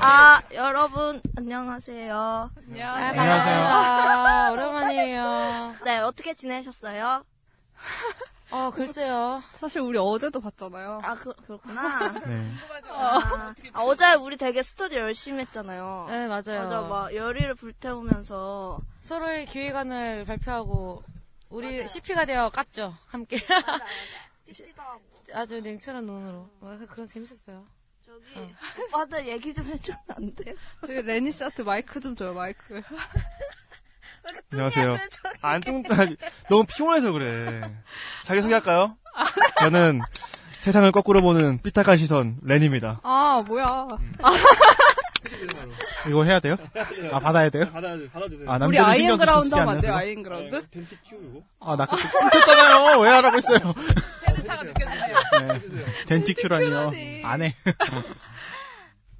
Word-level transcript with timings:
아 0.00 0.42
여러분 0.52 1.20
안녕하세요. 1.36 2.50
안녕하세요. 2.76 4.52
오랜만이에요. 4.52 5.74
네 5.84 5.98
어떻게 5.98 6.34
지내셨어요? 6.34 7.24
어, 8.50 8.70
글쎄요. 8.74 9.42
사실 9.56 9.82
우리 9.82 9.98
어제도 9.98 10.40
봤잖아요. 10.40 11.00
아 11.02 11.14
그, 11.14 11.34
그렇구나. 11.46 12.12
네. 12.26 12.50
아, 12.90 13.54
아, 13.74 13.82
어제 13.82 14.14
우리 14.14 14.36
되게 14.36 14.62
스터디 14.62 14.96
열심히 14.96 15.40
했잖아요. 15.40 16.06
네, 16.08 16.26
맞아요. 16.26 16.62
맞아, 16.62 16.80
막 16.80 17.14
열의를 17.14 17.54
불태우면서 17.56 18.80
서로의 19.02 19.44
기획안을 19.46 20.24
발표하고, 20.24 21.02
우리 21.50 21.86
CP가 21.86 22.24
되어 22.24 22.48
깠죠. 22.50 22.94
함께. 23.08 23.36
아 23.36 23.78
주 24.52 25.60
냉철한 25.60 26.04
눈으로. 26.06 26.48
와, 26.60 26.76
그런 26.90 27.06
재밌었어요. 27.06 27.64
저기 28.04 28.54
오빠들 28.82 29.26
얘기 29.28 29.52
좀 29.52 29.66
해주면 29.66 30.00
안 30.08 30.34
돼요? 30.34 30.54
저기 30.80 31.02
레니 31.02 31.30
씨한테 31.32 31.62
마이크 31.62 32.00
좀 32.00 32.16
줘요, 32.16 32.32
마이크. 32.32 32.80
안녕하세요. 34.52 34.96
안 35.42 35.60
뚱, 35.60 35.82
아니, 35.90 36.16
너무 36.48 36.64
피곤해서 36.64 37.12
그래. 37.12 37.60
자기 38.24 38.40
소개할까요? 38.42 38.96
저는 39.60 40.00
세상을 40.60 40.90
거꾸로 40.92 41.20
보는 41.20 41.60
삐딱한 41.62 41.96
시선, 41.96 42.38
렌입니다. 42.42 43.00
아, 43.02 43.42
뭐야. 43.46 43.86
이거 46.08 46.24
해야 46.24 46.40
돼요? 46.40 46.56
아, 47.12 47.18
받아야 47.18 47.50
돼요? 47.50 47.70
받아주세요. 47.70 48.10
받아주세요. 48.10 48.50
아, 48.50 48.58
우리 48.66 48.76
신경 48.98 49.18
그라운드 49.18 49.54
하면 49.54 49.74
안? 49.76 49.80
돼요? 49.80 49.94
아이엔 49.94 50.22
그라운드? 50.22 50.68
덴티 50.70 50.96
큐 51.08 51.16
이거? 51.16 51.42
아, 51.60 51.76
나 51.76 51.86
그때 51.86 52.02
끊겼잖아요. 52.08 53.00
왜 53.00 53.08
하라고 53.10 53.36
했어요? 53.36 53.74
차가 54.48 54.62
느껴지네요. 54.62 55.14
네. 55.68 55.84
덴티큐라니요. 56.06 56.92
안 57.24 57.42
해. 57.42 57.54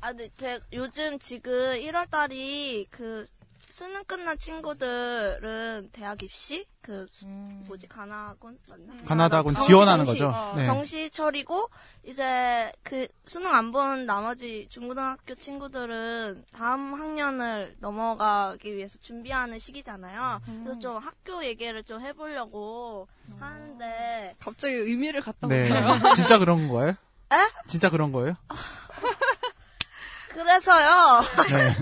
아, 0.00 0.08
근데 0.08 0.30
제, 0.36 0.58
요즘 0.72 1.18
지금 1.18 1.52
1월 1.52 2.08
달이 2.10 2.86
그 2.90 3.26
수능 3.70 4.02
끝난 4.04 4.36
친구들은 4.38 5.90
대학 5.92 6.22
입시 6.22 6.66
그 6.80 7.06
수- 7.10 7.26
음. 7.26 7.64
뭐지 7.68 7.86
가나군 7.86 8.58
맞나? 8.70 8.94
가나다군 9.04 9.54
정시, 9.54 9.66
지원하는 9.66 10.04
정시. 10.06 10.22
거죠. 10.22 10.34
어, 10.36 10.54
네. 10.56 10.64
정시철이고 10.64 11.68
이제 12.04 12.72
그 12.82 13.06
수능 13.26 13.54
안 13.54 13.70
본 13.72 14.06
나머지 14.06 14.66
중고등학교 14.70 15.34
친구들은 15.34 16.44
다음 16.54 16.94
학년을 16.94 17.76
넘어가기 17.80 18.74
위해서 18.74 18.96
준비하는 19.02 19.58
시기잖아요. 19.58 20.40
그래서 20.64 20.78
좀 20.80 20.96
학교 20.96 21.44
얘기를 21.44 21.84
좀 21.84 22.00
해보려고 22.00 23.06
하는데 23.38 24.34
갑자기 24.40 24.72
의미를 24.74 25.20
갖다 25.20 25.46
네. 25.46 25.62
붙여요. 25.62 25.98
진짜 26.16 26.38
그런 26.38 26.68
거예요? 26.68 26.90
에? 27.30 27.36
진짜 27.66 27.90
그런 27.90 28.10
거예요? 28.12 28.34
그래서요. 30.30 31.20
네. 31.50 31.76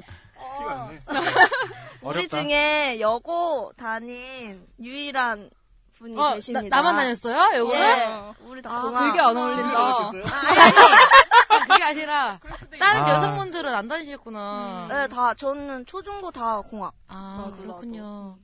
어, 0.65 0.91
우리 2.03 2.19
어렵다. 2.21 2.41
중에 2.43 3.01
여고 3.01 3.73
다닌 3.77 4.67
유일한 4.81 5.51
분이 5.99 6.19
어, 6.21 6.35
계십니다. 6.35 6.77
나, 6.77 6.83
나만 6.83 6.97
다녔어요? 6.97 7.59
요거는? 7.59 7.81
예. 7.81 8.33
우리 8.47 8.63
다 8.63 8.71
아, 8.77 8.83
공학. 8.83 9.07
되게 9.07 9.21
안 9.21 9.37
어울린다. 9.37 10.09
아니, 10.09 10.21
아니. 10.61 11.67
그게 11.69 11.83
아니라, 11.83 12.39
다른 12.79 13.03
아. 13.03 13.11
여성분들은 13.15 13.75
안 13.75 13.89
다니셨구나. 13.89 14.87
네, 14.91 15.09
다 15.09 15.35
저는 15.35 15.87
초중고 15.87 16.31
다 16.31 16.61
공학. 16.61 16.93
아, 17.09 17.47
나도, 17.51 17.57
그렇군요. 17.63 18.37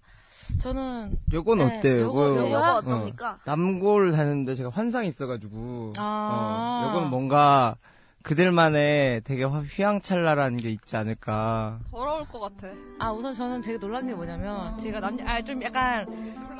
저는, 0.62 1.12
요건 1.32 1.58
네, 1.58 1.78
어때요? 1.78 2.00
요거, 2.04 2.28
요거, 2.28 2.40
요거? 2.50 2.58
어, 2.58 2.74
어떻습니까? 2.78 3.38
남고를 3.44 4.12
다녔는데 4.12 4.54
제가 4.54 4.70
환상이 4.70 5.08
있어가지고 5.08 5.92
아. 5.98 6.82
어, 6.84 6.88
요거는 6.88 7.10
뭔가 7.10 7.76
그들만의 8.22 9.22
되게 9.24 9.44
화- 9.44 9.60
휘황찬란한 9.60 10.56
게 10.56 10.70
있지 10.70 10.96
않을까. 10.96 11.78
더러울 11.90 12.24
것 12.26 12.40
같아. 12.40 12.68
아, 12.98 13.12
우선 13.12 13.34
저는 13.34 13.60
되게 13.60 13.78
놀란 13.78 14.06
게 14.06 14.14
뭐냐면, 14.14 14.78
제가 14.78 15.00
남녀, 15.00 15.24
아, 15.26 15.42
좀 15.42 15.62
약간, 15.62 16.06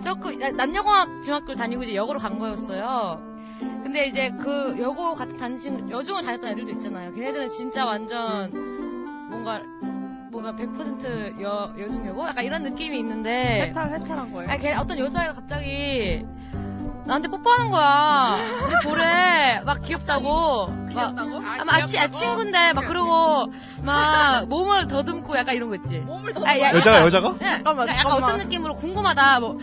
조금, 0.02 0.42
아, 0.42 0.50
남녀공학 0.50 1.22
중학교를 1.22 1.56
다니고 1.56 1.84
이제 1.84 1.94
여고로 1.94 2.18
간 2.18 2.38
거였어요. 2.38 3.20
근데 3.82 4.06
이제 4.08 4.30
그 4.40 4.76
여고 4.80 5.14
같이 5.14 5.36
친구, 5.60 5.90
여중을 5.90 6.22
다녔던 6.22 6.50
애들도 6.50 6.70
있잖아요. 6.72 7.12
걔네들은 7.14 7.48
진짜 7.50 7.84
완전, 7.84 8.50
뭔가, 9.30 9.60
뭔가 10.30 10.52
100% 10.52 11.40
여, 11.42 11.72
여중 11.78 12.06
여고? 12.06 12.26
약간 12.26 12.44
이런 12.44 12.62
느낌이 12.62 12.98
있는데, 12.98 13.68
해탈, 13.68 13.92
해탈한 13.94 14.32
거예요. 14.32 14.50
아, 14.50 14.56
걔 14.56 14.72
어떤 14.74 14.98
여자애가 14.98 15.32
갑자기, 15.34 16.24
나한테 17.04 17.28
뽀뽀하는 17.28 17.70
거야. 17.70 18.36
근데 18.60 18.76
보래. 18.84 19.60
막 19.64 19.82
귀엽다고. 19.82 20.66
막, 20.94 21.14
아, 21.18 21.64
막 21.64 21.74
아, 21.74 21.84
치, 21.86 21.98
아, 21.98 22.08
친구인데, 22.08 22.74
막 22.74 22.86
그러고, 22.86 23.50
막 23.82 24.46
몸을 24.46 24.86
더듬고 24.86 25.36
약간 25.36 25.54
이런 25.56 25.68
거 25.70 25.74
있지. 25.76 25.98
몸을 26.00 26.32
더. 26.34 26.44
아, 26.44 26.58
야, 26.60 26.68
여자가, 26.72 26.96
약간- 26.96 27.06
여자가? 27.06 27.34
네. 27.40 27.50
잠깐만, 27.50 27.88
약간 27.88 28.02
잠깐만. 28.02 28.22
어떤 28.24 28.38
느낌으로 28.38 28.74
궁금하다. 28.74 29.40
뭐, 29.40 29.58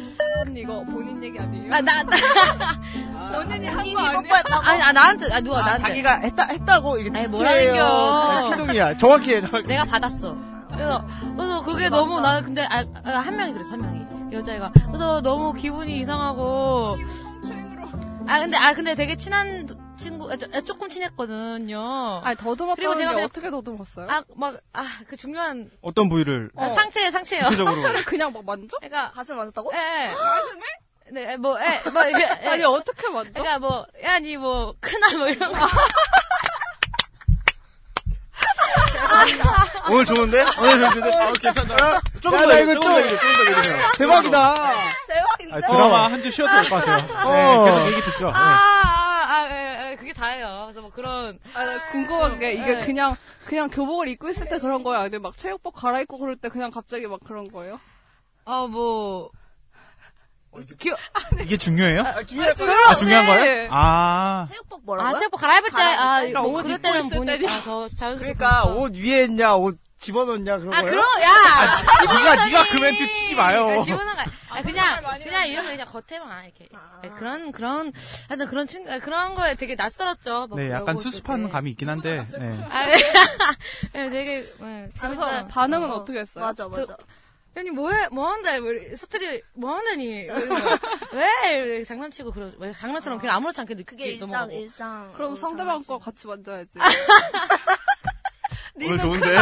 언니 0.45 0.61
이거 0.61 0.83
본인 0.85 1.23
얘기 1.23 1.39
아니에요? 1.39 1.73
아, 1.73 1.81
나, 1.81 2.03
나, 2.03 2.17
본인이 3.43 3.67
한 3.67 3.83
거 3.83 3.99
아니야? 3.99 4.11
뽀뽀했다고? 4.21 4.65
아니, 4.67 4.81
아, 4.81 4.91
나한테, 4.91 5.33
아, 5.33 5.39
누가, 5.39 5.61
나한테. 5.61 5.81
자기가 5.83 6.15
했다 6.17 6.45
했다고 6.47 6.97
이게 6.97 7.09
아니, 7.19 7.31
특채예요. 7.31 7.73
뭐라는겨. 7.85 8.51
희동이야. 8.63 8.97
정확히 8.97 9.35
해. 9.35 9.41
정확히. 9.41 9.67
내가 9.67 9.85
받았어. 9.85 10.35
그래서, 10.71 11.03
그래서 11.37 11.61
그게 11.63 11.89
너무, 11.89 12.19
나는 12.21 12.43
근데, 12.43 12.63
아, 12.65 12.83
아, 13.05 13.17
한 13.19 13.35
명이 13.37 13.53
그랬어, 13.53 13.71
한 13.73 13.81
명이. 13.81 13.99
여자애가. 14.31 14.71
그래서 14.87 15.21
너무 15.21 15.53
기분이 15.53 15.99
이상하고. 15.99 16.97
아, 18.29 18.39
근데, 18.39 18.57
아, 18.57 18.73
근데 18.73 18.95
되게 18.95 19.15
친한 19.17 19.67
친구, 19.97 20.31
아, 20.31 20.37
저- 20.37 20.47
아, 20.53 20.61
조금 20.61 20.87
친했거든요. 20.89 22.21
아니, 22.23 22.37
더듬었다는 22.37 22.75
그리고 22.75 22.93
제가 22.95 23.09
게 23.09 23.15
그냥- 23.15 23.25
어떻게 23.25 23.49
더듬었어요? 23.51 24.07
아, 24.09 24.23
막, 24.35 24.59
아, 24.73 24.85
그 25.07 25.17
중요한, 25.17 25.69
어떤 25.81 26.07
부위를 26.09 26.51
아, 26.55 26.69
상체에, 26.69 27.11
상체요. 27.11 27.41
차를 27.43 28.05
그냥 28.05 28.31
막 28.31 28.45
만져? 28.45 28.77
그러니까, 28.77 29.11
가슴 29.11 29.35
만졌다고? 29.37 29.71
예, 29.73 29.77
예. 30.11 31.11
네, 31.11 31.37
뭐, 31.37 31.57
예, 31.59 31.89
뭐, 31.89 32.07
이게, 32.07 32.21
예. 32.43 32.47
아니, 32.49 32.63
어떻게 32.63 33.09
만져? 33.09 33.31
그러니까 33.31 33.59
뭐, 33.59 33.85
야, 34.03 34.19
니 34.19 34.37
뭐, 34.37 34.75
크나, 34.79 35.17
뭐, 35.17 35.27
이런 35.27 35.51
거. 35.51 35.67
오늘 39.91 40.05
좋은데? 40.05 40.45
오늘 40.59 40.89
좋은데? 40.91 41.17
아, 41.17 41.31
괜찮다. 41.33 42.01
조금 42.21 42.37
야, 42.39 42.43
더, 42.45 42.59
이거 42.59 42.73
조금 42.75 42.89
더 42.89 43.07
좀- 43.07 43.17
조금 43.17 43.33
더 43.33 43.57
얘기해요. 43.59 43.85
대박이다. 43.97 44.73
대박인데? 45.07 45.55
아, 45.55 45.61
드라마 45.67 46.11
한 46.11 46.21
주 46.21 46.29
쉬어도 46.31 46.61
될것 46.61 46.85
같아요. 46.85 47.31
네, 47.31 47.55
어. 47.55 47.63
계속 47.65 47.87
얘기 47.87 48.01
듣죠. 48.03 48.27
아, 48.29 48.31
네. 48.31 48.37
아, 48.39 49.35
아, 49.35 49.47
예, 49.51 49.91
예, 49.91 49.95
그게 49.95 50.13
다예요. 50.13 50.63
그래서 50.65 50.81
뭐 50.81 50.91
그런, 50.91 51.39
아, 51.55 51.65
나 51.65 51.91
궁금한 51.91 52.39
게 52.39 52.51
이게 52.53 52.75
네. 52.75 52.85
그냥 52.85 53.15
그냥 53.45 53.69
교복을 53.69 54.07
입고 54.09 54.29
있을 54.29 54.47
때 54.47 54.59
그런 54.59 54.83
거야. 54.83 55.01
근데 55.03 55.17
막 55.17 55.35
체육복 55.37 55.75
갈아입고 55.75 56.17
그럴 56.19 56.35
때 56.35 56.49
그냥 56.49 56.69
갑자기 56.71 57.07
막 57.07 57.19
그런 57.25 57.45
거예요? 57.45 57.79
어, 58.45 58.67
뭐, 58.67 59.29
기, 60.79 60.91
이게 61.41 61.57
중요해요? 61.57 62.01
아, 62.01 62.15
아, 62.87 62.95
중요한 62.95 63.25
거예요? 63.27 63.67
아, 63.71 64.47
체육복 64.49 64.79
아, 64.79 64.81
뭐라고요? 64.85 65.19
체육복 65.19 65.39
갈아입을 65.39 65.69
때, 65.69 65.75
갈아입을 65.75 65.99
아, 66.03 66.21
때? 66.25 66.33
뭐, 66.33 66.57
옷 66.59 66.63
그럴 66.63 66.71
입고 66.77 66.81
때는 66.81 67.05
있을 67.05 67.17
보니, 67.17 67.37
때냐? 67.39 67.53
아, 67.53 67.61
더 67.61 67.87
자연스럽게. 67.87 68.33
그러니까 68.33 68.63
보니까. 68.63 68.81
옷 68.81 68.95
위에 68.95 69.23
있냐, 69.25 69.55
옷 69.55 69.79
집어넣냐 69.99 70.57
그런 70.59 70.73
아, 70.73 70.81
거예요? 70.81 70.91
그럼, 70.91 71.05
야! 71.21 72.13
네가, 72.13 72.45
네가 72.45 72.63
그 72.71 72.77
멘트 72.79 73.07
치지 73.07 73.35
마요. 73.35 73.65
그러니까 73.65 73.83
집어넣은 73.83 74.15
거, 74.15 74.21
아, 74.21 74.25
아, 74.57 74.61
그냥 74.61 75.03
그냥 75.21 75.47
이런 75.47 75.65
거 75.65 75.71
그냥 75.71 75.85
겉에만 75.87 76.45
이렇게 76.45 76.69
네, 77.03 77.09
그런 77.17 77.51
그런 77.51 77.91
하여튼 78.29 78.47
그런 78.47 78.65
친구 78.67 78.89
아, 78.91 78.99
그런 78.99 79.35
거에 79.35 79.55
되게 79.55 79.75
낯설었죠. 79.75 80.47
뭐 80.47 80.57
네, 80.57 80.71
약간 80.71 80.95
수습한 80.95 81.43
때. 81.47 81.49
감이 81.49 81.71
있긴 81.71 81.89
한데. 81.89 82.25
네. 82.37 82.59
아, 82.71 82.85
네. 82.85 82.97
네, 83.93 84.09
되게 84.09 84.41
네, 84.59 84.89
그래서 84.97 85.15
재밌어요. 85.15 85.47
반응은 85.49 85.91
어. 85.91 85.95
어떻게 85.95 86.19
했어요? 86.19 86.45
맞아, 86.45 86.67
맞아. 86.69 86.95
아니 87.59 87.71
뭐해 87.71 88.07
뭐 88.09 88.29
스트리 88.95 89.41
뭐하느니 89.53 90.21
이러는 90.23 90.47
거야. 90.47 90.79
왜 91.11 91.57
이렇게 91.57 91.83
장난치고 91.83 92.31
그러 92.31 92.49
왜 92.57 92.71
장난처럼 92.71 93.19
그냥 93.19 93.35
아무렇지 93.35 93.59
않게 93.59 93.73
느끼게 93.73 93.95
그게 93.97 94.11
일상, 94.13 94.29
넘어가고. 94.29 94.51
일상. 94.53 95.13
그럼 95.13 95.35
상대방 95.35 95.83
거 95.83 95.99
같이 95.99 96.25
만져야지. 96.27 96.79
오늘 98.81 98.97
좋은데? 98.97 99.37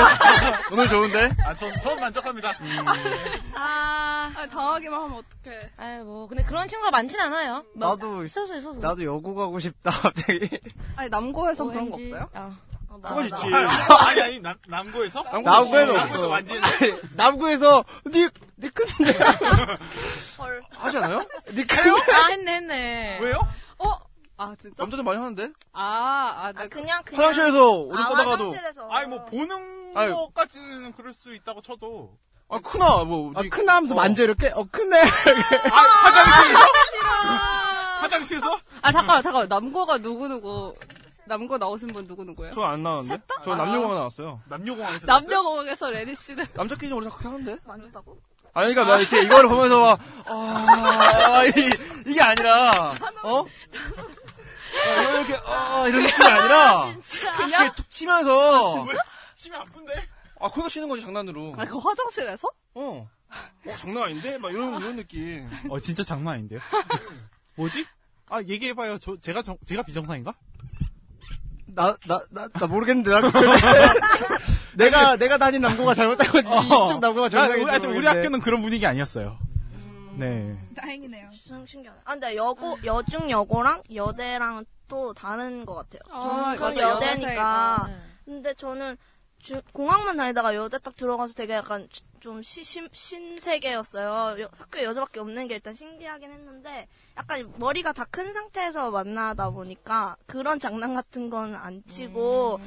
오늘 0.71 0.89
좋은데? 0.89 1.29
아, 1.45 1.53
전, 1.53 1.71
전 1.81 1.99
만족합니다. 1.99 2.53
아, 3.53 4.31
아니, 4.35 4.49
당하기만 4.49 4.99
하면 5.03 5.17
어떡해. 5.19 5.59
아이 5.77 5.99
뭐 5.99 6.27
근데 6.27 6.41
그런 6.43 6.67
친구가 6.67 6.89
많진 6.89 7.19
않아요. 7.19 7.63
막 7.75 7.89
나도 7.89 8.25
소소해 8.25 8.59
소소. 8.59 8.79
나도 8.79 9.03
여고 9.03 9.35
가고 9.35 9.59
싶다 9.59 9.91
갑자기. 9.91 10.59
아니, 10.95 11.09
남고에서 11.09 11.65
그런 11.65 11.91
거. 11.91 11.97
없어요? 11.97 12.29
어. 12.33 12.51
그거 13.01 13.21
있지. 13.23 13.35
아니, 14.07 14.21
아니, 14.21 14.39
남, 14.39 14.55
남고에서? 14.67 15.23
남고에도 15.23 15.93
남고에서 15.93 15.99
없어. 16.13 16.27
완전. 16.27 16.61
남고에서 17.15 17.83
니 18.07 18.27
니 18.59 18.69
큰데. 18.71 19.13
헐. 20.39 20.63
하지 20.71 20.97
않아요? 20.97 21.19
니 21.51 21.65
큰데. 21.67 22.11
아 22.13 22.27
했네 22.29 22.55
했네. 22.55 23.19
왜요? 23.21 23.39
어? 23.79 23.97
아, 24.37 24.55
진짜? 24.59 24.75
남자들 24.83 25.03
많이 25.03 25.17
하는데? 25.19 25.49
아, 25.73 25.81
아, 25.81 26.47
아, 26.47 26.51
네. 26.53 26.67
그냥, 26.69 27.01
그냥. 27.03 27.21
화장실에서 27.25 27.71
오줌 27.71 28.03
아, 28.03 28.07
싸다가도. 28.09 28.31
화장실에서. 28.49 28.87
아니, 28.91 29.07
뭐, 29.07 29.25
보는 29.25 29.93
아유. 29.95 30.13
것까지는 30.15 30.93
그럴 30.93 31.13
수 31.13 31.33
있다고 31.33 31.61
쳐도. 31.61 32.17
아, 32.49 32.59
크나, 32.59 33.03
뭐. 33.03 33.31
아, 33.35 33.41
니- 33.41 33.49
큰 33.49 33.67
하면서 33.67 33.93
만져 33.95 34.23
이렇게. 34.23 34.47
어 34.49 34.63
크네. 34.71 35.01
아, 35.71 35.79
화장실에서? 36.05 36.65
화장실에서? 38.01 38.59
아, 38.81 38.91
잠깐만, 38.91 39.21
잠깐만. 39.23 39.47
남고가 39.49 39.97
누구누구. 39.97 40.73
남고 41.27 41.57
나오신 41.57 41.89
분 41.89 42.07
누구 42.07 42.23
누구예요? 42.23 42.53
저 42.53 42.61
안 42.63 42.83
나왔는데? 42.83 43.23
저 43.43 43.55
남녀공학 43.55 43.95
나왔어요. 43.97 44.41
남녀공항에서. 44.45 45.05
남녀공학에서 45.07 45.89
레니 45.91 46.15
씨는. 46.15 46.45
남자 46.55 46.75
끼리 46.75 46.91
원래 46.93 47.09
그렇게 47.09 47.27
하는데? 47.27 47.57
만졌다고? 47.65 48.17
아니, 48.53 48.73
그니까, 48.73 48.91
나 48.91 48.99
이렇게 48.99 49.21
이거를 49.21 49.49
보면서 49.49 49.79
막, 49.79 49.99
아, 50.25 51.43
이, 51.45 51.51
이게 52.07 52.19
아니라, 52.21 52.91
어? 53.21 53.41
어, 53.41 53.45
이렇게, 55.19 55.35
아, 55.45 55.85
이런 55.87 56.03
느낌이 56.03 56.25
아니라, 56.27 56.95
그냥 57.37 57.73
툭 57.75 57.87
치면서, 57.91 58.85
치면 59.35 59.61
아픈데? 59.61 59.93
아, 60.39 60.47
거기서 60.47 60.69
치는 60.69 60.89
거지, 60.89 61.03
장난으로. 61.03 61.53
아, 61.55 61.65
그 61.65 61.77
화장실에서? 61.77 62.47
어. 62.75 63.07
어, 63.65 63.71
장난 63.77 64.03
아닌데? 64.05 64.37
막 64.39 64.51
이런, 64.51 64.79
이런 64.81 64.95
느낌. 64.95 65.47
어, 65.69 65.79
진짜 65.79 66.01
장난 66.03 66.35
아닌데요? 66.35 66.59
뭐지? 67.55 67.85
아, 68.29 68.41
얘기해봐요. 68.41 68.97
저, 68.97 69.15
제가 69.21 69.41
정, 69.43 69.57
제가 69.67 69.83
비정상인가? 69.83 70.33
나 71.77 71.95
나 72.07 72.19
나 72.31 72.47
나 72.51 72.67
모르겠는데 72.67 73.09
나 73.11 73.21
내가 74.75 75.15
내가 75.15 75.37
다닌 75.37 75.61
남고가 75.61 75.93
잘못된 75.93 76.31
건지 76.31 76.51
이쪽 76.51 76.99
남고가 76.99 77.27
아, 77.27 77.29
정상인지 77.29 77.61
우리, 77.63 77.69
하여튼 77.69 77.95
우리. 77.95 78.07
학교는 78.07 78.39
그런 78.39 78.61
분위기 78.61 78.85
아니었어요. 78.85 79.37
네. 80.17 80.57
다행이네요. 80.75 81.29
좀 81.47 81.65
신기하네. 81.67 81.99
아, 82.05 82.11
근데 82.13 82.35
여고, 82.35 82.77
여중 82.83 83.29
여고랑 83.29 83.83
여대랑 83.93 84.65
또 84.87 85.13
다른 85.13 85.65
것 85.65 85.75
같아요. 85.75 86.01
아, 86.11 86.55
저는 86.57 86.75
맞아, 86.81 86.89
여대니까. 86.95 87.85
네. 87.87 87.97
근데 88.25 88.53
저는 88.55 88.97
주- 89.39 89.61
공학만 89.73 90.17
다니다가 90.17 90.55
여대 90.55 90.77
딱 90.79 90.95
들어가서 90.95 91.33
되게 91.33 91.53
약간 91.53 91.87
주- 91.89 92.01
좀 92.19 92.41
시, 92.41 92.63
신, 92.63 92.87
신세계였어요. 92.91 94.41
여- 94.41 94.49
학교에 94.57 94.83
여자밖에 94.83 95.19
없는 95.19 95.47
게 95.47 95.55
일단 95.55 95.73
신기하긴 95.75 96.31
했는데 96.31 96.87
약간 97.17 97.51
머리가 97.57 97.93
다 97.93 98.05
큰 98.05 98.33
상태에서 98.33 98.91
만나다 98.91 99.49
보니까 99.51 100.17
그런 100.25 100.59
장난 100.59 100.93
같은 100.95 101.29
건 101.29 101.55
안 101.55 101.83
치고 101.87 102.59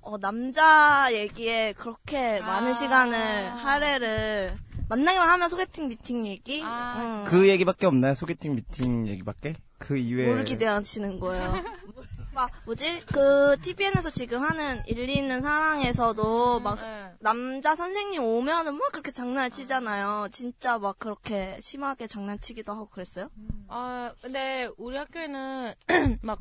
어, 0.00 0.18
남자 0.18 1.08
얘기에 1.12 1.72
그렇게 1.74 2.40
많은 2.42 2.70
아. 2.70 2.74
시간을 2.74 3.64
할애를 3.64 4.56
만나기만 4.88 5.28
하면 5.30 5.48
소개팅 5.48 5.88
미팅 5.88 6.26
얘기 6.26 6.62
아, 6.64 7.22
응. 7.24 7.24
그 7.30 7.48
얘기밖에 7.48 7.86
없나요? 7.86 8.12
소개팅 8.14 8.54
미팅 8.54 9.06
얘기밖에? 9.08 9.54
그 9.78 9.96
이외에 9.96 10.26
뭘 10.26 10.44
기대하시는 10.44 11.20
거예요? 11.20 11.54
막 12.34 12.50
뭐지 12.64 13.02
그 13.06 13.56
TVN에서 13.62 14.10
지금 14.10 14.42
하는 14.42 14.82
일리 14.86 15.14
있는 15.14 15.40
사랑에서도 15.40 16.60
막 16.60 16.80
네. 16.80 17.12
남자 17.20 17.74
선생님 17.74 18.22
오면은 18.22 18.74
막 18.74 18.90
그렇게 18.92 19.10
장난을 19.12 19.50
치잖아요. 19.50 20.28
진짜 20.32 20.78
막 20.78 20.98
그렇게 20.98 21.58
심하게 21.62 22.06
장난치기도 22.06 22.72
하고 22.72 22.86
그랬어요? 22.90 23.30
아, 23.68 24.12
근데 24.20 24.68
우리 24.76 24.96
학교에는 24.96 25.74
막 26.22 26.40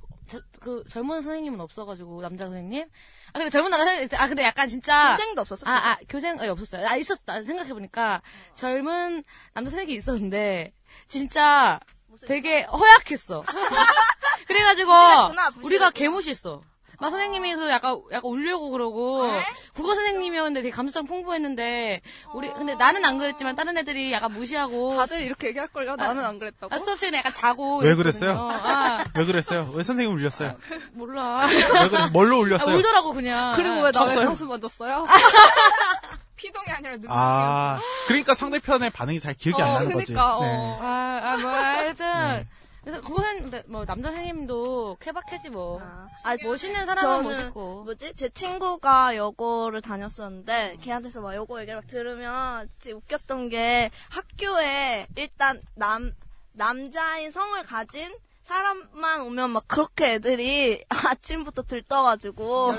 그 0.60 0.84
젊은 0.90 1.22
선생님은 1.22 1.60
없어가지고 1.60 2.22
남자 2.22 2.46
선생님. 2.46 2.84
아 2.84 3.40
근데 3.40 3.50
젊은 3.50 3.70
남자 3.70 3.86
선생님 3.86 4.06
있- 4.06 4.14
아 4.20 4.28
근데 4.28 4.44
약간 4.44 4.68
진짜 4.68 5.08
선생도 5.16 5.42
없었어? 5.42 5.70
아, 5.70 5.92
아 5.92 5.98
교생 6.08 6.40
아, 6.40 6.50
없었어요. 6.50 6.88
아 6.88 6.96
있었다 6.96 7.44
생각해 7.44 7.74
보니까 7.74 8.22
젊은 8.54 9.24
남자 9.54 9.70
선생님이 9.70 9.98
있었는데 9.98 10.74
진짜 11.08 11.80
되게 12.28 12.64
허약했어. 12.64 13.44
그래가지고 14.48 14.92
부실했구나, 14.92 15.28
부실했구나. 15.50 15.66
우리가 15.66 15.92
개무시했어. 15.92 16.62
막 17.00 17.10
선생님이 17.10 17.56
그 17.56 17.70
약간 17.70 18.00
약간 18.14 18.32
울려고 18.32 18.70
그러고 18.70 19.28
국어 19.74 19.94
선생님이었는데 19.94 20.62
되게 20.62 20.72
감수성 20.74 21.06
풍부했는데 21.06 22.02
우리 22.34 22.50
근데 22.54 22.76
나는 22.76 23.04
안 23.04 23.18
그랬지만 23.18 23.56
다른 23.58 23.78
애들이 23.78 24.14
약간 24.14 24.32
무시하고 24.32 24.96
다들 24.96 25.22
이렇게 25.22 25.48
얘기할 25.48 25.68
걸요? 25.68 25.96
나는 25.98 26.24
안 26.24 26.40
그랬다고. 26.40 26.74
아, 26.74 26.78
수업 26.80 26.98
시간에 27.00 27.18
약간 27.18 27.34
자고 27.34 27.80
왜. 27.80 27.94
그랬어요? 27.96 28.38
아, 28.40 29.04
왜 29.18 29.26
그랬어요? 29.26 29.70
왜 29.74 29.84
선생님 29.84 30.14
울렸어요? 30.14 30.56
몰라. 30.94 31.46
왜 31.48 31.90
그래? 31.90 32.08
뭘로 32.14 32.38
아, 32.38 32.40
울렸어요? 32.40 32.78
울더라고 32.78 33.12
그냥. 33.14 33.54
그리고 33.56 33.76
왜 33.76 33.82
나의 33.82 33.92
쳤어요? 33.92 34.28
가슴 34.30 34.48
만졌어요? 34.48 35.06
피동이 36.44 36.68
아니라 36.70 36.92
눈동이었어. 36.94 37.18
아, 37.18 37.80
그러니까 38.08 38.36
상대편의 38.36 38.90
반응이 38.90 39.20
잘 39.20 39.34
기억이 39.34 39.62
안 39.62 39.70
어, 39.70 39.74
나는 39.76 39.92
거지. 39.94 40.08
그니까, 40.08 40.38
어. 40.38 40.42
네. 40.44 40.50
아, 40.82 41.22
아, 41.24 41.38
뭐, 41.38 41.50
하여튼. 41.50 42.06
네. 42.06 42.48
그래서 42.82 43.00
그거는 43.00 43.64
뭐 43.68 43.86
남자 43.86 44.10
선생님도 44.10 44.98
케바케지 45.00 45.50
뭐. 45.50 45.80
아, 45.82 46.08
아, 46.24 46.36
멋있는 46.44 46.86
사람은 46.86 47.24
멋있고. 47.24 47.86
뭐지? 47.86 48.14
제 48.16 48.28
친구가 48.28 49.16
여고를 49.16 49.82
다녔었는데 49.82 50.80
걔한테서 50.82 51.22
막 51.22 51.34
여고 51.34 51.62
얘기를 51.62 51.80
막 51.80 51.88
들으면 51.88 52.70
진짜 52.80 52.98
웃겼던 52.98 53.48
게 53.48 53.90
학교에 54.10 55.08
일단 55.16 55.62
남 55.76 56.12
남자인 56.52 57.32
성을 57.32 57.64
가진 57.64 58.14
사람만 58.44 59.22
오면 59.22 59.52
막 59.52 59.64
그렇게 59.68 60.14
애들이 60.14 60.84
아침부터 60.90 61.64
들떠가지고 61.64 62.76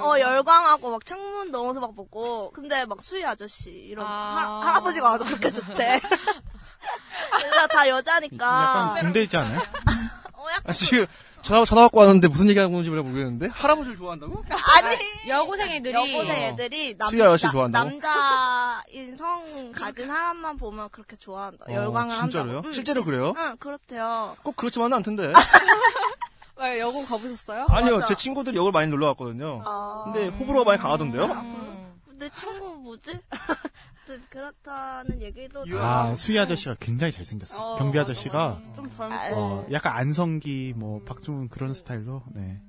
어 0.00 0.18
열광하고 0.18 0.90
막 0.90 1.04
창문 1.04 1.50
넘어서 1.50 1.80
막 1.80 1.94
보고 1.96 2.50
근데 2.52 2.84
막 2.84 3.00
수희 3.02 3.24
아저씨 3.24 3.70
이런 3.70 4.06
아. 4.06 4.60
할, 4.60 4.68
할아버지가 4.68 5.10
와도 5.12 5.24
그렇게 5.24 5.50
좋대. 5.50 6.00
그래서 7.32 7.66
다 7.68 7.88
여자니까. 7.88 8.44
약간 8.44 8.94
군대 9.00 9.22
있지 9.22 9.36
않아요? 9.36 9.60
어, 10.46 10.50
약간 10.50 10.62
아, 10.70 10.72
지금 10.72 11.06
전화, 11.42 11.64
전화 11.64 11.82
받고 11.82 11.98
왔는데 12.00 12.28
무슨 12.28 12.48
얘기 12.48 12.58
하는 12.58 12.72
건지 12.72 12.90
모르겠는데? 12.90 13.48
할아버지를 13.48 13.96
좋아한다고? 13.96 14.44
아니 14.48 14.96
여고생 15.28 15.70
애들이. 15.70 15.92
여고생 15.94 16.36
애들이 16.36 16.96
남, 16.96 17.08
아저씨 17.08 17.44
나- 17.46 17.50
좋아한다고? 17.52 17.90
남자인 17.90 19.16
성 19.16 19.72
가진 19.72 20.06
사람만 20.06 20.56
보면 20.56 20.88
그렇게 20.90 21.16
좋아한다. 21.16 21.66
어, 21.68 21.72
열광을 21.72 22.16
진짜로요? 22.16 22.52
한다고. 22.56 22.68
응, 22.68 22.72
실제로 22.72 23.04
그래요? 23.04 23.34
응, 23.36 23.56
그렇대요. 23.58 24.36
꼭 24.42 24.56
그렇지만은 24.56 24.96
않던데. 24.98 25.32
왜 26.58 26.80
여고 26.80 27.04
가보셨어요? 27.04 27.66
아니요, 27.68 27.96
맞아. 27.96 28.06
제 28.06 28.14
친구들이 28.14 28.56
여기 28.56 28.70
많이 28.70 28.88
놀러 28.90 29.08
왔거든요. 29.08 29.62
아, 29.66 30.04
근데 30.06 30.28
호불호가 30.28 30.64
많이 30.70 30.80
강하던데요? 30.80 31.24
음. 31.24 32.00
내 32.18 32.30
친구 32.30 32.76
뭐지? 32.76 33.18
아무튼 34.06 34.22
그렇다는 34.30 35.20
얘기도 35.20 35.64
아, 35.80 36.14
수희 36.14 36.38
아저씨가 36.38 36.76
굉장히 36.78 37.10
잘생겼어. 37.12 37.60
어, 37.74 37.76
경비 37.76 37.98
아저씨가, 37.98 38.60
맞아. 38.60 38.72
좀 38.72 38.88
젊고 38.88 39.14
아, 39.14 39.30
어, 39.34 39.66
약간 39.72 39.96
안성기, 39.96 40.74
뭐, 40.76 41.02
박중훈 41.04 41.48
그런 41.48 41.72
스타일로, 41.72 42.22
네. 42.32 42.60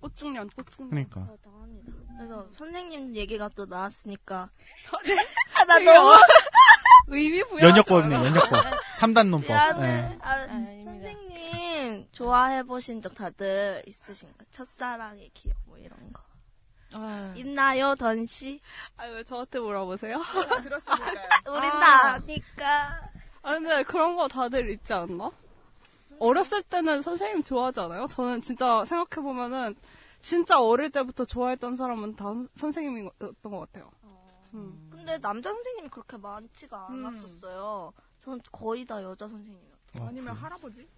꽃중년, 0.00 0.50
꽃중년. 0.50 0.90
그러니까. 0.90 1.24
그렇다고 1.26 1.62
합니다. 1.62 1.92
그래서 2.14 2.46
선생님 2.52 3.16
얘기가 3.16 3.48
또 3.56 3.64
나왔으니까 3.64 4.50
네. 5.06 5.14
아, 5.56 5.64
나 5.64 5.78
너무 5.78 6.12
의미 7.08 7.42
부여. 7.44 7.68
연역법이네, 7.68 8.14
연역법. 8.14 8.64
3단 8.98 9.28
논법. 9.30 9.48
미안해. 9.48 9.80
네. 9.80 10.18
아. 10.20 10.46
선생님 10.46 12.08
좋아해 12.12 12.64
보신 12.64 13.00
적 13.00 13.14
다들 13.14 13.82
있으신가? 13.86 14.44
첫사랑의 14.52 15.30
기억 15.32 15.56
뭐 15.64 15.78
이런 15.78 16.12
거 16.12 16.22
아, 16.94 17.32
있나요, 17.36 17.94
던 17.96 18.26
씨? 18.26 18.60
아, 18.96 19.04
왜 19.06 19.22
저한테 19.24 19.58
물어보세요? 19.58 20.16
우린 20.16 21.70
아. 21.70 21.80
다 21.80 22.12
아니까. 22.14 23.10
아, 23.42 23.54
근데 23.54 23.82
그런 23.82 24.16
거 24.16 24.28
다들 24.28 24.70
있지 24.70 24.92
않나? 24.94 25.30
어렸을 26.20 26.62
때는 26.62 27.02
선생님 27.02 27.42
좋아하지 27.44 27.80
않아요? 27.80 28.06
저는 28.06 28.40
진짜 28.40 28.84
생각해보면은, 28.84 29.74
진짜 30.22 30.58
어릴 30.58 30.90
때부터 30.90 31.24
좋아했던 31.24 31.76
사람은 31.76 32.16
다 32.16 32.24
선- 32.24 32.48
선생님이었던 32.54 33.34
것 33.42 33.58
같아요. 33.60 33.90
음. 34.54 34.88
근데 34.90 35.18
남자 35.18 35.52
선생님이 35.52 35.88
그렇게 35.88 36.16
많지가 36.16 36.86
음. 36.90 37.04
않았었어요. 37.06 37.92
전 38.24 38.40
거의 38.52 38.84
다 38.84 39.02
여자 39.02 39.28
선생님이었어요. 39.28 40.06
아니면 40.08 40.34
할아버지? 40.34 40.88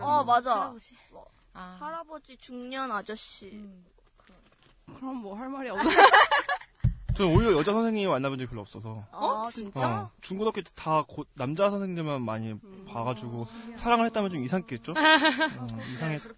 어, 0.00 0.24
맞아. 0.24 0.54
할아버지. 0.62 0.94
뭐, 1.10 1.24
아. 1.54 1.76
할아버지, 1.80 2.36
중년 2.36 2.90
아저씨. 2.90 3.50
음. 3.52 3.86
그럼 4.86 5.16
뭐 5.22 5.34
할 5.36 5.48
말이 5.48 5.70
없네. 5.70 5.84
저는 7.16 7.32
오히려 7.36 7.52
여자 7.56 7.70
선생님 7.72 8.08
만나본 8.10 8.38
적이 8.38 8.48
별로 8.50 8.62
없어서. 8.62 9.04
아, 9.12 9.44
진짜? 9.52 10.00
어, 10.00 10.10
중고등학교 10.20 10.62
때 10.62 10.70
다 10.74 11.04
남자 11.34 11.70
선생님들만 11.70 12.20
많이 12.22 12.58
봐가지고 12.88 13.46
사랑을 13.76 14.06
했다면 14.06 14.30
좀 14.30 14.42
이상했겠죠? 14.44 14.92
어, 14.98 15.78
이상했을 15.92 16.34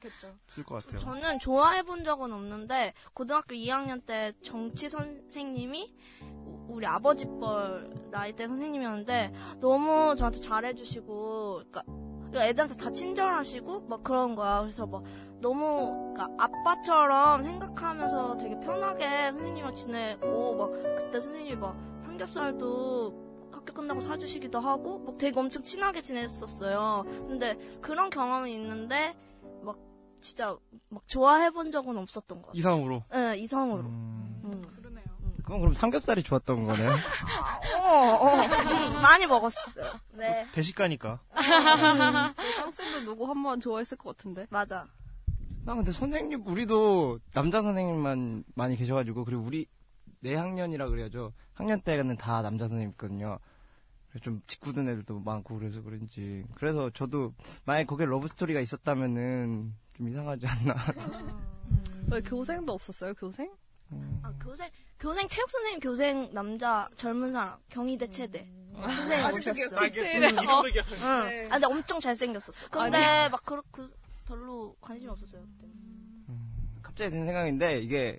것 0.67 0.85
같아요. 0.85 0.99
저는 0.99 1.39
좋아해본 1.39 2.05
적은 2.05 2.31
없는데 2.31 2.93
고등학교 3.15 3.55
2학년 3.55 4.05
때 4.05 4.35
정치 4.43 4.91
선생님이 4.91 5.95
우- 6.45 6.67
우리 6.69 6.87
아버지 6.87 7.25
뻘 7.25 7.91
나이대 8.11 8.47
선생님이었는데 8.47 9.33
너무 9.61 10.15
저한테 10.15 10.41
잘해주시고 10.41 11.63
그러니까 11.71 11.83
그러니까 11.87 12.47
애들한테 12.49 12.77
다 12.77 12.91
친절하시고 12.91 13.87
막 13.89 14.03
그런 14.03 14.35
거야. 14.35 14.61
그래서 14.61 14.85
막 14.87 15.03
너무 15.41 16.13
그러니까 16.15 16.45
아빠처럼 16.45 17.45
생각하면서 17.45 18.39
되게 18.39 18.59
편하게 18.61 19.33
선생님이랑 19.33 19.75
지내고 19.75 20.57
막 20.57 20.71
그때 20.97 21.21
선생님이 21.21 21.57
막 21.57 21.77
삼겹살도 22.05 23.27
학교 23.53 23.73
끝나고 23.75 24.01
사주시기도 24.01 24.59
하고 24.61 24.99
막 25.01 25.19
되게 25.19 25.39
엄청 25.39 25.63
친하게 25.63 26.03
지냈었어요. 26.03 27.05
근데 27.29 27.57
그런 27.81 28.11
경험이 28.11 28.55
있는데 28.55 29.15
막 29.63 29.77
진짜 30.21 30.57
막 30.89 31.07
좋아해 31.07 31.51
본 31.51 31.71
적은 31.71 31.97
없었던 31.99 32.39
것 32.39 32.47
같아요. 32.49 32.59
이상으로. 32.59 33.03
네, 33.13 33.37
이성으로. 33.39 33.83
음. 33.83 34.73
그건 35.43 35.61
그럼 35.61 35.75
삼겹살이 35.75 36.25
좋았던 36.25 36.65
거네요. 36.65 36.91
어, 36.91 37.89
어. 38.21 38.37
많이 39.01 39.27
먹었어요. 39.27 39.93
네. 40.13 40.45
대식가니까. 40.53 41.21
짱씨도 42.57 43.01
누구 43.05 43.29
한 43.29 43.43
번 43.45 43.61
좋아했을 43.61 43.97
것 43.97 44.17
같은데. 44.17 44.47
맞아. 44.51 44.87
나 45.67 45.75
근데 45.75 45.91
선생님 45.91 46.47
우리도 46.47 47.19
남자 47.35 47.61
선생님만 47.61 48.45
많이 48.55 48.77
계셔가지고 48.77 49.25
그리고 49.25 49.43
우리 49.43 49.67
내 50.21 50.37
학년이라 50.37 50.89
그래야죠. 50.89 51.33
학년 51.55 51.81
때는 51.81 52.17
다 52.17 52.41
남자 52.41 52.69
선생님 52.69 52.91
있거든요. 52.91 53.41
좀 54.23 54.41
짓궂은 54.47 54.89
애들도 54.89 55.19
많고 55.19 55.59
그래서 55.59 55.83
그런지 55.83 56.45
그래서 56.55 56.89
저도 56.91 57.35
만약 57.65 57.81
에 57.81 57.85
거기에 57.85 58.07
러브 58.07 58.29
스토리가 58.29 58.61
있었다면은 58.61 59.75
좀 59.97 60.09
이상하지 60.09 60.47
않나. 60.47 60.77
왜 62.13 62.21
교생도 62.21 62.73
없었어요, 62.73 63.13
교생? 63.15 63.51
아, 64.23 64.33
교생, 64.41 64.71
교생, 65.01 65.27
체육 65.27 65.51
선생님 65.51 65.81
교생 65.81 66.31
남자 66.33 66.89
젊은 66.95 67.33
사람. 67.33 67.59
경희대 67.71 68.07
체대. 68.11 68.49
선생님 68.73 69.25
아직도 69.25 69.51
오셨어요. 69.51 69.91
기억해. 69.91 70.19
응. 70.19 70.49
어. 70.49 70.63
응. 70.63 71.47
아, 71.51 71.59
근데 71.59 71.67
엄청 71.67 71.99
잘생겼었어. 71.99 72.69
근데 72.71 72.99
아니. 72.99 73.31
막 73.31 73.45
그, 73.45 73.61
그, 73.73 73.91
별로 74.27 74.75
관심이 74.81 75.11
없었어요. 75.11 75.43
그때. 75.43 75.71
갑자기 76.83 77.11
드는 77.11 77.27
생각인데 77.27 77.79
이게 77.81 78.19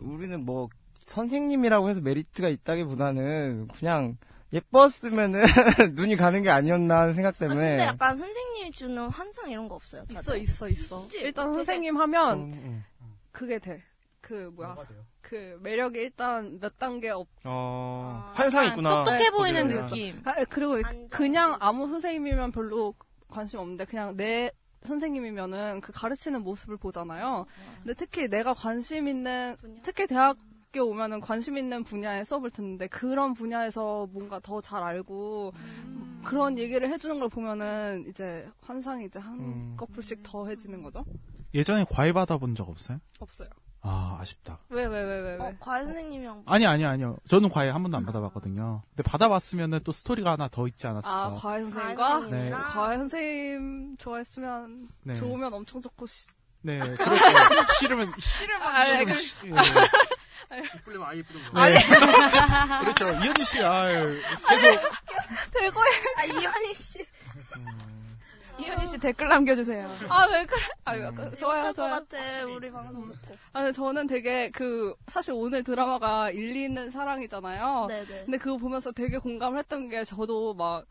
우리는 0.00 0.44
뭐 0.44 0.68
선생님이라고 1.06 1.88
해서 1.88 2.00
메리트가 2.00 2.48
있다기보다는 2.48 3.68
그냥 3.68 4.16
예뻤으면은 4.52 5.42
눈이 5.94 6.16
가는 6.16 6.42
게 6.42 6.50
아니었나 6.50 7.00
하는 7.00 7.14
생각 7.14 7.38
근데 7.38 7.48
때문에 7.54 7.78
약간 7.80 8.16
선생님이 8.16 8.70
주는 8.72 9.08
환상 9.08 9.50
이런 9.50 9.68
거 9.68 9.74
없어요. 9.74 10.04
있어, 10.10 10.22
다들? 10.22 10.42
있어, 10.42 10.68
있어. 10.68 11.02
그치? 11.02 11.18
일단 11.20 11.46
되게- 11.46 11.56
선생님 11.56 11.96
하면 11.98 12.52
음. 12.54 12.84
그게 13.30 13.58
돼. 13.58 13.82
그 14.20 14.50
뭐야? 14.54 14.76
그 15.20 15.58
매력이 15.62 15.98
일단 15.98 16.58
몇 16.60 16.78
단계 16.78 17.10
없. 17.10 17.28
어, 17.44 18.30
환상이 18.34 18.68
있구나. 18.68 19.04
똑똑해 19.04 19.30
보이는 19.30 19.68
그래요. 19.68 19.82
느낌. 19.86 20.20
아, 20.24 20.44
그리고 20.48 20.74
그냥 21.10 21.56
아무 21.60 21.86
선생님이면 21.86 22.52
별로 22.52 22.94
관심 23.28 23.60
없는데 23.60 23.84
그냥 23.84 24.16
내 24.16 24.50
선생님이면은 24.84 25.80
그 25.80 25.92
가르치는 25.92 26.42
모습을 26.42 26.76
보잖아요. 26.76 27.46
근데 27.82 27.94
특히 27.94 28.28
내가 28.28 28.54
관심 28.54 29.08
있는 29.08 29.56
특히 29.82 30.06
대학교 30.06 30.84
오면은 30.84 31.20
관심 31.20 31.56
있는 31.56 31.82
분야의 31.84 32.24
수업을 32.24 32.50
듣는데 32.50 32.86
그런 32.88 33.32
분야에서 33.34 34.06
뭔가 34.12 34.38
더 34.40 34.60
잘 34.60 34.82
알고 34.82 35.52
그런 36.24 36.58
얘기를 36.58 36.88
해주는 36.90 37.18
걸 37.20 37.28
보면은 37.28 38.04
이제 38.08 38.48
환상이 38.60 39.06
이제 39.06 39.18
한 39.18 39.38
음. 39.38 39.74
커플씩 39.76 40.22
더해지는 40.22 40.82
거죠. 40.82 41.04
예전에 41.54 41.84
과외 41.88 42.12
받아본 42.12 42.54
적 42.54 42.68
없어요? 42.68 43.00
없어요. 43.20 43.48
아, 43.80 44.18
아쉽다. 44.20 44.58
왜 44.70 44.84
왜 44.86 44.88
왜 44.88 45.02
왜 45.04 45.20
왜? 45.20 45.36
어, 45.38 45.52
과외 45.60 45.84
선생님이랑. 45.84 46.42
아니, 46.46 46.66
아니, 46.66 46.84
아니요. 46.84 47.16
저는 47.28 47.48
과외 47.48 47.70
한 47.70 47.82
번도 47.82 47.96
안 47.96 48.04
받아봤거든요. 48.04 48.82
근데 48.90 49.02
받아봤으면은 49.04 49.80
또 49.84 49.92
스토리가 49.92 50.32
하나 50.32 50.48
더 50.48 50.66
있지 50.66 50.86
않았을까. 50.86 51.16
아, 51.16 51.30
과외 51.30 51.60
선생님과? 51.62 52.20
네. 52.26 52.50
과외 52.50 52.96
선생님 52.98 53.96
좋아했으면, 53.98 54.88
네. 55.04 55.14
좋으면 55.14 55.54
엄청 55.54 55.80
좋고, 55.80 56.06
시, 56.06 56.26
네, 56.62 56.78
그렇죠. 56.80 57.04
싫으면, 57.78 58.12
싫으면, 58.18 58.62
아, 58.62 58.84
네, 58.84 59.04
그, 59.04 59.12
예. 59.12 60.62
이쁘려면 60.76 61.08
아예 61.08 61.18
이쁘던 61.18 61.42
네. 61.54 61.86
그렇죠. 62.80 63.10
이현희 63.10 63.44
씨, 63.44 63.62
아유, 63.62 64.16
계속. 64.48 64.80
대거에. 65.52 65.84
아, 66.18 66.24
이현희 66.24 66.74
씨. 66.74 67.06
이현희 68.58 68.86
씨 68.86 68.98
댓글 68.98 69.28
남겨주세요. 69.28 69.88
아, 70.08 70.26
왜 70.30 70.44
그래? 70.44 70.60
아, 70.84 70.92
그, 71.12 71.36
좋아요, 71.36 71.62
것 71.64 71.72
좋아요. 71.74 71.90
같아, 71.92 72.44
우리 72.46 72.70
방송 72.70 73.08
듣고. 73.10 73.34
아, 73.52 73.60
근데 73.60 73.72
저는 73.72 74.06
되게 74.06 74.50
그, 74.50 74.94
사실 75.06 75.32
오늘 75.34 75.62
드라마가 75.62 76.30
일리 76.30 76.64
있는 76.64 76.90
사랑이잖아요. 76.90 77.86
네네. 77.88 78.24
근데 78.24 78.38
그거 78.38 78.56
보면서 78.56 78.90
되게 78.92 79.18
공감을 79.18 79.58
했던 79.60 79.88
게 79.88 80.02
저도 80.04 80.54
막, 80.54 80.84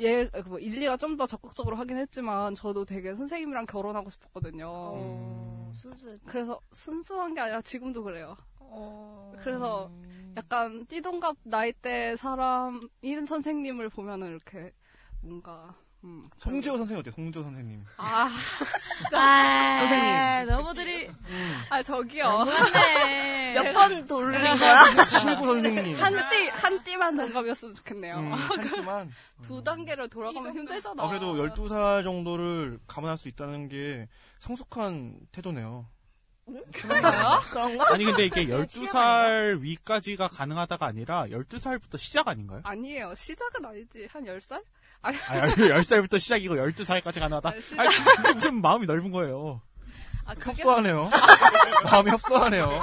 얘, 0.00 0.26
그 0.28 0.48
뭐, 0.48 0.58
일리가 0.58 0.96
좀 0.98 1.16
더 1.16 1.26
적극적으로 1.26 1.76
하긴 1.76 1.96
했지만, 1.96 2.54
저도 2.54 2.84
되게 2.84 3.14
선생님이랑 3.14 3.66
결혼하고 3.66 4.08
싶었거든요. 4.10 4.66
어, 4.68 5.72
순수해. 5.74 6.18
그래서 6.26 6.60
순수한 6.72 7.34
게 7.34 7.40
아니라 7.40 7.60
지금도 7.62 8.04
그래요. 8.04 8.36
어. 8.60 9.32
그래서 9.38 9.90
약간 10.36 10.84
띠동갑 10.86 11.36
나이대 11.44 12.16
사람인 12.16 13.24
선생님을 13.26 13.88
보면은 13.88 14.28
이렇게 14.28 14.72
뭔가 15.22 15.74
음. 16.04 16.24
송재호 16.36 16.76
선생님 16.76 17.00
어때요? 17.00 17.12
송재호 17.16 17.42
선생님. 17.42 17.84
아 17.96 18.30
아, 19.12 19.78
선생님. 19.80 20.46
너무 20.56 20.74
들이. 20.74 21.10
아 21.70 21.82
저기요. 21.82 22.44
몇 23.54 23.72
번 23.74 24.06
돌린 24.06 24.40
거야? 24.58 24.84
신구 25.20 25.46
선생님. 25.46 25.96
한 25.96 26.14
띠 26.28 26.48
한 26.50 26.82
띠만 26.84 27.16
동갑이었으면 27.16 27.74
좋겠네요. 27.74 28.18
음, 28.18 28.32
한 28.32 28.60
띠만. 28.60 29.10
두 29.42 29.62
단계로 29.64 30.08
돌아가면 30.08 30.54
힘들잖아. 30.54 31.02
아, 31.02 31.08
그래도 31.08 31.34
12살 31.34 32.04
정도를 32.04 32.78
감안할 32.86 33.18
수 33.18 33.28
있다는 33.28 33.68
게 33.68 34.08
성숙한 34.38 35.18
태도네요. 35.32 35.86
그런가요? 36.72 37.40
그런가? 37.50 37.92
아니, 37.92 38.04
근데 38.04 38.26
이게 38.26 38.46
12살 38.46 39.58
위까지가 39.60 40.28
가능하다가 40.28 40.86
아니라 40.86 41.26
12살부터 41.26 41.98
시작 41.98 42.28
아닌가요? 42.28 42.60
아니에요. 42.62 43.12
시작은 43.16 43.64
아니지. 43.64 44.06
한 44.12 44.22
10살? 44.24 44.62
아니 45.02 45.16
10살부터 45.54 46.18
시작이고 46.18 46.54
12살까지 46.56 47.20
가능하다. 47.20 47.52
그게 47.52 48.32
무슨 48.32 48.60
마음이 48.60 48.86
넓은 48.86 49.10
거예요. 49.10 49.60
아, 50.24 50.34
그게 50.34 50.50
협소하네요. 50.62 51.10
마음이 51.84 52.10
협소하네요. 52.10 52.80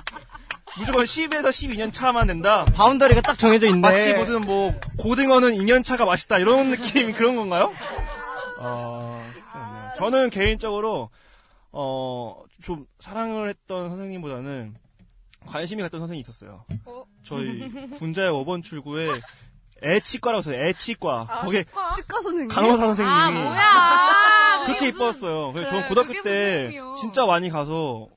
무조건 0.78 1.04
10에서 1.04 1.50
12년 1.50 1.92
차만 1.92 2.28
된다. 2.28 2.66
바운더리가 2.66 3.22
딱 3.22 3.38
정해져 3.38 3.68
있네. 3.68 3.80
마치 3.80 4.14
무슨 4.14 4.42
뭐 4.42 4.74
고등어는 4.98 5.52
2년 5.54 5.84
차가 5.84 6.06
맛있다 6.06 6.40
이런 6.40 6.72
느낌 6.72 7.14
그런 7.14 7.36
건가요? 7.36 7.74
어. 8.60 9.24
저는 9.98 10.30
개인적으로 10.30 11.10
어 11.72 12.44
좀 12.64 12.86
사랑을 13.02 13.50
했던 13.50 13.90
선생님보다는 13.90 14.76
관심이 15.46 15.82
갔던 15.82 16.00
선생님이 16.00 16.22
있었어요. 16.22 16.64
어? 16.86 17.04
저희 17.24 17.70
군자의 17.98 18.32
5번 18.32 18.64
출구에 18.64 19.20
애치과라고 19.84 20.40
있어요. 20.42 20.60
애치과. 20.66 21.26
아, 21.30 21.42
거기에 21.42 21.64
치과? 21.64 21.92
치과 21.92 22.22
선생님. 22.22 22.48
간호사 22.48 22.78
선생님이 22.86 23.16
아, 23.18 23.32
뭐야. 23.32 24.62
그렇게 24.66 24.92
무슨- 24.92 24.96
이뻤어요. 25.06 25.52
그래서 25.54 25.70
그래, 25.72 25.82
저는 25.82 25.88
고등학교 25.90 26.22
때. 26.24 26.72
진짜 27.00 27.26
많이 27.26 27.50
가서 27.50 28.08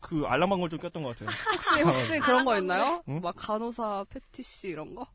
그 0.00 0.24
알랑방울 0.26 0.70
좀 0.70 0.78
꼈던 0.78 1.02
것 1.02 1.18
같아요. 1.18 1.28
혹시 1.54 1.82
혹시 1.82 2.18
그런 2.20 2.44
거 2.44 2.56
있나요? 2.58 3.02
응? 3.08 3.20
막 3.20 3.34
간호사 3.36 4.04
패티시 4.12 4.68
이런 4.68 4.94
거? 4.94 5.06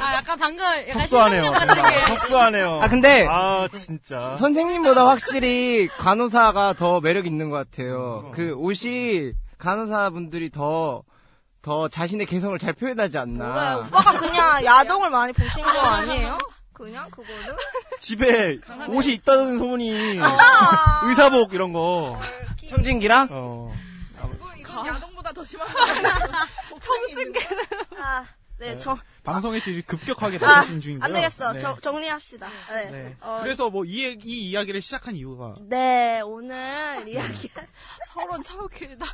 아, 0.00 0.14
약간 0.14 0.38
방금 0.38 0.64
약간 0.64 0.94
게. 0.94 2.00
협소하네요. 2.12 2.80
아 2.80 2.88
근데 2.88 3.26
아 3.28 3.68
진짜. 3.70 4.34
선생님보다 4.36 5.06
확실히 5.06 5.88
간호사가 5.88 6.72
더 6.72 7.00
매력 7.00 7.26
있는 7.26 7.50
것 7.50 7.56
같아요. 7.56 8.30
그 8.34 8.52
옷이 8.54 9.30
간호사분들이 9.58 10.50
더, 10.50 11.02
더 11.62 11.88
자신의 11.88 12.26
개성을 12.26 12.58
잘 12.58 12.72
표현하지 12.72 13.18
않나. 13.18 13.78
오빠가 13.78 14.18
그냥 14.18 14.64
야동을 14.64 15.10
많이 15.10 15.32
보신 15.32 15.62
거 15.62 15.70
아니에요? 15.70 16.38
그냥 16.72 17.10
그거는? 17.10 17.56
집에 18.00 18.58
옷이 18.88 19.12
있다는 19.14 19.58
소문이 19.58 20.18
아. 20.22 21.08
의사복 21.08 21.52
이런 21.52 21.72
거. 21.74 22.18
청진기랑? 22.68 23.28
어. 23.30 23.74
이건 24.58 24.86
야동보다 24.86 25.32
더 25.32 25.44
심한 25.44 25.66
청진기. 26.80 27.38
아, 27.98 28.24
네, 28.58 28.78
정, 28.78 28.98
방송의 29.24 29.60
질이 29.62 29.82
급격하게 29.82 30.38
아, 30.38 30.40
낮아진 30.40 30.80
중인데요. 30.80 31.04
안 31.04 31.12
되겠어. 31.12 31.52
네. 31.52 31.58
정, 31.58 31.78
정리합시다. 31.80 32.48
네. 32.70 32.90
네. 32.90 33.16
어, 33.20 33.40
그래서 33.42 33.68
뭐이 33.68 34.18
이 34.24 34.50
이야기를 34.50 34.80
시작한 34.80 35.16
이유가 35.16 35.54
네, 35.60 36.20
오늘 36.20 37.06
이야기, 37.06 37.50
서론 38.14 38.42
참 38.44 38.66
길다. 38.68 39.06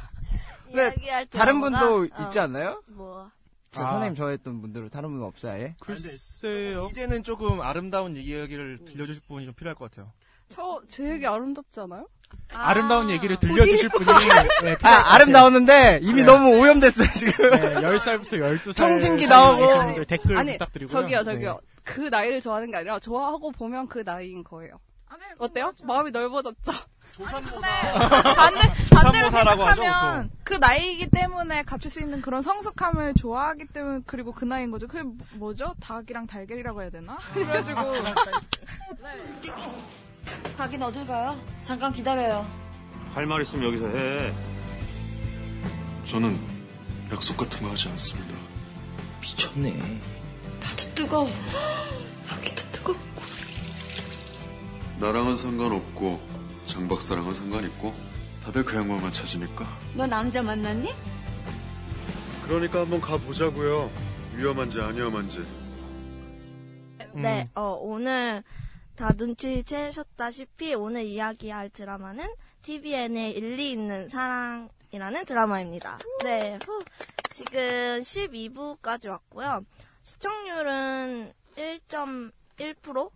이야기할 0.73 1.26
때. 1.26 1.38
다른 1.38 1.61
분도 1.61 2.04
있지 2.04 2.38
않나요? 2.38 2.82
뭐. 2.87 3.30
저 3.73 3.82
아. 3.82 3.90
선생님 3.90 4.14
좋아했던 4.14 4.61
분들은 4.62 4.90
다른 4.90 5.11
분은 5.11 5.25
없어요, 5.26 5.52
아예? 5.52 5.75
글쎄요. 5.80 6.88
이제는 6.90 7.23
조금 7.23 7.61
아름다운 7.61 8.16
이야기를 8.16 8.85
들려주실 8.87 9.23
분이 9.28 9.44
좀 9.44 9.54
필요할 9.54 9.75
것 9.75 9.90
같아요. 9.90 10.12
저, 10.49 10.80
제 10.88 11.04
얘기 11.11 11.26
아름답지 11.26 11.80
않아요? 11.80 12.06
아 12.52 12.73
름다운 12.75 13.08
얘기를 13.11 13.37
들려주실 13.37 13.88
분이 13.90 14.04
네, 14.06 14.18
필요할 14.18 14.49
아, 14.73 14.76
같아요. 14.78 15.14
아름다우는데 15.14 16.00
이미 16.02 16.23
네. 16.23 16.26
너무 16.26 16.58
오염됐어요, 16.61 17.08
지금. 17.14 17.50
네, 17.50 17.75
10살부터 17.75 18.30
12살 18.61 18.75
청진기 18.75 19.26
나오고. 19.26 19.66
분들 19.66 20.04
댓글 20.06 20.37
아니, 20.38 20.52
부탁드리고요. 20.52 20.88
저기요, 21.00 21.23
저기요. 21.23 21.52
네. 21.62 21.76
그 21.85 22.00
나이를 22.00 22.40
좋아하는 22.40 22.70
게 22.70 22.78
아니라 22.78 22.99
좋아하고 22.99 23.52
보면 23.52 23.87
그 23.88 24.00
나이인 24.04 24.42
거예요. 24.42 24.78
어때요? 25.38 25.73
마음이 25.85 26.11
넓어졌죠? 26.11 26.73
반대, 28.37 28.73
반대로 28.90 29.30
조산모사라고 29.30 29.62
하죠, 29.64 29.80
생각하면 29.82 30.30
그 30.44 30.54
나이이기 30.54 31.08
때문에 31.11 31.62
갖출 31.62 31.90
수 31.90 32.00
있는 32.00 32.20
그런 32.20 32.42
성숙함을 32.42 33.14
좋아하기 33.14 33.66
때문에 33.68 34.00
그리고 34.06 34.32
그 34.32 34.44
나이인 34.44 34.70
거죠. 34.70 34.87
그게 34.87 35.02
뭐- 35.02 35.16
뭐죠? 35.35 35.75
닭이랑 35.80 36.26
달걀이라고 36.26 36.82
해야 36.82 36.90
되나? 36.90 37.16
그래가지고 37.32 37.80
가긴 40.56 40.82
어딜 40.82 41.06
가요? 41.06 41.40
잠깐 41.62 41.92
기다려요. 41.92 42.46
할 43.14 43.26
말 43.26 43.40
있으면 43.42 43.66
여기서 43.68 43.88
해. 43.88 44.32
저는 46.06 46.38
약속 47.12 47.37
같은 47.37 47.62
거 47.62 47.70
하지 47.70 47.88
않습니다. 47.88 48.35
미쳤네. 49.23 49.73
나도 50.61 50.94
뜨거워. 50.94 51.30
여기도 52.32 52.62
뜨거워. 52.73 52.99
나랑은 54.98 55.36
상관없고 55.36 56.18
장 56.66 56.88
박사랑은 56.88 57.34
상관 57.34 57.64
있고 57.64 57.92
다들 58.42 58.64
그 58.64 58.76
양반만 58.76 59.12
찾으니까. 59.12 59.68
너 59.94 60.06
남자 60.06 60.42
만났니? 60.42 60.94
그러니까 62.44 62.80
한번 62.80 63.00
가보자고요. 63.00 63.90
위험한지 64.34 64.80
안 64.80 64.96
위험한지. 64.96 65.44
네, 67.12 67.48
어, 67.54 67.78
오늘 67.80 68.42
다 68.94 69.12
눈치채셨다시피 69.16 70.74
오늘 70.74 71.04
이야기할 71.04 71.70
드라마는 71.70 72.24
TVN의 72.62 73.32
일리 73.32 73.72
있는 73.72 74.08
사랑이라는 74.08 75.24
드라마입니다. 75.26 75.98
네, 76.24 76.58
후, 76.64 76.82
지금 77.30 77.60
12부까지 78.00 79.10
왔고요. 79.10 79.62
시청률은 80.04 81.32
1.1%? 81.56 83.10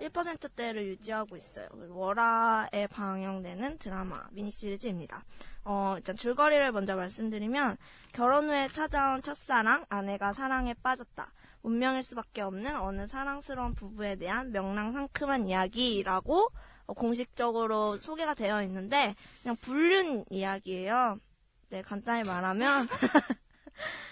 1%대를 0.00 0.86
유지하고 0.86 1.36
있어요. 1.36 1.68
월화에 1.72 2.86
방영되는 2.88 3.78
드라마 3.78 4.26
미니 4.30 4.50
시리즈입니다. 4.50 5.24
어, 5.64 5.94
일단 5.96 6.16
줄거리를 6.16 6.70
먼저 6.72 6.96
말씀드리면 6.96 7.76
결혼 8.12 8.48
후에 8.48 8.68
찾아온 8.68 9.22
첫사랑, 9.22 9.86
아내가 9.88 10.32
사랑에 10.32 10.74
빠졌다. 10.74 11.32
운명일 11.62 12.02
수밖에 12.02 12.42
없는 12.42 12.76
어느 12.76 13.06
사랑스러운 13.06 13.74
부부에 13.74 14.16
대한 14.16 14.52
명랑상큼한 14.52 15.48
이야기라고 15.48 16.48
어, 16.86 16.92
공식적으로 16.92 17.98
소개가 17.98 18.34
되어 18.34 18.62
있는데 18.62 19.14
그냥 19.42 19.56
불륜 19.56 20.24
이야기예요. 20.30 21.18
네, 21.70 21.82
간단히 21.82 22.22
말하면 22.22 22.86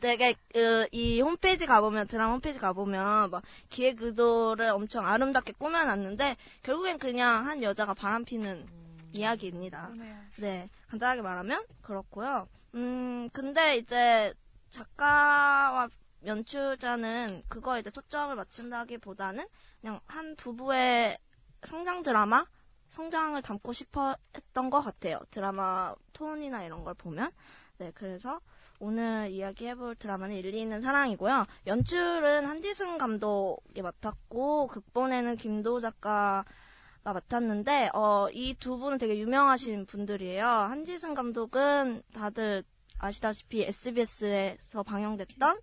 되게 0.00 0.34
그, 0.52 0.88
이 0.92 1.20
홈페이지 1.20 1.66
가보면 1.66 2.08
드라마 2.08 2.32
홈페이지 2.32 2.58
가보면 2.58 3.30
막 3.30 3.42
기획 3.68 4.02
의도를 4.02 4.70
엄청 4.70 5.06
아름답게 5.06 5.52
꾸며놨는데 5.52 6.36
결국엔 6.62 6.98
그냥 6.98 7.46
한 7.46 7.62
여자가 7.62 7.94
바람피는 7.94 8.66
이야기입니다. 9.12 9.90
네, 10.36 10.68
간단하게 10.88 11.22
말하면 11.22 11.64
그렇고요. 11.82 12.48
음, 12.74 13.28
근데 13.32 13.76
이제 13.76 14.32
작가와 14.70 15.88
연출자는 16.24 17.42
그거에 17.48 17.80
이제 17.80 17.90
초점을 17.90 18.34
맞춘다기보다는 18.34 19.46
그냥 19.80 20.00
한 20.06 20.36
부부의 20.36 21.18
성장 21.64 22.02
드라마? 22.02 22.46
성장을 22.90 23.40
담고 23.42 23.72
싶어 23.72 24.16
했던 24.34 24.68
것 24.68 24.80
같아요. 24.80 25.20
드라마 25.30 25.94
톤이나 26.12 26.64
이런 26.64 26.84
걸 26.84 26.94
보면. 26.94 27.30
네, 27.78 27.92
그래서 27.94 28.40
오늘 28.80 29.30
이야기해볼 29.30 29.96
드라마는 29.96 30.34
일리 30.36 30.58
있는 30.60 30.80
사랑이고요. 30.80 31.46
연출은 31.66 32.46
한지승 32.46 32.96
감독이 32.96 33.82
맡았고, 33.82 34.68
극본에는 34.68 35.36
김도 35.36 35.80
작가가 35.80 36.44
맡았는데, 37.04 37.90
어, 37.92 38.28
이 38.32 38.54
두 38.54 38.78
분은 38.78 38.96
되게 38.98 39.18
유명하신 39.18 39.84
분들이에요. 39.84 40.46
한지승 40.46 41.12
감독은 41.14 42.02
다들 42.14 42.64
아시다시피 42.98 43.62
SBS에서 43.64 44.82
방영됐던 44.82 45.60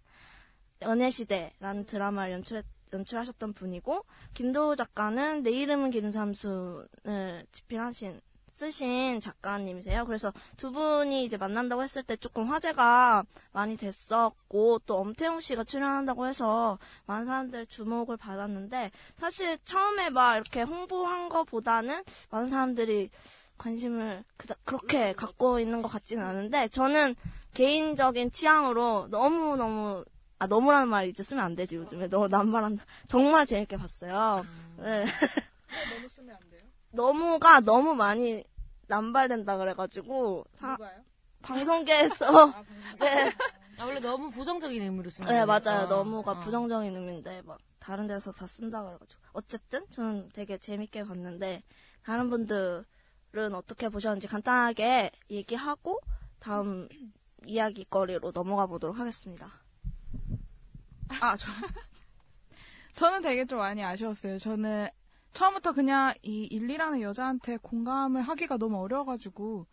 연애시대라는 0.84 1.86
드라마를 1.86 2.34
연출, 2.34 2.64
연출하셨던 2.94 3.54
분이고, 3.54 4.06
김도우 4.36 4.76
작가는 4.76 5.42
내 5.42 5.50
이름은 5.52 5.90
김삼순을 5.90 7.48
집필하신, 7.52 8.22
쓰신 8.58 9.20
작가님이세요. 9.20 10.04
그래서 10.06 10.34
두 10.58 10.72
분이 10.72 11.24
이제 11.24 11.38
만난다고 11.38 11.84
했을 11.84 12.02
때 12.02 12.16
조금 12.18 12.46
화제가 12.46 13.24
많이 13.52 13.78
됐었고, 13.78 14.80
또 14.88 14.98
엄태웅 14.98 15.42
씨가 15.42 15.64
출연한다고 15.64 16.26
해서 16.26 16.80
많은 17.06 17.28
사람들 17.28 17.68
주목을 17.68 18.18
받았는데, 18.18 18.90
사실 19.16 19.60
처음에 19.64 20.10
막 20.10 20.36
이렇게 20.38 20.64
홍보한 20.64 21.30
거보다는 21.30 22.04
많은 22.32 22.50
사람들이 22.50 23.12
관심을 23.60 24.24
그다- 24.40 24.56
그렇게 24.66 25.14
갖고 25.14 25.60
있는 25.60 25.84
것 25.84 25.90
같지는 25.90 26.26
않은데, 26.26 26.68
저는 26.70 27.16
개인적인 27.54 28.32
취향으로 28.32 29.08
너무 29.12 29.56
너무 29.56 30.04
아 30.40 30.48
너무라는 30.48 30.88
말 30.88 31.08
이제 31.08 31.22
쓰면 31.22 31.44
안 31.44 31.56
되지 31.56 31.76
요즘에 31.76 32.08
너무 32.10 32.28
남말한다 32.28 32.84
정말 33.08 33.46
재밌게 33.46 33.78
봤어요. 33.78 34.44
네. 34.78 35.06
너무. 36.92 37.20
너무가 37.20 37.60
너무 37.60 37.94
많이 37.96 38.44
남발된다 38.88 39.58
그래가지고 39.58 40.46
사- 40.60 40.72
누가요? 40.72 41.04
방송계에서 41.42 42.54
네. 43.00 43.32
아, 43.78 43.86
원래 43.86 44.00
너무 44.00 44.30
부정적인 44.32 44.82
의미로 44.82 45.10
쓰는 45.10 45.28
네 45.30 45.46
거예요. 45.46 45.46
맞아요 45.46 45.84
어, 45.84 45.88
너무가 45.88 46.32
어. 46.32 46.40
부정적인 46.40 46.96
의미인데 46.96 47.42
막 47.44 47.60
다른 47.80 48.08
데서 48.08 48.32
다 48.32 48.48
쓴다 48.48 48.84
그래가지고 48.84 49.22
어쨌든 49.34 49.86
저는 49.92 50.30
되게 50.34 50.58
재밌게 50.58 51.04
봤는데 51.04 51.64
다른 52.04 52.30
분들은 52.30 52.86
어떻게 53.54 53.90
보셨는지 53.90 54.28
간단하게 54.28 55.12
얘기하고 55.30 56.00
다음 56.40 56.88
이야기거리로 57.46 58.32
넘어가 58.32 58.66
보도록 58.66 58.98
하겠습니다. 58.98 59.52
아, 61.22 61.36
저, 61.38 61.48
저는 62.96 63.22
되게 63.22 63.46
좀 63.46 63.60
많이 63.60 63.84
아쉬웠어요. 63.84 64.40
저는 64.40 64.88
처음부터 65.38 65.72
그냥 65.72 66.16
이 66.24 66.46
일리라는 66.46 67.02
여자한테 67.02 67.58
공감을 67.58 68.24
하기가 68.24 68.58
너무 68.58 68.80
어려워가지고, 68.80 69.68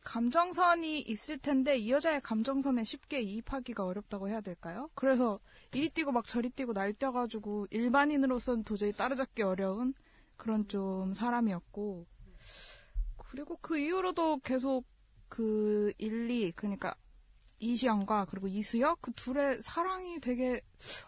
감정선이 0.00 1.02
있을 1.02 1.38
텐데, 1.38 1.78
이 1.78 1.92
여자의 1.92 2.20
감정선에 2.22 2.82
쉽게 2.82 3.20
이입하기가 3.22 3.84
어렵다고 3.84 4.28
해야 4.28 4.40
될까요? 4.40 4.90
그래서 4.96 5.38
이리 5.72 5.88
뛰고 5.90 6.10
막 6.10 6.26
저리 6.26 6.50
뛰고 6.50 6.72
날뛰어가지고, 6.72 7.68
일반인으로서는 7.70 8.64
도저히 8.64 8.92
따라잡기 8.92 9.42
어려운 9.42 9.94
그런 10.36 10.66
좀 10.66 11.14
사람이었고, 11.14 12.08
그리고 13.30 13.58
그 13.60 13.78
이후로도 13.78 14.40
계속 14.40 14.84
그 15.28 15.92
일리, 15.98 16.50
그러니까 16.50 16.96
이시영과 17.60 18.24
그리고 18.24 18.48
이수혁 18.48 19.02
그 19.02 19.12
둘의 19.12 19.62
사랑이 19.62 20.20
되게 20.20 20.60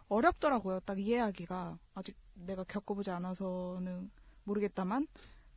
어렵더라고요. 0.08 0.80
딱 0.80 1.00
이해하기가 1.00 1.78
아직 1.94 2.16
내가 2.46 2.64
겪어보지 2.64 3.10
않아서는 3.10 4.10
모르겠다만 4.44 5.06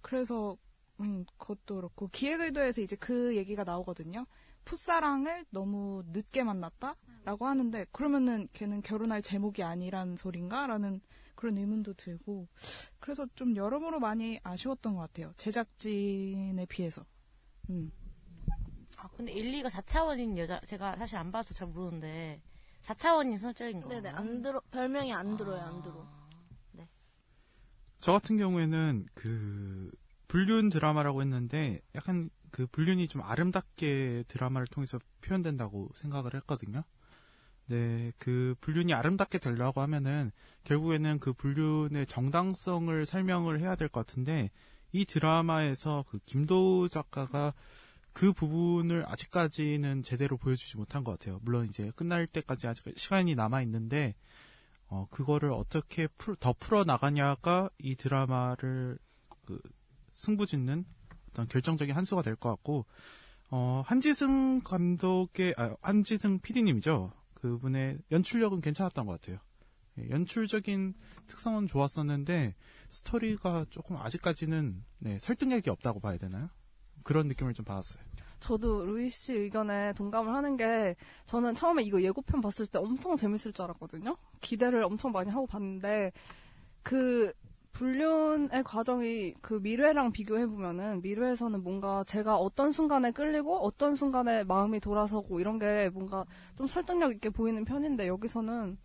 그래서 0.02 0.58
음 1.00 1.26
그것도 1.38 1.76
그렇고 1.76 2.08
기획 2.10 2.42
의도에서 2.42 2.82
이제 2.82 2.96
그 2.96 3.36
얘기가 3.36 3.64
나오거든요. 3.64 4.26
풋사랑을 4.66 5.46
너무 5.50 6.04
늦게 6.08 6.44
만났다라고 6.44 7.46
하는데 7.46 7.86
그러면은 7.92 8.48
걔는 8.54 8.82
결혼할 8.82 9.22
제목이 9.22 9.64
아니란 9.64 10.16
소린가라는 10.16 11.02
그런 11.36 11.58
의문도 11.58 11.96
들고 11.96 12.48
그래서 13.00 13.28
좀 13.36 13.56
여러모로 13.56 14.00
많이 14.00 14.40
아쉬웠던 14.44 14.96
것 14.96 15.02
같아요. 15.02 15.34
제작진에 15.38 16.66
비해서. 16.68 17.06
음. 17.70 17.92
아, 18.98 19.10
근데 19.10 19.34
일리가 19.34 19.68
4차원인 19.68 20.38
여자, 20.38 20.62
제가 20.62 20.96
사실 20.96 21.18
안 21.18 21.30
봐서 21.30 21.54
잘 21.54 21.68
모르는데, 21.68 22.42
4차원인 22.84 23.38
설정인 23.38 23.82
거예요? 23.82 24.02
네네 24.02 24.16
안 24.16 24.42
들어 24.42 24.62
별명이 24.72 25.12
안 25.12 25.36
들어요 25.36 25.62
안 25.62 25.82
들어. 25.82 26.08
저 28.04 28.12
같은 28.12 28.36
경우에는 28.36 29.06
그 29.14 29.90
불륜 30.28 30.68
드라마라고 30.68 31.22
했는데 31.22 31.80
약간 31.96 32.30
그 32.52 32.68
불륜이 32.68 33.08
좀 33.08 33.22
아름답게 33.22 34.26
드라마를 34.28 34.68
통해서 34.68 35.00
표현된다고 35.22 35.90
생각을 35.96 36.34
했거든요. 36.36 36.84
네, 37.68 38.12
그 38.18 38.56
불륜이 38.60 38.94
아름답게 38.94 39.38
되려고 39.38 39.80
하면은 39.80 40.34
결국에는 40.66 41.20
그 41.20 41.32
불륜의 41.32 42.06
정당성을 42.08 43.06
설명을 43.06 43.62
해야 43.62 43.78
될 43.78 43.88
것 43.88 44.06
같은데 44.06 44.52
이 44.92 45.06
드라마에서 45.06 46.04
그 46.10 46.20
김도우 46.26 46.90
작가가 46.90 47.54
그 48.12 48.34
부분을 48.34 49.06
아직까지는 49.08 50.04
제대로 50.04 50.36
보여주지 50.36 50.76
못한 50.76 51.06
것 51.06 51.18
같아요. 51.18 51.40
물론 51.42 51.68
이제 51.68 51.90
끝날 51.96 52.28
때까지 52.28 52.68
아직 52.68 52.84
시간이 52.98 53.36
남아 53.36 53.62
있는데 53.62 54.14
어 54.94 55.08
그거를 55.10 55.52
어떻게 55.52 56.06
풀, 56.20 56.36
더 56.36 56.54
풀어 56.54 56.84
나가냐가 56.84 57.68
이 57.80 57.96
드라마를 57.96 59.00
그 59.44 59.60
승부짓는 60.14 60.86
어떤 61.32 61.48
결정적인 61.48 61.96
한 61.96 62.06
수가 62.06 62.22
될 62.22 62.36
것 62.36 62.50
같고 62.50 62.86
어 63.50 63.82
한지승 63.88 64.62
감독의 64.62 65.56
아 65.58 65.76
한지승 65.82 66.40
PD님이죠. 66.42 67.12
그분의 67.34 67.98
연출력은 68.12 68.62
괜찮았던 68.62 69.08
것 69.08 69.20
같아요. 69.20 69.40
예, 69.98 70.10
연출적인 70.12 70.94
특성은 71.26 71.66
좋았었는데 71.68 72.54
스토리가 72.90 73.66
조금 73.72 73.98
아직까지는 73.98 74.84
네, 75.00 75.18
설득력이 75.20 75.72
없다고 75.72 76.02
봐야 76.02 76.18
되나요? 76.20 76.50
그런 77.04 77.28
느낌을 77.28 77.56
좀 77.56 77.66
받았어요. 77.66 78.04
저도 78.44 78.86
루이 78.86 79.10
씨 79.10 79.34
의견에 79.34 79.94
동감을 79.94 80.34
하는 80.34 80.58
게 80.58 80.96
저는 81.28 81.56
처음에 81.56 81.84
이거 81.84 82.02
예고편 82.02 82.42
봤을 82.42 82.66
때 82.68 82.78
엄청 82.80 83.16
재밌을 83.16 83.54
줄 83.54 83.64
알았거든요. 83.66 84.18
기대를 84.42 84.84
엄청 84.84 85.12
많이 85.12 85.30
하고 85.32 85.48
봤는데 85.48 86.12
그 86.84 87.34
불륜의 87.74 88.64
과정이 88.64 89.34
그 89.42 89.56
미래랑 89.56 90.12
비교해 90.12 90.46
보면은 90.46 91.02
미래에서는 91.02 91.64
뭔가 91.64 92.04
제가 92.04 92.36
어떤 92.38 92.72
순간에 92.72 93.12
끌리고 93.12 93.58
어떤 93.60 93.96
순간에 93.96 94.44
마음이 94.44 94.80
돌아서고 94.80 95.40
이런 95.40 95.58
게 95.58 95.90
뭔가 95.94 96.26
좀 96.58 96.68
설득력 96.68 97.12
있게 97.12 97.30
보이는 97.30 97.66
편인데 97.66 98.08
여기서는 98.08 98.78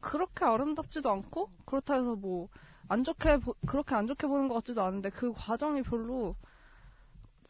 그렇게 0.00 0.44
아름답지도 0.46 1.10
않고 1.10 1.50
그렇다 1.66 1.94
해서 1.94 2.16
뭐 2.16 2.48
안 2.90 3.04
좋게 3.04 3.38
보- 3.38 3.54
그렇게 3.66 3.94
안 3.94 4.08
좋게 4.08 4.26
보는 4.26 4.48
것 4.48 4.54
같지도 4.54 4.82
않은데 4.82 5.10
그 5.10 5.32
과정이 5.32 5.80
별로 5.82 6.34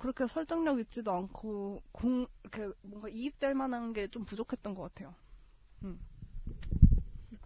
그렇게 0.00 0.26
설득력 0.26 0.78
있지도 0.80 1.12
않고 1.12 1.82
공 1.92 2.26
이렇게 2.42 2.72
뭔가 2.82 3.08
이입될 3.08 3.54
만한 3.54 3.92
게 3.92 4.08
좀 4.08 4.24
부족했던 4.24 4.74
것 4.74 4.82
같아요. 4.82 5.14
음. 5.84 5.98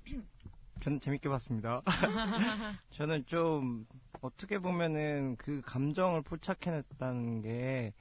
저는 0.80 1.00
재밌게 1.00 1.28
봤습니다. 1.28 1.82
저는 2.92 3.24
좀 3.26 3.86
어떻게 4.20 4.58
보면은 4.58 5.36
그 5.36 5.60
감정을 5.64 6.22
포착해냈다는 6.22 7.42
게 7.42 7.92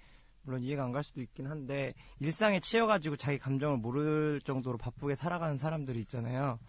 물론 0.43 0.61
이해가 0.61 0.83
안 0.83 0.91
갈 0.91 1.03
수도 1.03 1.21
있긴 1.21 1.47
한데 1.47 1.93
일상에 2.19 2.59
치여가지고 2.59 3.15
자기 3.15 3.37
감정을 3.39 3.77
모를 3.77 4.41
정도로 4.43 4.77
바쁘게 4.77 5.15
살아가는 5.15 5.57
사람들이 5.57 5.99
있잖아요. 6.01 6.59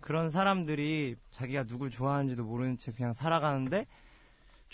그런 0.00 0.28
사람들이 0.30 1.16
자기가 1.30 1.64
누굴 1.64 1.90
좋아하는지도 1.90 2.44
모르는 2.44 2.76
채 2.76 2.92
그냥 2.92 3.12
살아가는데 3.12 3.86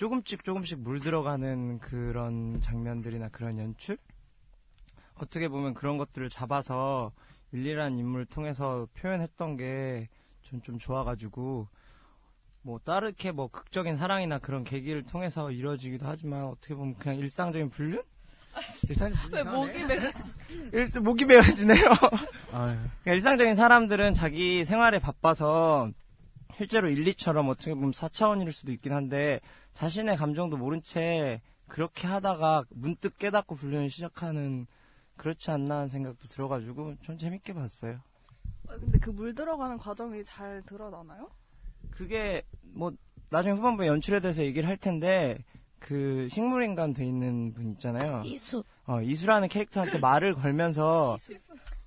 조금씩 0.03 0.45
조금씩 0.45 0.79
물들어가는 0.79 1.81
그런 1.81 2.61
장면들이나 2.61 3.31
그런 3.31 3.59
연출? 3.59 3.99
어떻게 5.17 5.49
보면 5.49 5.75
그런 5.75 5.99
것들을 5.99 6.29
잡아서 6.31 7.11
일리란 7.51 7.99
인물을 7.99 8.27
통해서 8.27 8.87
표현했던 8.95 9.57
게 9.57 10.09
전 10.49 10.63
좀 10.63 10.79
좋아가지고 10.79 11.67
뭐 12.63 12.79
다르게 12.79 13.33
뭐 13.33 13.49
극적인 13.49 13.97
사랑이나 13.97 14.39
그런 14.39 14.63
계기를 14.65 15.03
통해서 15.05 15.51
이루어지기도 15.51 16.07
하지만 16.07 16.45
어떻게 16.45 16.75
보면 16.75 16.95
그냥 16.97 17.19
일상적인 17.19 17.69
불륜? 17.69 18.03
일상적인 18.89 19.33
왜 19.35 19.43
목이 19.43 19.83
매? 19.85 19.97
일스 20.73 20.99
목이 20.99 21.25
메어지네요. 21.27 21.85
아유. 22.53 22.77
그러니까 23.03 23.13
일상적인 23.13 23.57
사람들은 23.57 24.15
자기 24.15 24.65
생활에 24.65 24.99
바빠서 25.01 25.91
실제로 26.57 26.89
일리처럼 26.89 27.49
어떻게 27.51 27.75
보면 27.75 27.91
4차원일 27.91 28.51
수도 28.53 28.73
있긴 28.73 28.93
한데 28.95 29.41
자신의 29.79 30.17
감정도 30.17 30.57
모른 30.57 30.83
채 30.83 31.41
그렇게 31.69 32.09
하다가 32.09 32.65
문득 32.71 33.17
깨닫고 33.17 33.55
불륜을 33.55 33.91
시작하는 33.91 34.67
그렇지 35.17 35.53
않나 35.53 35.77
하는 35.77 35.89
생각도 35.89 36.27
들어가지고 36.27 36.97
전 37.05 37.17
재밌게 37.17 37.53
봤어요. 37.55 38.01
아, 38.67 38.73
근데 38.77 38.99
그 38.99 39.11
물 39.13 39.37
들어가는 39.37 39.79
과정이 39.79 40.25
잘 40.25 40.65
드러나나요? 40.67 41.31
그게 41.93 42.43
뭐 42.63 42.91
나중에 43.31 43.55
후반부에 43.55 43.87
연출에 43.87 44.19
대해서 44.19 44.43
얘기를 44.43 44.69
할 44.69 44.77
텐데 44.77 45.39
그 45.79 46.27
식물인간 46.29 46.93
돼 46.93 47.07
있는 47.07 47.53
분 47.55 47.71
있잖아요. 47.75 48.23
이수. 48.25 48.65
어, 48.85 49.01
이수라는 49.01 49.47
캐릭터한테 49.47 50.01
말을 50.01 50.35
걸면서 50.35 51.19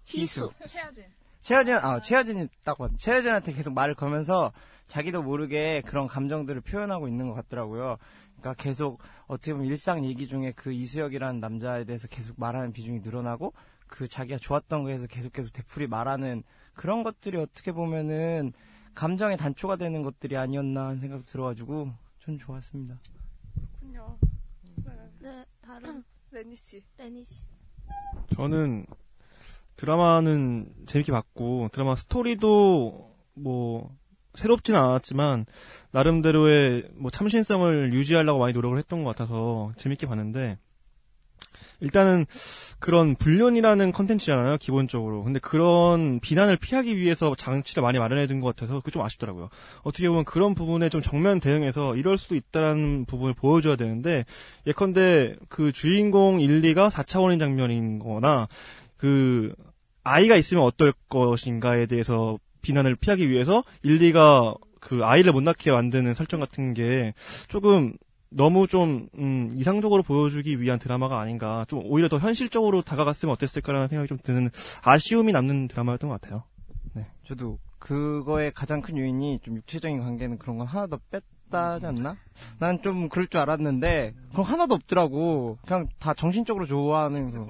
희수. 0.06 0.49
최하진. 0.65 1.04
최하진, 1.41 1.75
아, 1.75 1.99
최하진이 1.99 2.47
딱 2.63 2.77
봤, 2.77 2.91
최하진한테 2.97 3.54
계속 3.54 3.73
말을 3.73 3.95
걸면서 3.95 4.51
자기도 4.88 5.23
모르게 5.23 5.82
그런 5.86 6.08
감정들을 6.08 6.62
표현하고 6.62 7.08
있는 7.08 7.27
것 7.30 7.34
같더라고요. 7.36 7.97
그러니까 8.39 8.62
계속 8.62 8.99
어떻게 9.27 9.54
보면 9.54 9.67
일상 9.67 10.04
얘기 10.04 10.27
중에 10.27 10.51
그 10.56 10.71
이수혁이라는 10.71 11.39
남자에 11.39 11.86
대해서 11.86 12.08
계속 12.08 12.39
말하는 12.39 12.73
비중이 12.73 12.99
늘어나고 12.99 13.54
그 13.88 14.08
자기가 14.08 14.38
좋았던 14.38 14.84
거에서 14.84 15.08
계속 15.08 15.32
계속 15.34 15.54
되풀이 15.54 15.88
말하는 15.88 16.43
그런 16.73 17.04
것들이 17.04 17.38
어떻게 17.38 17.71
보면은 17.71 18.54
감정의 18.95 19.38
단초가 19.38 19.75
되는 19.77 20.04
것들이 20.04 20.38
아니었나 20.38 20.88
하는 20.88 20.99
생각 20.99 21.25
들어가지고 21.25 21.91
전 22.19 22.38
좋았습니다. 22.38 22.99
그렇군요. 23.80 24.17
네, 25.19 25.45
다른 25.62 26.04
레니 26.32 26.56
씨. 26.56 26.84
레니 26.97 27.23
씨. 27.23 27.45
저는 28.36 28.86
드라마는 29.82 30.67
재밌게 30.86 31.12
봤고 31.12 31.70
드라마 31.72 31.96
스토리도 31.96 33.15
뭐 33.34 33.89
새롭지는 34.36 34.80
않았지만 34.80 35.48
나름대로의 35.89 36.89
뭐 36.94 37.10
참신성을 37.10 37.91
유지하려고 37.91 38.38
많이 38.38 38.54
노력을 38.54 38.78
했던 38.78 39.04
것 39.04 39.10
같아서 39.10 39.72
재밌게 39.78 40.06
봤는데 40.06 40.60
일단은 41.80 42.28
그런 42.78 43.15
불륜이라는 43.15 43.91
컨텐츠잖아요 43.91 44.58
기본적으로. 44.58 45.24
근데 45.24 45.39
그런 45.39 46.20
비난을 46.20 46.58
피하기 46.58 46.96
위해서 46.98 47.34
장치를 47.36 47.82
많이 47.82 47.98
마련해 47.98 48.28
둔 48.28 48.39
것 48.39 48.56
같아서 48.56 48.82
그게 48.82 48.91
좀 48.91 49.02
아쉽더라고요. 49.02 49.50
어떻게 49.82 50.08
보면 50.08 50.26
그런 50.26 50.54
부분에 50.54 50.89
좀 50.89 51.02
정면 51.02 51.39
대응해서 51.39 51.96
이럴 51.96 52.20
수도 52.20 52.36
있다는 52.36 53.06
부분을 53.06 53.34
보여줘야 53.34 53.78
되는데 53.78 54.26
예컨대 54.67 55.38
그 55.50 55.72
주인공 55.72 56.39
1, 56.39 56.62
2가 56.62 56.91
4차원인 56.91 57.39
장면인 57.39 57.98
거나 57.98 58.48
그 58.96 59.56
아이가 60.04 60.36
있으면 60.36 60.64
어떨 60.64 60.94
것인가에 61.10 61.86
대해서 61.86 62.38
비난을 62.62 62.96
피하기 62.96 63.30
위해서 63.30 63.64
1, 63.84 64.00
2가 64.00 64.58
그 64.80 65.04
아이를 65.06 65.32
못 65.32 65.42
낳게 65.42 65.72
만드는 65.72 66.14
설정 66.14 66.40
같은 66.40 66.74
게 66.74 67.14
조금 67.48 67.94
너무 68.30 68.68
좀 68.68 69.10
음, 69.18 69.52
이상적으로 69.56 70.04
보여주기 70.04 70.62
위한 70.62 70.80
드라마가 70.80 71.20
아닌가 71.20 71.66
좀 71.68 71.82
오히려 71.86 72.08
더 72.08 72.18
현실적으로 72.18 72.82
다가갔으면 72.82 73.34
어땠을까라는 73.34 73.88
생각이 73.90 74.08
좀 74.08 74.18
드는 74.22 74.50
아쉬움이 74.84 75.32
남는 75.34 75.68
드라마였던 75.68 76.10
것 76.10 76.22
같아요. 76.22 76.44
네. 76.94 77.06
저도 77.28 77.60
그거의 77.80 78.52
가장 78.54 78.82
큰 78.82 78.98
요인이 78.98 79.40
좀 79.44 79.58
육체적인 79.58 80.00
관계는 80.00 80.38
그런 80.38 80.58
건 80.58 80.68
하나 80.68 80.88
더 80.88 81.00
뺐다지 81.12 81.86
않나? 81.88 82.16
난 82.60 82.82
좀 82.82 83.10
그럴 83.10 83.28
줄 83.28 83.40
알았는데 83.42 84.14
그건 84.30 84.46
하나도 84.46 84.76
없더라고. 84.76 85.58
그냥 85.66 85.88
다 86.00 86.14
정신적으로 86.14 86.66
좋아하는 86.66 87.32
거. 87.32 87.48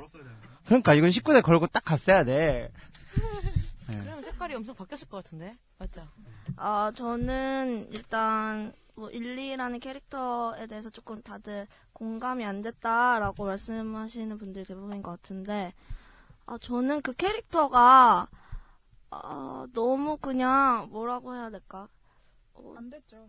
그러니까 0.71 0.93
이건 0.93 1.09
19대 1.09 1.43
걸고 1.43 1.67
딱 1.67 1.83
갔어야 1.83 2.23
돼. 2.23 2.71
그러면 3.85 4.21
색깔이 4.21 4.55
엄청 4.55 4.73
바뀌었을 4.73 5.09
것 5.09 5.21
같은데 5.21 5.57
맞죠? 5.77 6.07
아, 6.55 6.93
저는 6.95 7.89
일단 7.91 8.71
뭐 8.95 9.09
일리라는 9.09 9.81
캐릭터에 9.81 10.67
대해서 10.67 10.89
조금 10.89 11.21
다들 11.21 11.67
공감이 11.91 12.45
안 12.45 12.61
됐다라고 12.61 13.43
말씀하시는 13.43 14.37
분들이 14.37 14.63
대부분인 14.63 15.03
것 15.03 15.11
같은데 15.11 15.73
아, 16.45 16.57
저는 16.57 17.01
그 17.01 17.11
캐릭터가 17.15 18.29
아, 19.09 19.67
너무 19.73 20.15
그냥 20.15 20.87
뭐라고 20.89 21.35
해야 21.35 21.49
될까? 21.49 21.89
안 22.77 22.89
됐죠. 22.89 23.27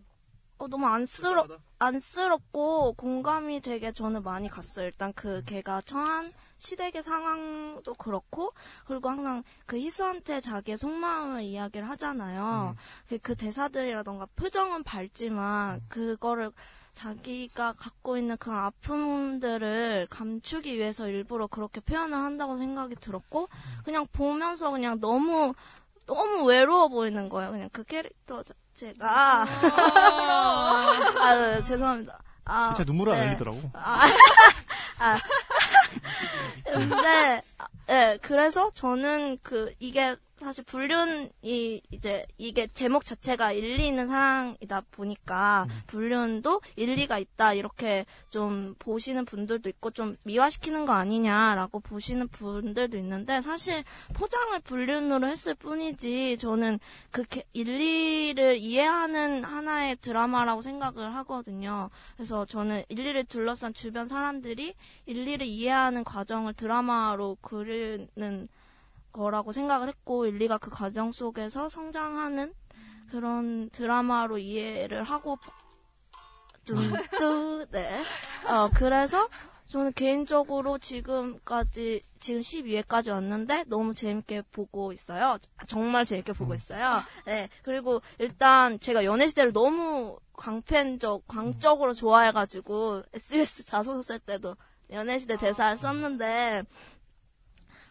어, 0.59 0.67
너무 0.69 0.87
안쓰러, 0.87 1.45
안쓰럽고 1.77 2.93
공감이 2.93 3.59
되게 3.59 3.91
저는 3.91 4.23
많이 4.23 4.47
갔어요. 4.47 4.85
일단 4.85 5.11
그 5.11 5.43
걔가 5.43 5.81
처한 5.81 6.31
시댁의 6.63 7.03
상황도 7.03 7.93
그렇고, 7.95 8.53
그리고 8.85 9.09
항상 9.09 9.43
그 9.65 9.77
희수한테 9.77 10.39
자기의 10.41 10.77
속마음을 10.77 11.43
이야기를 11.43 11.89
하잖아요. 11.89 12.75
그, 13.09 13.17
그 13.19 13.35
대사들이라던가 13.35 14.27
표정은 14.35 14.83
밝지만, 14.83 15.81
그거를 15.89 16.51
자기가 16.93 17.73
갖고 17.73 18.17
있는 18.17 18.37
그런 18.37 18.59
아픔들을 18.59 20.07
감추기 20.09 20.77
위해서 20.77 21.07
일부러 21.09 21.47
그렇게 21.47 21.81
표현을 21.81 22.17
한다고 22.17 22.55
생각이 22.57 22.95
들었고, 22.95 23.49
그냥 23.83 24.07
보면서 24.13 24.71
그냥 24.71 24.99
너무, 25.01 25.53
너무 26.05 26.45
외로워 26.45 26.87
보이는 26.87 27.27
거예요. 27.29 27.51
그냥 27.51 27.69
그 27.73 27.83
캐릭터 27.83 28.41
자체가. 28.41 29.05
아, 29.05 29.45
네, 31.35 31.63
죄송합니다. 31.63 32.19
아, 32.45 32.73
진짜 32.73 32.83
눈물을 32.83 33.13
안 33.13 33.19
네. 33.19 33.27
흘리더라고. 33.29 33.71
아, 33.73 33.99
아. 34.99 35.17
근데, 36.65 37.41
아, 37.57 37.67
네, 37.87 38.17
그래서 38.21 38.69
저는 38.73 39.37
그, 39.43 39.73
이게 39.79 40.15
사실 40.43 40.63
불륜이 40.65 41.81
이제 41.91 42.25
이게 42.37 42.67
제목 42.67 43.05
자체가 43.05 43.51
일리 43.53 43.87
있는 43.87 44.07
사랑이다 44.07 44.81
보니까 44.91 45.67
불륜도 45.87 46.61
일리가 46.75 47.17
있다 47.19 47.53
이렇게 47.53 48.05
좀 48.29 48.75
보시는 48.79 49.25
분들도 49.25 49.69
있고 49.69 49.91
좀 49.91 50.17
미화시키는 50.23 50.85
거 50.85 50.93
아니냐라고 50.93 51.79
보시는 51.79 52.27
분들도 52.29 52.97
있는데 52.97 53.41
사실 53.41 53.83
포장을 54.13 54.59
불륜으로 54.59 55.27
했을 55.27 55.55
뿐이지 55.55 56.37
저는 56.39 56.79
그 57.11 57.23
게- 57.23 57.45
일리를 57.53 58.57
이해하는 58.57 59.43
하나의 59.43 59.95
드라마라고 59.97 60.61
생각을 60.61 61.15
하거든요. 61.15 61.89
그래서 62.15 62.45
저는 62.45 62.83
일리를 62.89 63.23
둘러싼 63.25 63.73
주변 63.73 64.07
사람들이 64.07 64.73
일리를 65.05 65.45
이해하는 65.45 66.03
과정을 66.03 66.53
드라마로 66.53 67.37
그리는 67.41 68.47
거라고 69.13 69.51
생각을 69.51 69.87
했고 69.87 70.25
일리가 70.25 70.57
그 70.57 70.69
과정 70.69 71.11
속에서 71.11 71.69
성장하는 71.69 72.53
그런 73.09 73.69
드라마로 73.69 74.39
이해를 74.39 75.03
하고 75.03 75.37
뚱뚱 76.65 77.67
네. 77.71 78.03
어 78.47 78.67
그래서 78.73 79.29
저는 79.65 79.93
개인적으로 79.93 80.77
지금까지 80.77 82.01
지금 82.19 82.41
12회까지 82.41 83.11
왔는데 83.11 83.65
너무 83.67 83.93
재밌게 83.93 84.43
보고 84.51 84.91
있어요. 84.93 85.37
정말 85.67 86.05
재밌게 86.05 86.33
보고 86.33 86.53
있어요. 86.53 87.01
네. 87.25 87.49
그리고 87.63 88.01
일단 88.19 88.79
제가 88.79 89.03
연애시대를 89.03 89.53
너무 89.53 90.19
광팬적, 90.33 91.27
광적으로 91.27 91.93
좋아해가지고 91.93 93.03
SBS 93.13 93.65
자소서 93.65 94.01
쓸 94.01 94.19
때도 94.19 94.55
연애시대 94.89 95.37
대사를 95.37 95.77
썼는데 95.77 96.63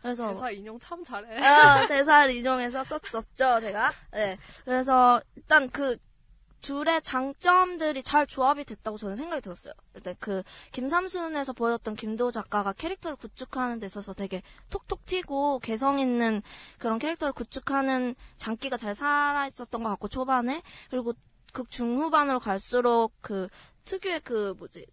그래서 0.02 0.28
대사 0.28 0.50
인용 0.50 0.78
참 0.80 1.02
잘해. 1.04 1.38
아, 1.38 1.86
대사를 1.86 2.34
인용해서 2.34 2.84
썼었죠, 2.84 3.60
제가. 3.60 3.92
네. 4.12 4.36
그래서 4.64 5.22
일단 5.36 5.70
그 5.70 5.96
둘의 6.62 7.02
장점들이 7.02 8.02
잘 8.02 8.26
조합이 8.26 8.64
됐다고 8.64 8.96
저는 8.96 9.16
생각이 9.16 9.42
들었어요. 9.42 9.74
일단 9.94 10.14
그 10.20 10.42
김삼순에서 10.70 11.52
보여줬던 11.52 11.96
김도 11.96 12.30
작가가 12.30 12.72
캐릭터를 12.72 13.16
구축하는 13.16 13.80
데 13.80 13.86
있어서 13.86 14.14
되게 14.14 14.42
톡톡 14.70 15.04
튀고 15.04 15.58
개성 15.58 15.98
있는 15.98 16.40
그런 16.78 16.98
캐릭터를 16.98 17.32
구축하는 17.32 18.14
장기가 18.38 18.76
잘 18.76 18.94
살아 18.94 19.48
있었던 19.48 19.82
것 19.82 19.90
같고 19.90 20.08
초반에 20.08 20.62
그리고 20.88 21.14
극 21.52 21.68
중후반으로 21.70 22.38
갈수록 22.38 23.12
그 23.20 23.48
특유의 23.84 24.20
그 24.20 24.54
뭐지 24.56 24.86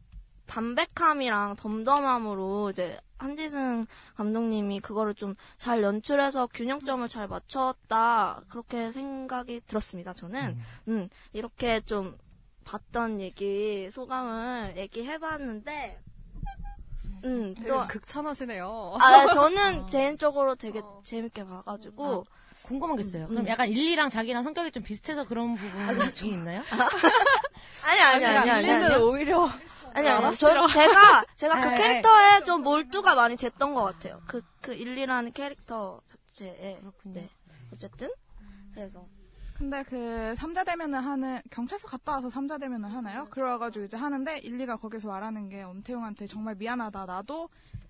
담백함이랑 0.47 1.55
덤덤함으로 1.55 2.71
이제 2.71 2.99
한지승 3.19 3.85
감독님이 4.15 4.79
그거를 4.79 5.13
좀 5.13 5.35
잘 5.57 5.83
연출해서 5.83 6.47
균형점을 6.47 7.07
잘 7.09 7.27
맞췄다 7.27 8.41
그렇게 8.49 8.91
생각이 8.91 9.61
들었습니다. 9.67 10.13
저는 10.13 10.57
음, 10.87 11.09
이렇게 11.33 11.81
좀 11.81 12.17
봤던 12.65 13.19
얘기 13.19 13.89
소감을 13.91 14.73
얘기해봤는데 14.77 15.99
음, 17.25 17.53
되게 17.55 17.67
또 17.67 17.85
극찬하시네요. 17.87 18.97
아, 18.99 19.27
저는 19.33 19.85
개인적으로 19.91 20.55
되게 20.55 20.81
재밌게 21.03 21.45
봐가지고 21.45 22.25
궁금한 22.63 22.95
게 22.97 23.01
있어요. 23.01 23.27
그럼 23.27 23.43
음. 23.43 23.47
약간 23.47 23.67
일리랑 23.69 24.09
자기랑 24.09 24.43
성격이 24.43 24.71
좀 24.71 24.83
비슷해서 24.83 25.25
그런 25.25 25.55
부분이 25.55 26.31
있나요? 26.31 26.63
아니 27.85 28.01
아니 28.01 28.25
아니 28.25 28.49
아니 28.49 28.63
일리는 28.67 28.91
아니 28.91 29.03
오히려 29.03 29.45
아니 29.45 29.53
아니 29.53 29.61
알아, 29.61 29.78
저 30.03 30.33
싫어. 30.33 30.67
제가 30.67 31.25
제가 31.35 31.53
그 31.61 31.67
아니, 31.69 31.77
캐릭터에 31.77 32.43
좀 32.43 32.61
몰두가 32.63 33.15
많이 33.15 33.35
됐던 33.35 33.73
것 33.73 33.83
같아요. 33.83 34.21
그 34.27 34.41
그 34.61 34.73
일리라는 34.73 35.31
캐릭터 35.31 36.01
자체에 36.29 36.79
네 37.03 37.29
어쨌든 37.73 38.09
그래서 38.73 39.05
근데 39.57 39.83
그 39.83 40.33
삼자 40.35 40.63
대면을 40.63 41.03
하는 41.03 41.41
경찰서 41.49 41.87
갔다 41.87 42.13
와서 42.13 42.29
삼자 42.29 42.57
대면을 42.57 42.93
하나요? 42.93 43.27
그래가지고 43.29 43.85
이제 43.85 43.97
하는데 43.97 44.37
일리가 44.39 44.77
거기서 44.77 45.07
말하는 45.09 45.49
게 45.49 45.63
엄태웅한테 45.63 46.27
정말 46.27 46.55
미안하다. 46.55 47.05
나도 47.05 47.49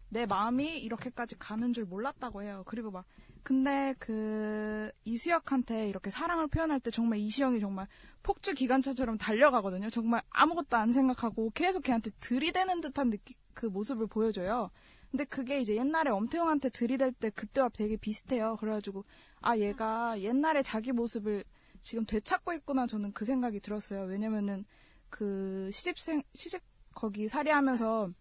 내 0.10 0.26
마음이 0.26 0.80
이렇게까지 0.80 1.38
가는 1.38 1.74
줄 1.74 1.86
몰랐다고 1.86 2.42
해요. 2.42 2.64
그리고 2.66 2.90
막 2.90 3.06
근데 3.44 3.96
그 4.00 4.92
이수혁한테 5.06 5.90
이렇게 5.90 6.10
사랑을 6.10 6.48
표현할 6.48 6.80
때 6.80 6.92
정말 6.92 7.20
이시영이 7.20 7.60
정말 7.60 7.88
폭주 8.22 8.54
기관차처럼 8.54 9.18
달려가거든요. 9.18 9.90
정말 9.90 10.22
아무것도 10.30 10.78
안 10.78 10.92
생각하고 10.92 11.52
계속 11.52 11.84
걔한테 11.84 12.12
들이대는 12.20 12.82
듯한 12.82 13.10
느낌 13.10 13.36
그 13.54 13.66
모습을 13.66 14.08
보여줘요. 14.08 14.70
근데 15.12 15.26
그게 15.26 15.60
이제 15.60 15.76
옛날에 15.76 16.12
엄태웅한테 16.12 16.70
들이댈 16.70 17.12
때 17.12 17.30
그때와 17.32 17.70
되게 17.70 17.98
비슷해요. 17.98 18.58
그래가지고 18.58 19.06
아 19.42 19.58
얘가 19.58 20.20
옛날에 20.22 20.62
자기 20.62 20.92
모습을 20.92 21.44
지금 21.82 22.06
되찾고 22.06 22.54
있구나 22.54 22.86
저는 22.88 23.14
그 23.14 23.26
생각이 23.26 23.60
들었어요. 23.60 24.04
왜냐면은 24.04 24.66
그 25.10 25.70
시집생 25.74 26.22
시집 26.36 26.62
거기 26.94 27.28
살이하면서 27.28 28.12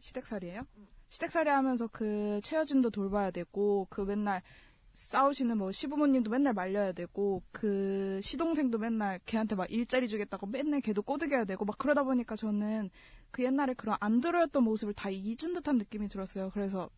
시댁살이에요? 0.00 0.66
시댁살이 1.12 1.50
하면서 1.50 1.86
그 1.88 2.40
최여진도 2.42 2.88
돌봐야 2.88 3.30
되고 3.30 3.86
그 3.90 4.00
맨날 4.00 4.40
싸우시는 4.94 5.58
뭐 5.58 5.70
시부모님도 5.70 6.30
맨날 6.30 6.54
말려야 6.54 6.92
되고 6.92 7.42
그 7.52 8.18
시동생도 8.22 8.78
맨날 8.78 9.20
걔한테 9.26 9.54
막 9.54 9.70
일자리 9.70 10.08
주겠다고 10.08 10.46
맨날 10.46 10.80
걔도 10.80 11.02
꼬드겨야 11.02 11.44
되고 11.44 11.66
막 11.66 11.76
그러다 11.76 12.02
보니까 12.04 12.34
저는 12.34 12.88
그 13.30 13.44
옛날에 13.44 13.74
그런 13.74 13.98
안 14.00 14.22
들어였던 14.22 14.64
모습을 14.64 14.94
다 14.94 15.10
잊은 15.10 15.52
듯한 15.52 15.76
느낌이 15.76 16.08
들었어요. 16.08 16.48
그래서 16.54 16.88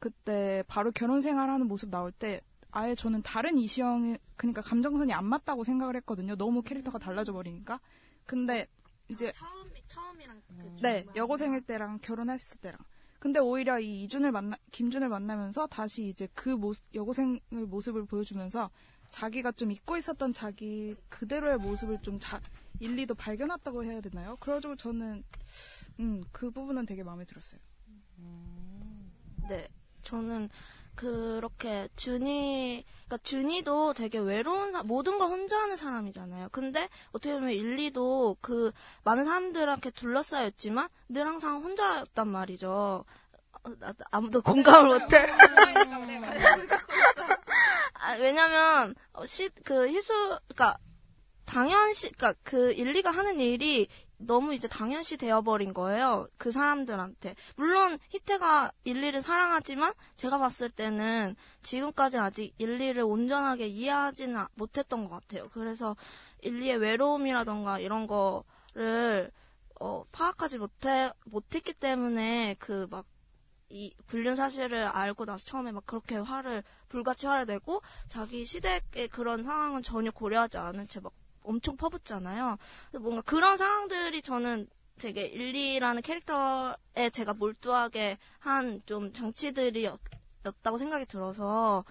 그때 0.00 0.64
바로 0.66 0.90
결혼 0.90 1.20
생활하는 1.20 1.68
모습 1.68 1.90
나올 1.90 2.10
때 2.10 2.40
아예 2.72 2.96
저는 2.96 3.22
다른 3.22 3.58
이시영이 3.58 4.18
그러니까 4.34 4.60
감정선이 4.60 5.12
안 5.12 5.24
맞다고 5.24 5.62
생각을 5.62 5.94
했거든요. 5.96 6.34
너무 6.34 6.62
캐릭터가 6.62 6.98
달라져 6.98 7.32
버리니까. 7.32 7.78
근데 8.26 8.66
이제 9.08 9.30
처음 9.36 9.70
처음이랑 9.86 10.42
그 10.48 10.76
네, 10.82 11.06
여고생일 11.14 11.60
때랑 11.60 12.00
결혼했을 12.00 12.56
때랑. 12.58 12.78
근데 13.24 13.40
오히려 13.40 13.80
이 13.80 14.02
이준을 14.02 14.32
만나, 14.32 14.54
김준을 14.70 15.08
만나면서 15.08 15.66
다시 15.68 16.08
이제 16.08 16.28
그 16.34 16.50
모습, 16.50 16.84
여고생의 16.94 17.40
모습을 17.52 18.04
보여주면서 18.04 18.68
자기가 19.08 19.52
좀 19.52 19.72
잊고 19.72 19.96
있었던 19.96 20.34
자기 20.34 20.94
그대로의 21.08 21.56
모습을 21.56 22.02
좀 22.02 22.18
자, 22.20 22.38
일리도 22.80 23.14
발견했다고 23.14 23.82
해야 23.82 24.02
되나요? 24.02 24.36
그래가지고 24.40 24.76
저는, 24.76 25.24
음, 26.00 26.22
그 26.32 26.50
부분은 26.50 26.84
되게 26.84 27.02
마음에 27.02 27.24
들었어요. 27.24 27.58
네, 29.48 29.68
저는 30.02 30.50
그렇게 30.94 31.88
준이, 31.96 32.84
그러니까 33.06 33.18
준이도 33.22 33.94
되게 33.94 34.18
외로운 34.18 34.72
사- 34.72 34.82
모든 34.82 35.18
걸 35.18 35.28
혼자 35.28 35.58
하는 35.58 35.76
사람이잖아요. 35.76 36.48
근데 36.52 36.88
어떻게 37.12 37.32
보면 37.34 37.50
일리도 37.50 38.36
그 38.40 38.72
많은 39.04 39.24
사람들한테 39.24 39.90
둘러싸여 39.90 40.46
있지만 40.48 40.88
늘 41.08 41.26
항상 41.26 41.62
혼자였단 41.62 42.28
말이죠. 42.28 43.04
아무도 44.10 44.42
공감을 44.42 45.00
못해. 45.00 45.26
아, 47.94 48.12
왜냐면 48.18 48.94
어, 49.14 49.24
시, 49.26 49.48
그 49.64 49.88
희수, 49.88 50.12
그러니까 50.48 50.76
당연시, 51.46 52.10
그러니까 52.12 52.38
그 52.42 52.72
일리가 52.72 53.10
하는 53.10 53.40
일이 53.40 53.88
너무 54.26 54.54
이제 54.54 54.68
당연시 54.68 55.16
되어버린 55.16 55.74
거예요. 55.74 56.26
그 56.38 56.50
사람들한테. 56.52 57.34
물론 57.56 57.98
희태가 58.10 58.72
일리를 58.84 59.20
사랑하지만 59.22 59.92
제가 60.16 60.38
봤을 60.38 60.70
때는 60.70 61.36
지금까지 61.62 62.18
아직 62.18 62.54
일리를 62.58 63.02
온전하게 63.02 63.66
이해하지는 63.68 64.36
아- 64.36 64.48
못했던 64.54 65.08
것 65.08 65.20
같아요. 65.20 65.48
그래서 65.52 65.96
일리의 66.42 66.76
외로움이라던가 66.78 67.78
이런 67.80 68.06
거를 68.06 69.30
어, 69.80 70.04
파악하지 70.12 70.58
못해 70.58 71.10
못했기 71.26 71.74
때문에 71.74 72.56
그 72.58 72.86
막 72.90 73.04
이 73.70 73.92
불륜 74.06 74.36
사실을 74.36 74.84
알고 74.86 75.24
나서 75.24 75.44
처음에 75.44 75.72
막 75.72 75.84
그렇게 75.86 76.16
화를 76.16 76.62
불같이 76.88 77.26
화를 77.26 77.46
내고 77.46 77.82
자기 78.08 78.44
시댁의 78.44 79.08
그런 79.08 79.42
상황은 79.42 79.82
전혀 79.82 80.10
고려하지 80.12 80.58
않은 80.58 80.86
채막 80.86 81.12
엄청 81.44 81.76
퍼붓잖아요. 81.76 82.56
뭔가 83.00 83.22
그런 83.22 83.56
상황들이 83.56 84.22
저는 84.22 84.68
되게 84.98 85.26
일리라는 85.26 86.02
캐릭터에 86.02 87.10
제가 87.12 87.34
몰두하게 87.34 88.18
한 88.38 88.80
좀 88.86 89.12
장치들이었다고 89.12 90.78
생각이 90.78 91.06
들어서 91.06 91.84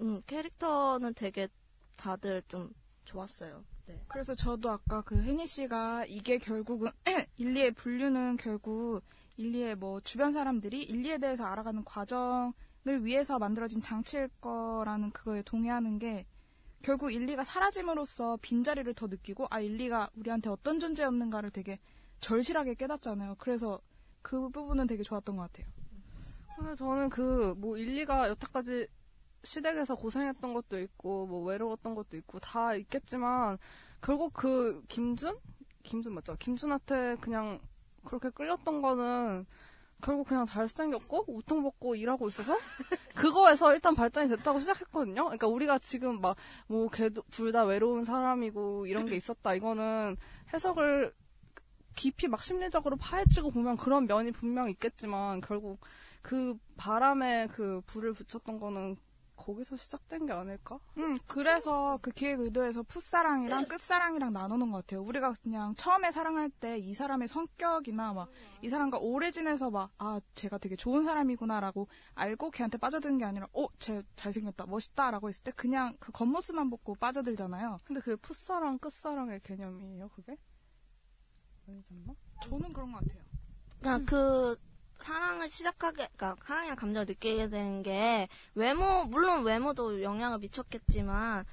음, 0.00 0.22
캐릭터는 0.26 1.14
되게 1.14 1.48
다들 1.96 2.42
좀 2.48 2.72
좋았어요. 3.04 3.64
네. 3.86 4.00
그래서 4.08 4.34
저도 4.34 4.70
아까 4.70 5.02
그 5.02 5.20
혜니 5.22 5.46
씨가 5.46 6.06
이게 6.06 6.38
결국은 6.38 6.90
일리의 7.36 7.72
분류는 7.72 8.36
결국 8.36 9.02
일리의 9.36 9.74
뭐 9.76 10.00
주변 10.00 10.32
사람들이 10.32 10.82
일리에 10.82 11.18
대해서 11.18 11.44
알아가는 11.44 11.84
과정을 11.84 12.52
위해서 13.04 13.38
만들어진 13.38 13.80
장치일 13.80 14.28
거라는 14.40 15.10
그거에 15.12 15.42
동의하는 15.42 15.98
게 15.98 16.26
결국 16.82 17.12
일리가 17.12 17.44
사라짐으로써 17.44 18.38
빈자리를 18.40 18.92
더 18.94 19.06
느끼고 19.06 19.46
아 19.50 19.60
일리가 19.60 20.10
우리한테 20.16 20.48
어떤 20.50 20.80
존재였는가를 20.80 21.50
되게 21.50 21.78
절실하게 22.20 22.74
깨닫잖아요. 22.74 23.36
그래서 23.38 23.80
그 24.22 24.48
부분은 24.50 24.86
되게 24.86 25.02
좋았던 25.02 25.36
것 25.36 25.42
같아요. 25.42 25.66
근데 26.56 26.74
저는 26.76 27.08
그 27.10 27.54
뭐 27.56 27.76
일리가 27.76 28.28
여태까지 28.30 28.86
시댁에서 29.44 29.94
고생했던 29.96 30.52
것도 30.52 30.78
있고 30.80 31.26
뭐 31.26 31.42
외로웠던 31.44 31.94
것도 31.94 32.16
있고 32.18 32.38
다 32.40 32.74
있겠지만 32.74 33.58
결국 34.02 34.32
그 34.34 34.82
김준 34.88 35.38
김준 35.82 36.12
맞죠? 36.14 36.36
김준한테 36.38 37.16
그냥 37.20 37.58
그렇게 38.04 38.28
끌렸던 38.30 38.82
거는 38.82 39.46
결국 40.00 40.28
그냥 40.28 40.46
잘생겼고 40.46 41.24
우통 41.28 41.62
벗고 41.62 41.94
일하고 41.94 42.28
있어서 42.28 42.56
그거에서 43.14 43.72
일단 43.74 43.94
발전이 43.94 44.28
됐다고 44.28 44.58
시작했거든요. 44.60 45.24
그러니까 45.24 45.46
우리가 45.48 45.78
지금 45.78 46.20
막 46.20 46.36
뭐 46.68 46.88
걔도 46.88 47.22
둘 47.30 47.52
다 47.52 47.64
외로운 47.64 48.04
사람이고 48.04 48.86
이런 48.86 49.06
게 49.06 49.16
있었다 49.16 49.54
이거는 49.54 50.16
해석을 50.52 51.12
깊이 51.96 52.28
막 52.28 52.42
심리적으로 52.42 52.96
파헤치고 52.96 53.50
보면 53.50 53.76
그런 53.76 54.06
면이 54.06 54.30
분명 54.32 54.68
있겠지만 54.70 55.40
결국 55.40 55.80
그 56.22 56.56
바람에 56.76 57.48
그 57.48 57.80
불을 57.86 58.12
붙였던 58.14 58.60
거는 58.60 58.96
거기서 59.50 59.76
시작된 59.76 60.26
게 60.26 60.32
아닐까? 60.32 60.78
음, 60.98 61.18
그래서 61.26 61.98
그 62.02 62.10
기획 62.12 62.40
의도에서 62.40 62.82
풋사랑이랑 62.84 63.66
끝사랑이랑 63.66 64.32
나누는 64.32 64.70
것 64.70 64.78
같아요. 64.86 65.02
우리가 65.02 65.34
그냥 65.42 65.74
처음에 65.74 66.10
사랑할 66.12 66.48
때 66.50 66.78
이 66.78 66.94
사람의 66.94 67.28
성격이나 67.28 68.12
막 68.14 68.28
이 68.62 68.68
사람과 68.68 68.98
오래 68.98 69.30
지내서 69.30 69.70
막, 69.70 69.90
아, 69.98 70.20
제가 70.34 70.58
되게 70.58 70.76
좋은 70.76 71.02
사람이구나라고 71.02 71.88
알고 72.14 72.50
걔한테 72.50 72.76
빠져드는 72.78 73.16
게 73.18 73.24
아니라, 73.24 73.48
어, 73.54 73.66
쟤 73.78 74.02
잘생겼다, 74.16 74.66
멋있다라고 74.66 75.28
했을 75.30 75.42
때 75.42 75.50
그냥 75.52 75.96
그 75.98 76.12
겉모습만 76.12 76.68
보고 76.70 76.94
빠져들잖아요. 76.94 77.78
근데 77.84 78.00
그게 78.00 78.16
풋사랑 78.16 78.78
끝사랑의 78.78 79.40
개념이에요, 79.40 80.08
그게? 80.10 80.36
아니잖아? 81.66 82.14
저는 82.42 82.72
그런 82.72 82.92
것 82.92 82.98
같아요. 83.02 83.22
그냥 83.80 84.04
그 84.04 84.56
사랑을 85.00 85.48
시작하게, 85.48 86.08
그러니까 86.16 86.36
사랑이랑 86.44 86.76
감정을 86.76 87.06
느끼게 87.06 87.48
되는 87.48 87.82
게 87.82 88.28
외모, 88.54 89.04
물론 89.04 89.44
외모도 89.44 90.02
영향을 90.02 90.38
미쳤겠지만 90.38 91.44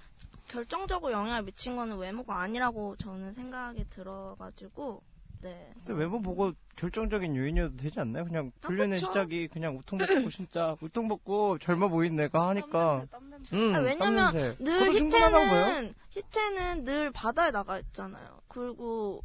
결정적으로 0.48 1.12
영향을 1.12 1.44
미친 1.44 1.76
거는 1.76 1.98
외모가 1.98 2.42
아니라고 2.42 2.96
저는 2.98 3.34
생각이 3.34 3.86
들어가지고 3.90 5.02
네. 5.42 5.72
근데 5.76 5.94
외모 5.94 6.20
보고 6.22 6.52
결정적인 6.76 7.36
요인이어도 7.36 7.78
되지 7.78 8.00
않나요? 8.00 8.26
그냥 8.26 8.52
불륜의 8.62 9.00
그쵸. 9.00 9.12
시작이 9.12 9.48
그냥 9.50 9.78
우통 9.78 10.00
벗고 10.00 10.30
진짜 10.32 10.76
우통 10.82 11.08
벗고 11.08 11.60
젊어 11.60 11.90
보인 11.90 12.16
내가 12.16 12.50
하니까. 12.50 13.06
음, 13.54 13.76
아, 13.76 13.80
왜냐면 13.80 13.98
땀 13.98 14.34
냄새. 14.34 14.64
늘. 14.64 14.94
히트는 14.94 15.94
히트는 16.10 16.84
늘 16.86 17.12
바다에 17.12 17.52
나가 17.52 17.78
있잖아요. 17.80 18.42
그리고 18.48 19.22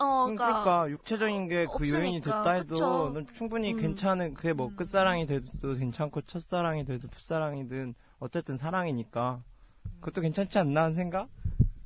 어, 0.00 0.26
음, 0.26 0.34
그러니까, 0.36 0.62
그러니까 0.64 0.90
육체적인 0.90 1.48
게 1.48 1.66
그 1.66 1.88
요인이 1.88 2.20
됐다 2.20 2.50
해도 2.52 2.74
그쵸. 2.74 3.10
넌 3.14 3.26
충분히 3.34 3.72
음. 3.72 3.80
괜찮은 3.80 4.34
그게 4.34 4.52
뭐 4.52 4.70
끝사랑이 4.74 5.26
돼도 5.26 5.74
괜찮고 5.74 6.22
첫사랑이 6.22 6.84
돼도 6.84 7.08
풋사랑이든 7.08 7.94
어쨌든 8.20 8.56
사랑이니까 8.56 9.40
그것도 10.00 10.20
괜찮지 10.22 10.58
않나 10.58 10.82
하는 10.84 10.94
생각? 10.94 11.28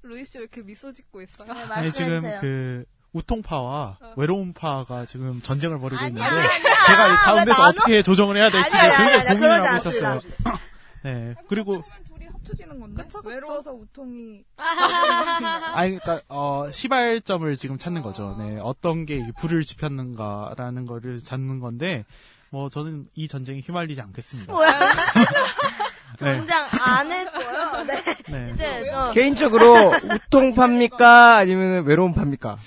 루이 0.02 0.24
씨 0.24 0.38
왜 0.38 0.42
이렇게 0.44 0.62
미소 0.62 0.92
짓고 0.92 1.20
있어요? 1.22 1.52
네, 1.52 1.62
아니, 1.70 1.92
지금 1.92 2.22
그 2.40 2.84
우통파와 3.12 3.98
외로움파가 4.16 5.04
지금 5.06 5.40
전쟁을 5.42 5.78
벌이고 5.78 6.02
있는데 6.06 6.20
제가 6.86 7.06
이 7.12 7.16
가운데서 7.16 7.62
어떻게 7.68 8.02
조정을 8.02 8.36
해야 8.36 8.50
될지 8.50 8.74
아니야, 8.76 8.96
아니야, 8.96 9.24
굉장히 9.24 9.28
아니야, 9.28 9.34
고민을 9.34 9.64
하고 9.66 9.88
있었어요. 9.90 10.20
네. 11.04 11.34
그리고 11.48 11.82
합쳐지는 12.48 12.80
건데? 12.80 13.04
외로워서 13.24 13.72
우통이. 13.72 14.42
아니, 14.56 15.98
그러니까 15.98 16.20
어 16.28 16.68
시발점을 16.70 17.54
지금 17.56 17.78
찾는 17.78 18.02
거죠. 18.02 18.36
네, 18.38 18.58
어떤 18.62 19.06
게이 19.06 19.32
불을 19.38 19.62
지폈는가라는 19.64 20.84
거를 20.86 21.18
찾는 21.20 21.60
건데, 21.60 22.04
뭐 22.50 22.68
저는 22.68 23.06
이 23.14 23.28
전쟁에 23.28 23.60
휘말리지 23.60 24.00
않겠습니다. 24.00 24.52
뭐야? 24.52 24.78
네. 26.20 26.36
전장 26.36 26.66
안 26.72 27.12
했고요. 27.12 27.84
네. 27.86 28.02
네. 28.28 28.50
이제 28.54 28.88
저 28.90 29.10
개인적으로 29.12 29.92
우통파입니까? 30.26 31.36
아니면 31.36 31.84
외로움파입니까? 31.84 32.58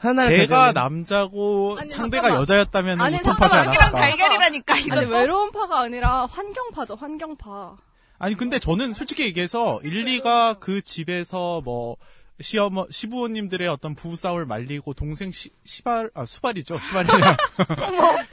하나를 0.00 0.40
제가 0.40 0.70
가져오면- 0.70 0.74
남자고 0.74 1.76
아니, 1.80 1.88
상대가 1.90 2.22
잠깐만. 2.22 2.40
여자였다면 2.40 3.00
아니, 3.00 3.16
우통 3.16 3.34
파지 3.36 3.52
잠깐만. 3.54 3.78
않았을까? 3.78 3.98
달걀이라니까, 4.00 4.76
이거. 4.78 4.96
아니, 4.96 5.06
외로움파가 5.06 5.80
아니라 5.80 6.26
환경 6.26 6.70
파죠, 6.72 6.96
환경 6.96 7.36
파. 7.36 7.76
아니 8.22 8.36
근데 8.36 8.60
저는 8.60 8.92
솔직히 8.92 9.24
얘기해서 9.24 9.80
일리가 9.82 10.54
그 10.60 10.80
집에서 10.80 11.60
뭐 11.64 11.96
시어머 12.40 12.86
시부모님들의 12.88 13.66
어떤 13.66 13.96
부부 13.96 14.14
싸움을 14.14 14.46
말리고 14.46 14.94
동생 14.94 15.32
시, 15.32 15.50
시발 15.64 16.08
아 16.14 16.24
수발이죠 16.24 16.78
시발이냐 16.78 17.36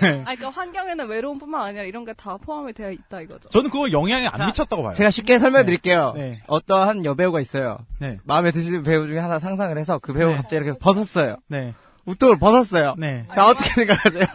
네. 0.00 0.08
아니, 0.26 0.36
그러니까 0.36 0.50
환경에는 0.50 1.06
외로움뿐만 1.06 1.62
아니라 1.62 1.84
이런 1.84 2.04
게 2.04 2.12
다 2.14 2.36
포함이 2.36 2.72
되어 2.72 2.90
있다 2.90 3.20
이거죠. 3.20 3.48
저는 3.50 3.70
그거 3.70 3.92
영향이 3.92 4.26
안 4.26 4.46
미쳤다고 4.46 4.82
봐요. 4.82 4.94
제가 4.94 5.10
쉽게 5.10 5.38
설명드릴게요. 5.38 6.14
네. 6.16 6.42
어떠한 6.48 7.04
여배우가 7.04 7.40
있어요. 7.40 7.78
네. 8.00 8.18
마음에 8.24 8.50
드시는 8.50 8.82
배우 8.82 9.06
중에 9.06 9.20
하나 9.20 9.38
상상을 9.38 9.78
해서 9.78 10.00
그 10.00 10.12
배우가 10.12 10.34
갑자기 10.36 10.56
이렇게 10.56 10.76
벗었어요. 10.80 11.36
네. 11.46 11.74
우통을 12.06 12.38
벗었어요. 12.38 12.96
네. 12.98 13.24
자, 13.32 13.46
어떻게 13.46 13.70
생각하세요? 13.70 14.26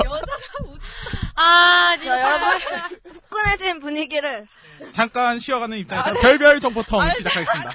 아, 1.35 1.95
진짜 1.97 2.19
여러분 2.21 2.59
후끈해진 3.13 3.79
분위기를 3.79 4.47
잠깐 4.91 5.39
쉬어가는 5.39 5.77
입장에서 5.79 6.13
별별 6.13 6.59
정보통 6.59 7.09
시작하겠습니다. 7.09 7.71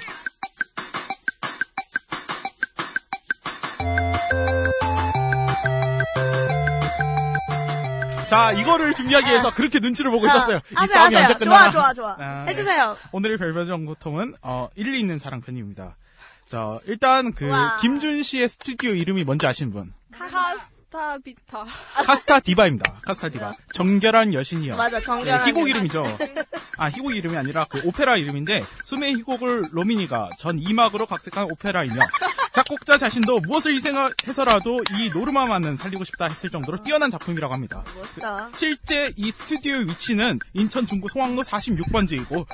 자, 8.29 8.51
이거를 8.51 8.93
준비하기 8.93 9.27
위해서 9.27 9.49
그렇게 9.51 9.79
눈치를 9.79 10.11
보고 10.11 10.27
있었어요. 10.27 10.57
이 10.71 10.75
하세요, 10.75 10.93
싸움이 10.95 11.15
하세요. 11.15 11.29
언제 11.33 11.43
끝나나. 11.45 11.71
좋아, 11.71 11.93
좋아, 11.93 12.15
좋아. 12.15 12.15
아, 12.19 12.45
해주세요. 12.47 12.95
오늘의 13.11 13.37
별별 13.37 13.65
정보통은 13.65 14.35
어, 14.43 14.69
일리 14.75 14.99
있는 14.99 15.17
사랑 15.17 15.41
편입니다. 15.41 15.95
자, 16.45 16.77
일단 16.85 17.33
그 17.33 17.47
우와. 17.47 17.77
김준 17.81 18.21
씨의 18.21 18.47
스튜디오 18.47 18.91
이름이 18.91 19.23
뭔지 19.23 19.47
아시는 19.47 19.71
분? 19.73 19.93
Casta 20.11 21.17
비타. 21.19 21.65
Casta 22.03 22.39
Diva입니다. 22.39 22.99
Casta 23.03 23.29
Diva. 23.29 23.53
정결한 23.73 24.33
여신이요. 24.33 24.75
맞아, 24.75 24.99
정결한 24.99 25.43
네, 25.43 25.49
희곡 25.49 25.61
여신. 25.63 25.75
이름이죠. 25.75 26.03
아, 26.77 26.87
희곡 26.89 27.15
이름이 27.15 27.37
아니라 27.37 27.65
그 27.69 27.81
오페라 27.85 28.17
이름인데 28.17 28.63
수메의 28.85 29.13
희곡을 29.17 29.65
로마니가 29.71 30.31
전 30.39 30.59
이막으로 30.59 31.05
각색한 31.05 31.45
오페라이며 31.51 31.95
작곡자 32.53 32.97
자신도 32.97 33.41
무엇을 33.41 33.75
희생해서라도 33.75 34.79
이 34.97 35.09
노르마만은 35.13 35.77
살리고 35.77 36.03
싶다 36.05 36.25
했을 36.25 36.49
정도로 36.49 36.81
뛰어난 36.83 37.11
작품이라고 37.11 37.53
합니다. 37.53 37.83
멋있다. 37.95 38.49
실제 38.55 39.11
이 39.15 39.31
스튜디오의 39.31 39.85
위치는 39.87 40.39
인천 40.53 40.87
중구 40.87 41.07
송악로 41.09 41.43
46번지이고 41.43 42.45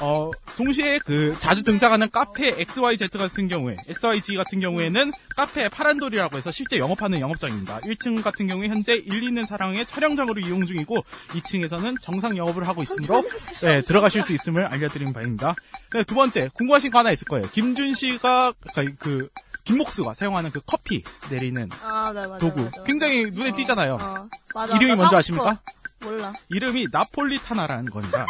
어 0.00 0.30
동시에 0.56 0.98
그 0.98 1.34
자주 1.38 1.62
등장하는 1.62 2.10
카페 2.10 2.48
XYZ 2.48 3.08
같은 3.16 3.46
경우에 3.48 3.76
XYG 3.88 4.36
같은 4.36 4.58
경우에는 4.60 5.12
카페 5.36 5.68
파란돌이라고 5.68 6.36
해서 6.36 6.50
실제 6.50 6.78
영업하는 6.78 7.20
영업장입니다. 7.20 7.75
1층 7.80 8.22
같은 8.22 8.46
경우에 8.46 8.68
현재 8.68 8.94
일리 8.94 9.22
있는 9.22 9.44
사랑의 9.44 9.86
촬영장으로 9.86 10.40
이용 10.40 10.64
중이고 10.66 11.04
2층에서는 11.28 12.00
정상 12.00 12.36
영업을 12.36 12.66
하고 12.66 12.82
있으므로 12.82 13.22
네, 13.62 13.80
들어가실 13.82 14.22
수 14.22 14.32
있음을 14.32 14.66
알려드린 14.66 15.12
바입니다. 15.12 15.54
네, 15.92 16.02
두 16.04 16.14
번째 16.14 16.48
궁금하신 16.54 16.90
거 16.90 16.98
하나 16.98 17.10
있을 17.12 17.26
거예요. 17.26 17.46
김준 17.50 17.94
씨가 17.94 18.52
그 18.98 19.28
김목수가 19.64 20.14
사용하는 20.14 20.50
그 20.50 20.60
커피 20.64 21.02
내리는 21.30 21.68
아, 21.82 22.12
네, 22.14 22.26
맞아. 22.26 22.38
도구 22.38 22.62
맞아. 22.62 22.82
굉장히 22.84 23.30
눈에 23.30 23.52
띄잖아요. 23.52 23.98
어, 24.00 24.28
맞아. 24.54 24.76
이름이 24.76 24.90
나 24.92 24.96
뭔지 24.96 25.16
아십니까? 25.16 25.60
몰라. 26.00 26.32
이름이 26.50 26.86
나폴리타나라는 26.92 27.86
겁니다. 27.86 28.26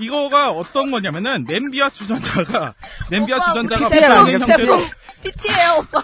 이거가 0.00 0.50
어떤 0.50 0.90
거냐면은 0.90 1.44
냄비와 1.46 1.90
주전자가 1.90 2.74
냄비와 3.10 3.38
오빠, 3.38 3.48
주전자가 3.48 3.88
제품, 3.88 4.30
형태로. 4.32 4.86
PT예요, 5.22 5.76
오빠. 5.80 6.02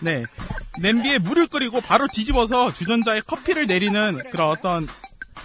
네 0.00 0.22
냄비에 0.80 1.18
물을 1.18 1.46
끓이고 1.46 1.80
바로 1.80 2.06
뒤집어서 2.12 2.72
주전자에 2.72 3.20
커피를 3.20 3.66
내리는 3.66 4.18
그런 4.30 4.50
어떤 4.50 4.86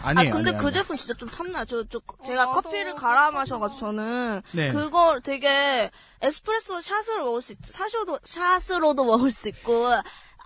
아니에요. 0.04 0.34
아, 0.34 0.36
근데 0.36 0.50
아니에요, 0.50 0.58
그 0.58 0.68
아니에요. 0.68 0.72
제품 0.72 0.98
진짜 0.98 1.14
좀 1.14 1.28
탐나요. 1.30 1.66
저, 1.66 1.84
저, 1.90 2.00
제가 2.26 2.48
커피를 2.48 2.96
갈아 2.96 3.32
마셔가지고 3.32 3.80
저는 3.80 4.42
네. 4.52 4.70
그거 4.70 5.20
되게 5.24 5.91
에스프레소 6.22 6.82
샷으로 6.82 7.26
먹을 7.26 7.41
수 7.41 7.54
있, 7.54 7.58
샷으로도, 7.64 8.20
샷으로도 8.24 9.04
먹을 9.04 9.32
수 9.32 9.49
있고, 9.49 9.89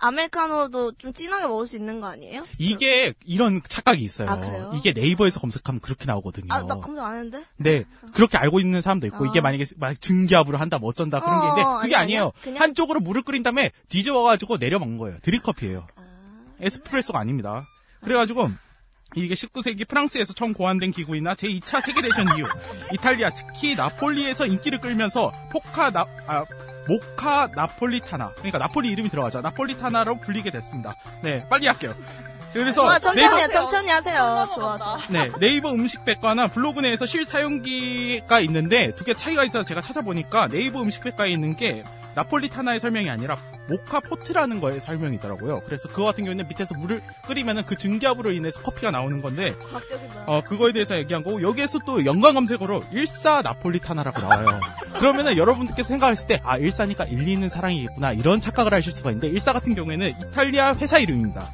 아메리카노로도 0.00 0.92
좀 0.98 1.12
진하게 1.12 1.46
먹을 1.46 1.66
수 1.66 1.76
있는 1.76 2.00
거 2.00 2.06
아니에요? 2.08 2.44
이게 2.58 3.14
이런 3.24 3.60
착각이 3.66 4.02
있어요. 4.02 4.28
아, 4.28 4.36
그래요? 4.36 4.72
이게 4.74 4.92
네이버에서 4.92 5.40
검색하면 5.40 5.80
그렇게 5.80 6.04
나오거든요. 6.06 6.46
아, 6.52 6.62
나 6.62 6.76
검색 6.76 7.02
안 7.04 7.14
했는데? 7.14 7.44
네, 7.56 7.84
그렇게 8.14 8.36
알고 8.38 8.60
있는 8.60 8.80
사람도 8.80 9.06
있고, 9.08 9.24
어. 9.24 9.26
이게 9.26 9.40
만약에 9.40 9.64
막 9.76 10.00
증기압으로 10.00 10.58
한다, 10.58 10.78
뭐 10.78 10.90
어쩐다, 10.90 11.20
그런 11.20 11.40
게 11.40 11.46
있는데, 11.48 11.62
어, 11.62 11.78
그게 11.82 11.94
아니. 11.96 12.04
아니 12.04 12.14
에요. 12.14 12.32
그냥- 12.42 12.62
한쪽으로 12.62 13.00
물을 13.00 13.22
끓인 13.22 13.42
다음에 13.42 13.72
뒤집어가지고 13.88 14.58
내려 14.58 14.78
먹는 14.78 14.98
거예요. 14.98 15.18
드립커피예요. 15.22 15.86
에스프레소가 16.60 17.18
아닙니다. 17.18 17.66
그래가지고, 18.02 18.50
이게 19.14 19.34
19세기 19.34 19.86
프랑스에서 19.88 20.34
처음 20.34 20.52
고안된 20.52 20.90
기구이나 20.90 21.34
제2차 21.34 21.80
세계대전 21.82 22.36
이후, 22.38 22.46
이탈리아, 22.92 23.30
특히 23.30 23.74
나폴리에서 23.74 24.46
인기를 24.46 24.80
끌면서 24.80 25.32
포카 25.50 25.90
나, 25.90 26.06
아, 26.26 26.44
모카 26.88 27.50
나폴리타나. 27.54 28.32
그러니까 28.36 28.58
나폴리 28.58 28.88
이름이 28.90 29.08
들어가죠. 29.08 29.40
나폴리타나로 29.40 30.20
불리게 30.20 30.50
됐습니다. 30.50 30.94
네, 31.22 31.44
빨리 31.48 31.66
할게요. 31.66 31.94
그래서 32.52 32.84
와, 32.84 32.98
천천히, 32.98 33.20
네이버- 33.22 33.36
해, 33.38 33.48
천천히 33.48 33.90
하세요. 33.90 34.48
좋아, 34.54 34.78
좋아. 34.78 34.96
네, 35.10 35.28
네이버 35.40 35.72
음식백과나 35.72 36.46
블로그 36.46 36.80
내에서 36.80 37.04
실사용기가 37.04 38.40
있는데 38.40 38.94
두 38.94 39.04
개 39.04 39.14
차이가 39.14 39.44
있어서 39.44 39.62
제가 39.64 39.80
찾아보니까 39.80 40.48
네이버 40.48 40.80
음식백과에 40.82 41.30
있는 41.30 41.54
게 41.56 41.84
나폴리타나의 42.16 42.80
설명이 42.80 43.10
아니라 43.10 43.36
모카 43.68 44.00
포트라는 44.00 44.58
거의 44.60 44.80
설명이더라고요. 44.80 45.60
그래서 45.66 45.86
그거 45.88 46.04
같은 46.04 46.24
경우는 46.24 46.48
밑에서 46.48 46.74
물을 46.78 47.02
끓이면은 47.26 47.64
그 47.64 47.76
증기압으로 47.76 48.32
인해서 48.32 48.58
커피가 48.60 48.90
나오는 48.90 49.20
건데. 49.20 49.54
어, 50.26 50.40
그거에 50.40 50.72
대해서 50.72 50.96
얘기한 50.96 51.22
거고, 51.22 51.42
여기에서 51.42 51.78
또 51.86 52.04
연관 52.06 52.34
검색어로 52.34 52.82
일사 52.92 53.42
나폴리타나라고 53.42 54.20
나와요. 54.20 54.60
그러면은 54.94 55.36
여러분들께서 55.36 55.88
생각하실 55.88 56.26
때, 56.26 56.40
아, 56.42 56.56
일사니까 56.56 57.04
일리 57.04 57.32
있는 57.32 57.50
사랑이겠구나, 57.50 58.12
이런 58.12 58.40
착각을 58.40 58.72
하실 58.72 58.92
수가 58.92 59.10
있는데, 59.10 59.28
일사 59.28 59.52
같은 59.52 59.74
경우에는 59.74 60.08
이탈리아 60.08 60.74
회사 60.74 60.98
이름입니다. 60.98 61.52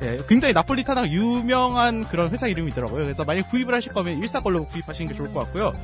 네, 0.00 0.16
굉장히 0.26 0.54
나폴리타나가 0.54 1.10
유명한 1.10 2.02
그런 2.04 2.30
회사 2.30 2.46
이름이더라고요. 2.48 3.04
그래서 3.04 3.22
만약 3.24 3.50
구입을 3.50 3.74
하실 3.74 3.92
거면 3.92 4.16
일사 4.18 4.40
걸로 4.40 4.64
구입하시는 4.64 5.10
게 5.10 5.16
좋을 5.16 5.30
것 5.32 5.40
같고요. 5.40 5.74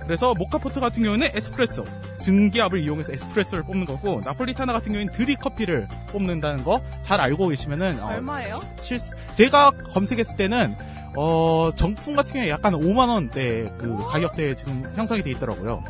그래서 0.00 0.32
모카포트 0.34 0.80
같은 0.80 1.02
경우는 1.02 1.28
에스프레소, 1.34 1.84
증기압을 2.22 2.82
이용해서 2.82 3.12
에스프레소를 3.12 3.64
뽑는 3.64 3.84
거고, 3.84 4.22
나폴리타나 4.24 4.72
같은 4.72 4.92
경우에는 4.92 5.12
드립커피를 5.12 5.88
뽑는다는 6.10 6.64
거 6.64 6.80
잘 7.02 7.20
알고 7.20 7.48
계시면은, 7.48 8.02
어, 8.02 8.06
얼마예요? 8.08 8.54
실, 8.80 8.98
제가 9.34 9.72
검색했을 9.92 10.36
때는 10.36 10.74
어 11.18 11.70
정품 11.74 12.14
같은 12.16 12.34
경우에 12.34 12.50
약간 12.50 12.74
5만 12.74 13.08
원대 13.08 13.70
그 13.78 13.96
가격대에 14.08 14.54
지금 14.54 14.84
형성이 14.96 15.22
돼 15.22 15.30
있더라고요. 15.30 15.82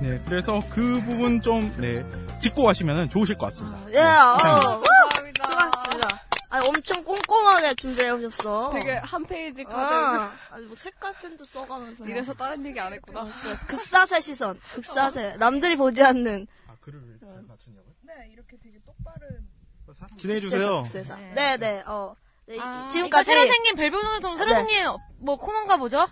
네, 0.00 0.20
그래서 0.26 0.60
그 0.70 1.00
부분 1.04 1.40
좀 1.40 1.72
네, 1.78 2.04
짚고 2.40 2.62
가시면 2.64 3.08
좋으실 3.08 3.36
것 3.38 3.46
같습니다. 3.46 3.78
예, 3.92 3.98
어. 4.00 4.36
감사합니다. 4.36 5.44
수고하셨습니다. 5.44 6.25
아니, 6.48 6.68
엄청 6.68 7.02
꼼꼼하게 7.02 7.74
준비해 7.74 8.10
오셨어. 8.10 8.70
되게 8.72 8.94
한 8.96 9.24
페이지 9.24 9.64
가득. 9.64 9.76
아, 9.76 10.32
아주 10.50 10.66
뭐 10.66 10.76
색깔 10.76 11.12
펜도 11.14 11.44
써가면서. 11.44 12.04
이래서 12.04 12.32
다른 12.34 12.64
얘기 12.66 12.78
안 12.78 12.92
했구나. 12.92 13.24
극사세 13.66 14.20
시선, 14.20 14.60
극사세. 14.72 15.36
남들이 15.38 15.76
보지 15.76 16.02
않는. 16.02 16.46
네, 18.02 18.30
이렇게 18.32 18.56
되게 18.62 18.78
똑바른. 18.84 19.48
진행해 20.18 20.40
주세요. 20.40 20.82
극세사. 20.82 21.16
네, 21.34 21.56
네, 21.56 21.82
어. 21.86 22.14
네, 22.48 22.58
아, 22.60 22.88
지금까지. 22.92 23.24
새로 23.28 23.44
생긴 23.46 23.74
별풍선 23.74 24.36
새로 24.36 24.50
네. 24.50 24.56
생긴 24.58 24.86
뭐 25.18 25.36
코너인가 25.36 25.78
보죠? 25.78 26.06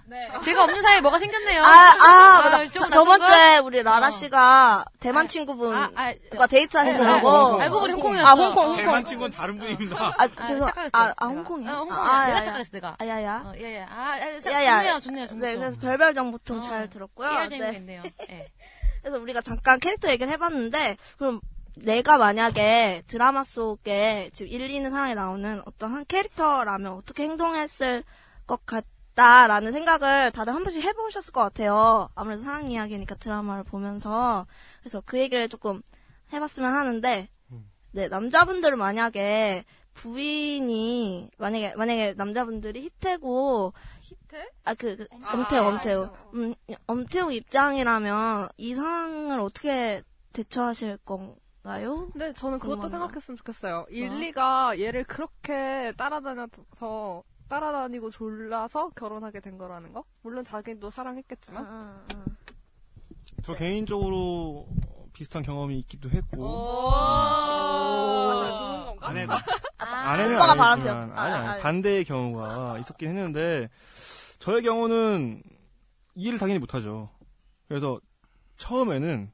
제가 0.44 0.64
없는 0.64 0.82
사이에 0.82 1.00
뭐가 1.00 1.20
생겼네요. 1.20 1.62
아, 1.62 1.68
아, 1.68 2.38
맞다. 2.42 2.66
좀 2.68 2.90
저번 2.90 3.20
낯선 3.20 3.38
주에? 3.38 3.58
우리 3.58 3.82
라라 3.84 4.10
씨가 4.10 4.84
대만 4.98 5.28
친구분과 5.28 6.46
데이트 6.48 6.76
하시더라고. 6.76 7.28
아, 7.28 7.62
알고, 7.62 7.78
보니 7.80 7.92
홍콩이었어. 7.92 8.26
아, 8.28 8.32
홍콩, 8.32 8.64
홍콩. 8.64 8.76
대만 8.78 9.04
친구는 9.04 9.36
다른 9.36 9.58
분입니다. 9.58 9.96
아, 9.96 10.14
아, 10.18 10.46
죄송. 10.46 10.68
아, 10.92 11.14
아. 11.16 11.26
홍콩이야? 11.26 11.70
아, 11.70 11.76
홍콩이야. 11.78 12.02
아, 12.02 12.26
내가 12.26 12.38
야, 12.38 12.42
착각했어, 12.42 12.70
내가. 12.72 12.96
아, 12.98 13.06
야, 13.06 13.22
야. 13.22 13.42
어, 13.46 13.52
예, 13.56 13.76
예. 13.76 13.82
아, 13.88 14.16
아, 14.20 14.40
사- 14.40 14.52
야, 14.52 14.64
야. 14.64 14.78
좋네요, 14.78 15.00
좋네요, 15.00 15.26
좋네요. 15.28 15.52
네, 15.52 15.56
그래서 15.56 15.76
별별 15.78 16.14
정보통 16.14 16.62
잘 16.62 16.90
들었고요. 16.90 17.30
네. 17.48 17.48
재미있네요. 17.60 18.02
예. 18.30 18.48
그래서 19.02 19.18
우리가 19.18 19.40
잠깐 19.42 19.78
캐릭터 19.78 20.08
얘기를 20.08 20.32
해봤는데, 20.32 20.96
그럼 21.18 21.40
내가 21.76 22.18
만약에 22.18 23.02
드라마 23.06 23.42
속에 23.42 24.30
지금 24.32 24.52
1, 24.52 24.68
2는 24.68 24.90
사랑에 24.90 25.14
나오는 25.14 25.60
어떤 25.66 25.92
한 25.92 26.04
캐릭터라면 26.06 26.92
어떻게 26.92 27.24
행동했을 27.24 28.04
것 28.46 28.64
같다라는 28.66 29.72
생각을 29.72 30.30
다들 30.30 30.54
한 30.54 30.62
번씩 30.62 30.82
해보셨을 30.84 31.32
것 31.32 31.40
같아요. 31.40 32.08
아무래도 32.14 32.42
사랑 32.42 32.70
이야기니까 32.70 33.16
드라마를 33.16 33.64
보면서. 33.64 34.46
그래서 34.80 35.02
그 35.04 35.18
얘기를 35.18 35.48
조금 35.48 35.82
해봤으면 36.32 36.72
하는데, 36.72 37.28
네, 37.92 38.08
남자분들은 38.08 38.78
만약에 38.78 39.64
부인이, 39.94 41.30
만약에, 41.38 41.74
만약에 41.76 42.14
남자분들이 42.14 42.82
희태고, 42.82 43.72
히트? 44.00 44.50
아, 44.64 44.74
그, 44.74 44.96
그 44.96 45.06
아, 45.22 45.34
엄태웅, 45.34 45.66
알죠. 45.66 45.76
엄태웅. 45.76 46.10
음, 46.34 46.54
엄태웅 46.86 47.32
입장이라면 47.32 48.48
이 48.56 48.74
상황을 48.74 49.38
어떻게 49.38 50.02
대처하실 50.32 50.98
건 51.04 51.36
가요? 51.68 52.08
근데 52.12 52.32
저는 52.34 52.58
그것도 52.58 52.80
궁금하네요. 52.82 52.90
생각했으면 53.08 53.36
좋겠어요. 53.38 53.86
일리가 53.88 54.78
얘를 54.78 55.02
그렇게 55.04 55.92
따라다녀서 55.96 57.22
따라다니고 57.48 58.10
졸라서 58.10 58.90
결혼하게 58.90 59.40
된 59.40 59.56
거라는 59.58 59.92
거? 59.92 60.04
물론 60.22 60.44
자기도 60.44 60.90
사랑했겠지만. 60.90 61.64
아, 61.66 62.04
저 63.42 63.52
개인적으로 63.52 64.66
비슷한 65.14 65.42
경험이 65.42 65.78
있기도 65.80 66.10
했고. 66.10 66.90
맞아요. 66.90 68.54
좋은 68.56 68.84
건가? 68.86 69.08
아내가 69.08 69.36
아, 69.78 69.84
아내는 70.12 70.36
오빠가 70.36 70.52
아니지만 70.72 71.10
바람피웠- 71.14 71.18
아니, 71.18 71.32
아, 71.34 71.36
아니 71.38 71.48
아. 71.48 71.58
반대의 71.62 72.04
경우가 72.04 72.78
있었긴 72.78 73.08
했는데 73.08 73.68
저의 74.38 74.62
경우는 74.62 75.42
이해를 76.14 76.38
당연히 76.38 76.58
못하죠. 76.58 77.08
그래서 77.68 77.98
처음에는 78.56 79.32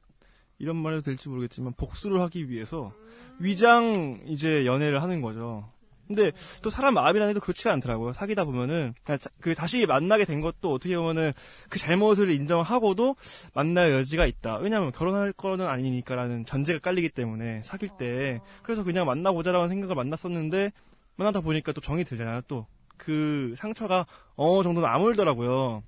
이런 0.61 0.77
말해도 0.77 1.01
될지 1.01 1.29
모르겠지만 1.29 1.73
복수를 1.73 2.21
하기 2.21 2.49
위해서 2.49 2.93
위장 3.39 4.21
이제 4.25 4.65
연애를 4.65 5.01
하는 5.01 5.21
거죠. 5.21 5.69
근데 6.07 6.31
또 6.61 6.69
사람 6.69 6.93
마음이라는 6.95 7.33
게또 7.33 7.41
그렇지가 7.41 7.71
않더라고요. 7.71 8.13
사귀다 8.13 8.43
보면은 8.43 8.93
그 9.39 9.55
다시 9.55 9.85
만나게 9.85 10.25
된 10.25 10.41
것도 10.41 10.73
어떻게 10.73 10.97
보면은 10.97 11.31
그 11.69 11.79
잘못을 11.79 12.29
인정하고도 12.31 13.15
만날 13.53 13.91
여지가 13.91 14.25
있다. 14.25 14.57
왜냐하면 14.57 14.91
결혼할 14.91 15.31
거는 15.31 15.67
아니니까라는 15.67 16.45
전제가 16.45 16.79
깔리기 16.79 17.09
때문에 17.09 17.61
사귈 17.63 17.89
때 17.97 18.41
그래서 18.63 18.83
그냥 18.83 19.05
만나보자라는 19.05 19.69
생각을 19.69 19.95
만났었는데 19.95 20.71
만나다 21.15 21.39
보니까 21.39 21.71
또 21.71 21.81
정이 21.81 22.03
들잖아요. 22.03 22.41
또 22.47 22.67
그 23.01 23.55
상처가 23.57 24.05
어느 24.35 24.61
정도는 24.63 24.87
아물더라고요. 24.87 25.81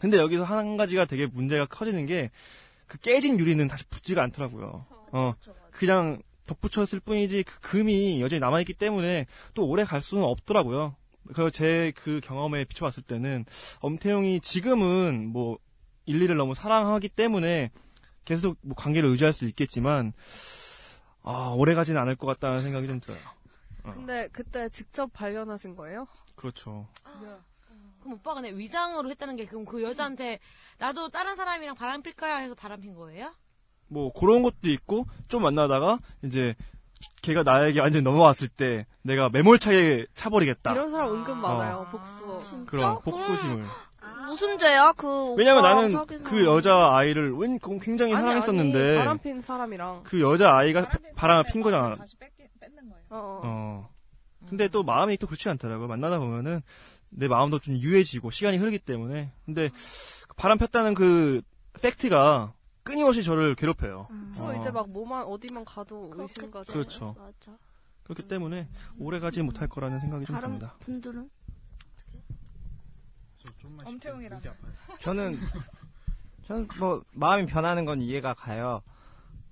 근데 0.00 0.16
여기서 0.16 0.42
한 0.42 0.76
가지가 0.76 1.04
되게 1.04 1.26
문제가 1.26 1.64
커지는 1.66 2.06
게 2.06 2.30
그 2.90 2.98
깨진 2.98 3.38
유리는 3.38 3.68
다시 3.68 3.84
붙지가 3.84 4.20
않더라고요. 4.24 4.84
어, 5.12 5.34
그냥 5.70 6.20
덧붙였을 6.48 6.98
뿐이지 6.98 7.44
그 7.44 7.60
금이 7.60 8.20
여전히 8.20 8.40
남아있기 8.40 8.74
때문에 8.74 9.26
또 9.54 9.68
오래 9.68 9.84
갈 9.84 10.00
수는 10.00 10.24
없더라고요. 10.24 10.96
그래서 11.24 11.50
제 11.50 11.92
그 11.94 12.20
경험에 12.20 12.64
비춰봤을 12.64 13.04
때는 13.04 13.44
엄태웅이 13.78 14.40
지금은 14.40 15.28
뭐 15.28 15.58
일리를 16.04 16.36
너무 16.36 16.54
사랑하기 16.56 17.10
때문에 17.10 17.70
계속 18.24 18.56
뭐 18.62 18.74
관계를 18.74 19.08
유지할 19.10 19.32
수 19.32 19.44
있겠지만 19.46 20.12
아 21.22 21.54
오래 21.56 21.74
가지는 21.74 22.00
않을 22.00 22.16
것 22.16 22.26
같다는 22.26 22.62
생각이 22.62 22.88
좀 22.88 22.98
들어요. 22.98 23.20
어, 23.84 23.92
근데 23.92 24.28
그때 24.32 24.68
직접 24.70 25.12
발견하신 25.12 25.76
거예요? 25.76 26.08
그렇죠. 26.34 26.88
그럼 28.00 28.14
오빠가 28.14 28.40
내 28.40 28.50
위장으로 28.56 29.10
했다는 29.10 29.36
게 29.36 29.44
그럼 29.46 29.64
그 29.64 29.82
여자한테 29.82 30.38
나도 30.78 31.08
다른 31.10 31.36
사람이랑 31.36 31.74
바람 31.74 32.02
필까요? 32.02 32.36
해서 32.42 32.54
바람 32.54 32.80
핀 32.80 32.94
거예요? 32.94 33.32
뭐 33.88 34.12
그런 34.12 34.42
것도 34.42 34.68
있고 34.70 35.06
좀 35.28 35.42
만나다가 35.42 35.98
이제 36.24 36.54
걔가 37.22 37.42
나에게 37.42 37.80
완전히 37.80 38.02
넘어왔을 38.02 38.48
때 38.48 38.86
내가 39.02 39.28
매몰차게 39.30 40.06
차버리겠다. 40.14 40.72
이런 40.72 40.90
사람 40.90 41.12
은근 41.12 41.32
어. 41.34 41.36
많아요. 41.36 41.88
복수. 41.90 42.64
그런 42.66 43.00
복수심을. 43.00 43.64
무슨 44.26 44.58
죄야? 44.58 44.92
그 44.92 45.34
왜냐면 45.34 45.64
오빠 45.64 45.74
나는 45.74 45.90
사귄 45.90 46.22
그 46.22 46.44
여자 46.44 46.94
아이를 46.94 47.34
웬- 47.36 47.58
굉장히 47.80 48.14
아니, 48.14 48.22
사랑했었는데 48.22 48.88
아니, 48.90 48.98
바람 48.98 49.18
핀 49.18 49.40
사람이랑. 49.40 50.02
그 50.04 50.20
여자 50.20 50.54
아이가 50.56 50.88
바람을 51.16 51.44
핀 51.52 51.62
거잖아. 51.62 51.96
어, 53.10 53.16
어. 53.16 53.40
어. 53.44 53.89
근데 54.50 54.66
또 54.66 54.82
마음이 54.82 55.16
또 55.16 55.28
그렇지 55.28 55.48
않더라고요. 55.48 55.86
만나다 55.86 56.18
보면은 56.18 56.60
내 57.08 57.28
마음도 57.28 57.60
좀 57.60 57.76
유해지고 57.76 58.30
시간이 58.32 58.58
흐르기 58.58 58.80
때문에. 58.80 59.32
근데 59.46 59.70
바람 60.36 60.58
폈다는 60.58 60.94
그 60.94 61.40
팩트가 61.80 62.52
끊임없이 62.82 63.22
저를 63.22 63.54
괴롭혀요. 63.54 64.08
저 64.34 64.44
어. 64.46 64.54
이제 64.56 64.70
막 64.72 64.90
뭐만 64.90 65.22
어디만 65.24 65.64
가도 65.64 66.12
의심 66.16 66.50
가죠. 66.50 66.72
그렇죠. 66.72 67.14
맞아. 67.16 67.56
그렇기 68.02 68.24
때문에 68.24 68.68
오래 68.98 69.20
가지 69.20 69.40
못할 69.42 69.68
거라는 69.68 70.00
생각이 70.00 70.26
좀 70.26 70.40
듭니다. 70.40 70.74
분들은? 70.80 71.30
엄태웅이랑. 73.84 74.40
저는 75.00 75.38
저는 76.48 76.68
뭐 76.80 77.04
마음이 77.12 77.46
변하는 77.46 77.84
건 77.84 78.00
이해가 78.00 78.34
가요. 78.34 78.82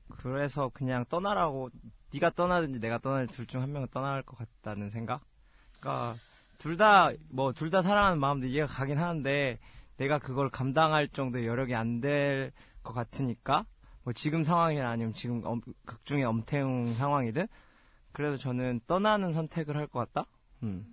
그래서 0.09 0.71
그냥 0.75 1.05
떠나라고 1.09 1.71
네가 2.13 2.31
떠나든지 2.31 2.81
내가 2.81 2.99
떠나든지 2.99 3.35
둘 3.37 3.47
중 3.47 3.61
한 3.63 3.73
명은 3.73 3.89
떠날 3.91 4.23
것 4.23 4.37
같다는 4.39 4.91
생각. 4.91 5.23
그러니까 5.81 6.17
둘 6.59 6.77
다 6.77 7.13
뭐 7.31 7.53
둘 7.53 7.71
다 7.71 7.83
사랑하는 7.83 8.19
마음도 8.19 8.47
이해가 8.47 8.67
가긴 8.67 8.99
하는데 8.99 9.59
내가 9.97 10.19
그걸 10.19 10.49
감당할 10.51 11.09
정도의 11.09 11.47
여력이 11.47 11.75
안 11.75 12.01
될 12.01 12.53
것 12.83 12.93
같으니까 12.95 13.67
뭐 14.05 14.13
지금 14.15 14.43
상황이나 14.45 14.89
아니면 14.89 15.13
지금 15.13 15.43
엄- 15.45 15.61
극중의 15.85 16.25
엄태웅 16.25 16.95
상황이든 16.95 17.47
그래도 18.13 18.37
저는 18.39 18.81
떠나는 18.87 19.33
선택을 19.35 19.77
할 19.77 19.87
것 19.87 19.99
같다. 20.13 20.29
음. 20.63 20.87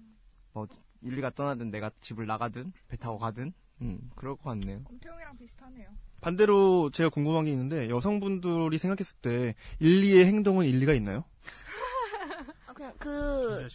뭐 0.53 0.67
일리가 1.01 1.29
떠나든 1.31 1.71
내가 1.71 1.89
집을 2.01 2.25
나가든 2.27 2.73
배 2.89 2.97
타고 2.97 3.17
가든 3.17 3.53
음, 3.81 4.11
그럴 4.15 4.35
것 4.35 4.43
같네요. 4.49 4.81
엄태웅이랑 4.85 5.37
비슷하네요. 5.37 5.87
반대로 6.25 6.89
제가 6.89 7.09
궁금한 7.09 7.45
게 7.45 7.51
있는데 7.51 7.87
여성분들이 7.87 8.79
생각했을 8.79 9.15
때 9.21 9.53
일리의 9.77 10.25
행동은 10.25 10.65
일리가 10.65 10.93
있나요? 10.93 11.23
아, 12.65 12.73
그냥 12.73 12.93
그 12.97 13.67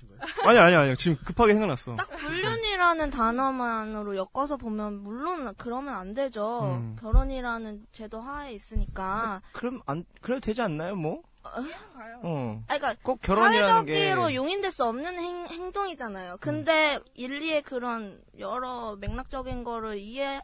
아니 0.42 0.58
아니 0.58 0.74
아니 0.74 0.96
지금 0.96 1.16
급하게 1.24 1.52
생각났어. 1.52 1.94
딱 1.94 2.10
불륜이라는 2.10 3.10
단어만으로 3.10 4.16
엮어서 4.16 4.56
보면 4.56 5.04
물론 5.04 5.54
그러면 5.58 5.94
안 5.94 6.12
되죠. 6.12 6.62
음. 6.64 6.96
결혼이라는 6.98 7.86
제도 7.92 8.20
하에 8.20 8.52
있으니까. 8.54 9.42
그럼 9.52 9.80
안 9.86 10.04
그래도 10.20 10.40
되지 10.40 10.60
않나요, 10.60 10.96
뭐? 10.96 11.22
어. 11.44 12.64
아, 12.66 12.76
그러니까 12.78 13.00
꼭 13.04 13.20
결혼이라는 13.22 13.86
게 13.86 13.96
사회적으로 13.96 14.34
용인될 14.34 14.72
수 14.72 14.84
없는 14.84 15.20
행, 15.20 15.46
행동이잖아요. 15.46 16.38
근데 16.40 16.98
일리의 17.14 17.62
그런 17.62 18.20
여러 18.40 18.96
맥락적인 18.96 19.62
거를 19.62 19.98
이해해 19.98 20.40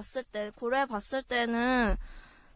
봤을 0.00 0.24
때 0.24 0.50
고려해 0.56 0.86
봤을 0.86 1.22
때는 1.22 1.96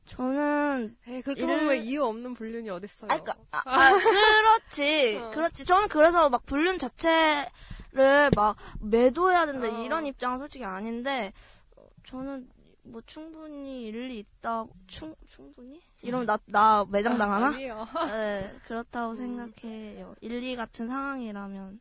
저는 0.07 0.97
에이, 1.07 1.22
그렇게 1.22 1.42
이를- 1.42 1.59
보면 1.61 1.76
이유 1.76 2.05
없는 2.05 2.34
불륜이 2.34 2.68
어딨어요. 2.70 3.09
아, 3.11 3.18
그러니까, 3.20 3.34
아, 3.53 3.62
아, 3.64 3.90
그렇지. 4.68 5.16
어. 5.22 5.30
그렇지. 5.30 5.64
저는 5.64 5.88
그래서 5.88 6.28
막 6.30 6.45
불륜 6.47 6.78
자체를 6.78 8.30
막 8.36 8.57
매도해야 8.80 9.47
된다 9.47 9.66
어. 9.68 9.82
이런 9.82 10.07
입장은 10.07 10.38
솔직히 10.38 10.64
아닌데 10.64 11.32
어, 11.76 11.86
저는 12.07 12.49
뭐 12.82 13.01
충분히 13.07 13.84
일리 13.86 14.18
있다 14.18 14.66
충 14.86 15.14
충분히 15.26 15.80
이러면 16.03 16.26
나 16.26 16.38
나 16.47 16.84
매장 16.90 17.16
당하나? 17.16 17.51
네 18.12 18.55
그렇다고 18.66 19.14
생각해요. 19.14 20.14
일리 20.20 20.55
같은 20.57 20.86
상황이라면 20.88 21.80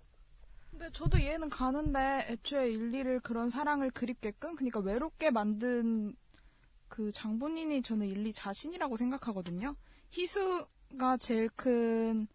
근데 0.84 0.92
저도 0.92 1.18
이해는 1.18 1.50
가는데 1.50 2.26
애초에 2.28 2.70
일리를 2.70 3.22
그런 3.22 3.50
사랑을 3.50 3.90
그립게끔 3.90 4.56
그러니까 4.58 4.82
외롭게 4.82 5.32
만든 5.32 6.14
그 6.90 7.10
장본인이 7.14 7.82
저는 7.82 8.06
일리 8.08 8.34
자신이라고 8.34 8.98
생각하거든요. 8.98 9.76
희수가 10.12 11.18
제일 11.22 11.48
큰 11.56 12.28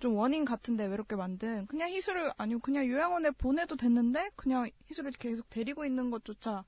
좀 0.00 0.16
원인 0.16 0.44
같은데 0.44 0.86
외롭게 0.86 1.14
만든 1.14 1.64
그냥 1.68 1.88
희수를 1.88 2.32
아니면 2.36 2.60
그냥 2.60 2.88
요양원에 2.88 3.30
보내도 3.30 3.76
됐는데 3.76 4.30
그냥 4.34 4.68
희수를 4.88 5.12
계속 5.12 5.48
데리고 5.48 5.84
있는 5.84 6.10
것조차 6.10 6.64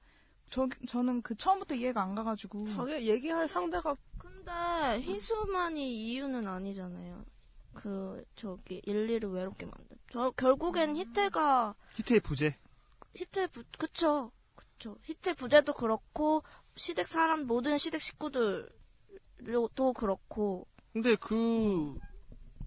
저 0.50 0.68
저는 0.86 1.20
그 1.22 1.34
처음부터 1.34 1.74
이해가 1.74 2.00
안 2.00 2.14
가가지고 2.14 2.64
자기 2.64 3.08
얘기할 3.08 3.48
상대가 3.48 3.96
근데 4.18 4.52
희수만이 5.00 6.12
이유는 6.12 6.46
아니잖아요. 6.46 7.24
그 7.74 8.24
저기 8.36 8.80
일리를 8.84 9.28
외롭게 9.30 9.66
만든. 9.66 9.96
저 10.12 10.30
결국엔 10.32 10.96
희태가 10.96 11.74
히트의 11.96 12.20
부재. 12.20 12.56
희태 13.14 13.46
부 13.48 13.62
그쵸 13.78 14.32
그쵸 14.54 14.96
희태 15.02 15.34
부재도 15.34 15.74
그렇고 15.74 16.42
시댁 16.76 17.06
사람 17.08 17.46
모든 17.46 17.78
시댁 17.78 18.00
식구들도 18.00 19.92
그렇고 19.94 20.66
근데 20.92 21.14
그 21.16 21.96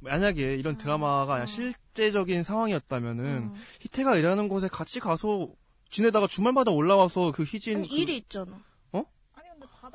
만약에 0.02 0.56
이런 0.56 0.78
드라마가 0.78 1.34
아니라 1.36 1.46
실제적인 1.48 2.44
상황이었다면은 2.44 3.54
희태가 3.82 4.16
일하는 4.16 4.48
곳에 4.48 4.68
같이 4.68 5.00
가서 5.00 5.50
지내다가 5.90 6.28
주말마다 6.28 6.72
올라와서 6.72 7.32
그 7.32 7.44
희진 7.44 7.78
아니, 7.78 7.88
그- 7.90 7.96
일이 7.96 8.18
있잖아. 8.18 8.62
어? 8.92 9.04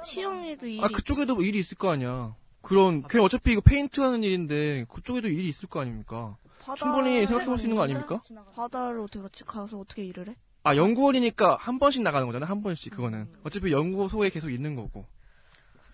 시영이도 0.04 0.66
일이 0.66 0.82
아 0.82 0.88
그쪽에도 0.88 1.40
일이 1.42 1.58
있을 1.58 1.76
거 1.78 1.90
아니야. 1.90 2.34
그런 2.62 3.02
그냥 3.02 3.24
어차피 3.24 3.52
이거 3.52 3.60
페인트 3.60 4.00
하는 4.00 4.22
일인데 4.22 4.86
그쪽에도 4.88 5.28
일이 5.28 5.48
있을 5.48 5.68
거 5.68 5.80
아닙니까? 5.80 6.36
바다- 6.60 6.76
충분히 6.76 7.26
생각해 7.26 7.46
볼 7.46 7.58
수 7.58 7.64
있는 7.66 7.76
거 7.76 7.82
아닙니까? 7.82 8.20
바다를 8.54 9.00
어떻게 9.00 9.20
같이 9.20 9.44
가서 9.44 9.78
어떻게 9.78 10.04
일을 10.04 10.28
해? 10.28 10.36
아 10.64 10.76
연구원이니까 10.76 11.56
한 11.56 11.80
번씩 11.80 12.02
나가는 12.02 12.24
거잖아 12.26 12.46
한 12.46 12.62
번씩 12.62 12.92
그거는 12.94 13.28
어차피 13.42 13.72
연구소에 13.72 14.30
계속 14.30 14.48
있는 14.50 14.76
거고 14.76 15.04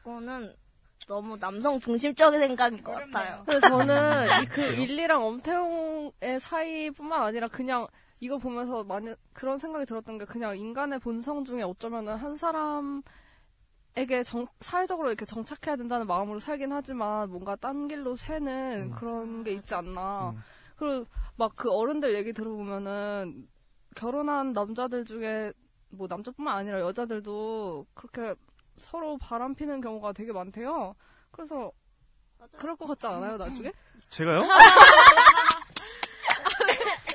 그거는 0.02 0.54
너무 1.06 1.38
남성 1.38 1.80
중심적인 1.80 2.38
생각인 2.38 2.82
것 2.84 2.92
같아요. 2.92 3.42
근데 3.46 3.66
저는 3.66 4.26
이 4.42 4.46
그? 4.46 4.60
일리랑 4.60 5.24
엄태웅의 5.24 6.40
사이뿐만 6.40 7.22
아니라 7.22 7.48
그냥 7.48 7.86
이거 8.20 8.36
보면서 8.36 8.84
많이 8.84 9.14
그런 9.32 9.56
생각이 9.58 9.86
들었던 9.86 10.18
게 10.18 10.26
그냥 10.26 10.58
인간의 10.58 10.98
본성 10.98 11.44
중에 11.44 11.62
어쩌면은 11.62 12.16
한 12.16 12.36
사람 12.36 13.02
에게 13.96 14.22
정, 14.22 14.46
사회적으로 14.60 15.08
이렇게 15.08 15.24
정착해야 15.24 15.76
된다는 15.76 16.06
마음으로 16.06 16.38
살긴 16.38 16.72
하지만 16.72 17.28
뭔가 17.30 17.56
딴 17.56 17.88
길로 17.88 18.14
새는 18.16 18.92
그런 18.92 19.42
게 19.44 19.52
있지 19.52 19.74
않나. 19.74 20.34
그리고 20.76 21.04
막 21.36 21.52
그 21.56 21.70
어른들 21.70 22.14
얘기 22.14 22.32
들어보면은 22.32 23.48
결혼한 23.96 24.52
남자들 24.52 25.04
중에 25.04 25.52
뭐 25.90 26.06
남자뿐만 26.08 26.56
아니라 26.56 26.80
여자들도 26.80 27.86
그렇게 27.94 28.34
서로 28.76 29.18
바람 29.18 29.54
피는 29.56 29.80
경우가 29.80 30.12
되게 30.12 30.32
많대요. 30.32 30.94
그래서 31.32 31.72
그럴 32.56 32.76
것 32.76 32.86
같지 32.86 33.06
않아요, 33.08 33.36
나중에? 33.36 33.72
제가요? 34.10 34.42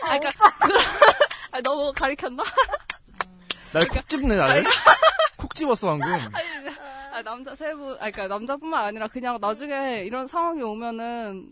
아, 0.04 0.20
그러니까 0.20 0.58
그런- 0.60 0.82
아, 1.52 1.62
너무 1.62 1.94
가리켰나? 1.94 2.44
날 3.74 3.88
콕 3.88 4.08
집네 4.10 4.36
나를 4.36 4.64
콕 5.44 5.54
집었어 5.56 5.88
방금. 5.88 6.08
아니, 6.34 6.70
아, 7.14 7.22
남자 7.22 7.54
세부, 7.54 7.92
아, 7.96 8.10
그러니까 8.10 8.28
남자뿐만 8.30 8.86
아니라 8.86 9.08
그냥 9.10 9.38
나중에 9.42 10.04
이런 10.06 10.26
상황이 10.26 10.62
오면은 10.62 11.52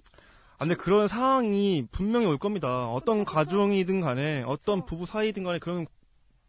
아, 0.58 0.60
근데 0.60 0.76
그런 0.76 1.08
상황이 1.10 1.86
분명히 1.92 2.26
올 2.28 2.38
겁니다. 2.38 2.88
어떤 2.88 3.26
가정이든 3.26 4.00
간에, 4.00 4.44
어떤 4.48 4.86
부부 4.86 5.06
사이든 5.06 5.44
간에 5.44 5.60
그런 5.60 5.88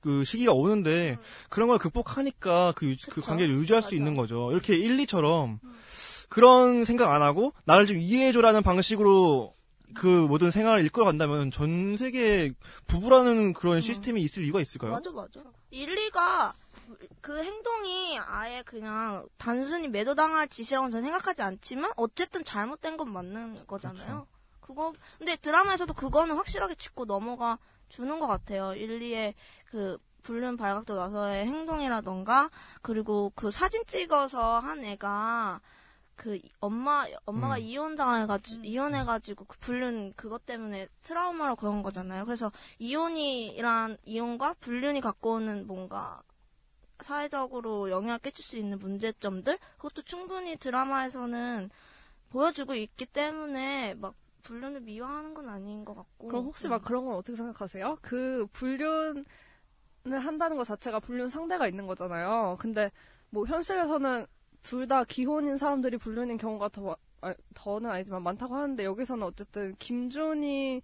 그 0.01 0.22
시기가 0.24 0.53
오는데, 0.53 1.18
그런 1.49 1.68
걸 1.68 1.78
극복하니까 1.78 2.72
그, 2.76 2.90
유- 2.90 2.97
그 3.11 3.20
관계를 3.20 3.55
유지할 3.55 3.82
수 3.82 3.95
있는 3.95 4.14
거죠. 4.16 4.51
이렇게 4.53 4.76
1, 4.76 4.97
2처럼, 4.99 5.59
그런 6.28 6.84
생각 6.84 7.11
안 7.12 7.22
하고, 7.22 7.53
나를 7.64 7.86
좀 7.86 7.99
이해해줘라는 7.99 8.62
방식으로 8.62 9.55
그 9.95 10.07
모든 10.07 10.51
생활을 10.51 10.84
이끌어 10.86 11.05
간다면, 11.07 11.51
전 11.51 11.97
세계에 11.97 12.53
부부라는 12.86 13.53
그런 13.55 13.80
시스템이 13.80 14.20
있을 14.22 14.45
이유가 14.45 14.61
있을까요? 14.61 14.93
맞아 14.93 15.11
맞아. 15.12 15.40
일리가 15.70 16.53
그 17.23 17.43
행동이 17.43 18.18
아예 18.18 18.62
그냥 18.62 19.27
단순히 19.39 19.89
매도당할 19.89 20.49
짓이라고 20.49 20.91
저는 20.91 21.05
생각하지 21.05 21.43
않지만 21.43 21.93
어쨌든 21.97 22.43
잘못된 22.43 22.97
건 22.97 23.12
맞는 23.12 23.66
거잖아요. 23.66 24.27
그거 24.61 24.93
근데 25.18 25.37
드라마에서도 25.37 25.95
그거는 25.95 26.37
확실하게 26.37 26.75
짚고 26.75 27.05
넘어가 27.05 27.59
주는 27.89 28.18
것 28.18 28.27
같아요. 28.27 28.75
일리의 28.75 29.35
그 29.66 29.99
불륜 30.25 30.57
발각도 30.57 30.97
나서의 30.97 31.47
행동이라던가 31.47 32.51
그리고 32.81 33.33
그 33.37 33.53
사진 33.53 33.85
찍어서 33.87 34.59
한 34.59 34.85
애가 34.85 35.61
그 36.16 36.41
엄마 36.59 37.07
엄마가 37.25 37.55
음. 37.57 37.61
이혼 37.61 37.95
당해가지고 37.95 38.64
이혼해가지고 38.64 39.45
그 39.45 39.59
불륜 39.59 40.12
그것 40.16 40.45
때문에 40.45 40.89
트라우마로 41.03 41.55
그런 41.55 41.83
거잖아요. 41.85 42.25
그래서 42.25 42.51
이혼이란 42.81 43.99
이혼과 44.05 44.55
불륜이 44.55 45.01
갖고 45.01 45.35
오는 45.35 45.66
뭔가 45.68 46.23
사회적으로 47.03 47.90
영향을 47.90 48.18
끼칠 48.20 48.44
수 48.44 48.57
있는 48.57 48.78
문제점들 48.78 49.59
그것도 49.76 50.03
충분히 50.03 50.57
드라마에서는 50.57 51.70
보여주고 52.30 52.74
있기 52.74 53.07
때문에 53.07 53.94
막 53.94 54.14
불륜을 54.42 54.80
미화하는 54.80 55.34
건 55.34 55.48
아닌 55.48 55.84
것 55.84 55.94
같고. 55.94 56.28
그럼 56.28 56.44
혹시 56.46 56.68
막 56.68 56.82
그런 56.82 57.05
건 57.07 57.14
어떻게 57.16 57.36
생각하세요? 57.36 57.98
그 58.03 58.46
불륜을 58.53 59.24
한다는 60.05 60.57
것 60.57 60.64
자체가 60.64 61.00
불륜 61.00 61.28
상대가 61.28 61.66
있는 61.68 61.86
거잖아요. 61.86 62.57
근데 62.61 62.90
뭐 63.30 63.46
현실에서는 63.46 64.26
둘 64.62 64.86
다 64.86 65.05
기혼인 65.05 65.59
사람들이 65.59 65.96
불륜인 65.96 66.36
경우가 66.38 66.68
더 66.68 66.82
마- 66.82 66.96
아, 67.22 67.34
더는 67.55 67.90
아니지만 67.90 68.22
많다고 68.22 68.55
하는데 68.55 68.84
여기서는 68.84 69.24
어쨌든 69.26 69.74
김준이 69.78 70.82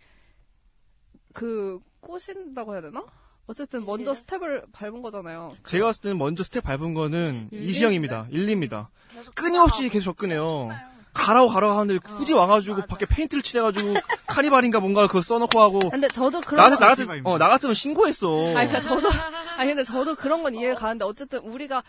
그 1.32 1.78
꼬신다고 2.00 2.72
해야 2.74 2.80
되나? 2.80 3.04
어쨌든 3.49 3.84
먼저 3.84 4.14
스텝을 4.14 4.66
밟은 4.72 5.03
거잖아요. 5.03 5.57
제가 5.66 5.86
봤을 5.86 6.03
때는 6.03 6.18
먼저 6.18 6.44
스텝 6.44 6.62
밟은 6.64 6.94
거는 6.94 7.49
일리? 7.51 7.70
이시영입니다. 7.70 8.28
일리입니다. 8.30 8.90
끊임없이 9.34 9.88
계속 9.88 10.05
접근해요. 10.12 10.68
가라고 11.14 11.49
가라고 11.49 11.72
하는데 11.72 11.99
굳이 11.99 12.32
와가지고 12.34 12.82
밖에 12.86 13.07
페인트를 13.07 13.42
칠해가지고 13.42 13.94
카니발인가 14.28 14.78
뭔가를 14.80 15.09
그거 15.09 15.20
써놓고 15.22 15.61
하고. 15.61 15.78
근데 15.90 16.07
저도 16.09 16.40
그런 16.42 16.57
나한테 16.59 16.76
거- 16.76 16.84
나 16.84 16.88
같은 16.94 17.26
어, 17.26 17.38
나 17.38 17.49
같으면 17.49 17.74
신고했어. 17.74 18.28
아니, 18.57 18.68
그러니까 18.68 18.80
저도, 18.82 19.09
아니, 19.57 19.68
근데 19.70 19.82
저도 19.82 20.14
그런 20.14 20.42
건 20.44 20.55
이해가 20.55 20.78
가는데, 20.78 21.05
어쨌든 21.05 21.40
우리가 21.40 21.82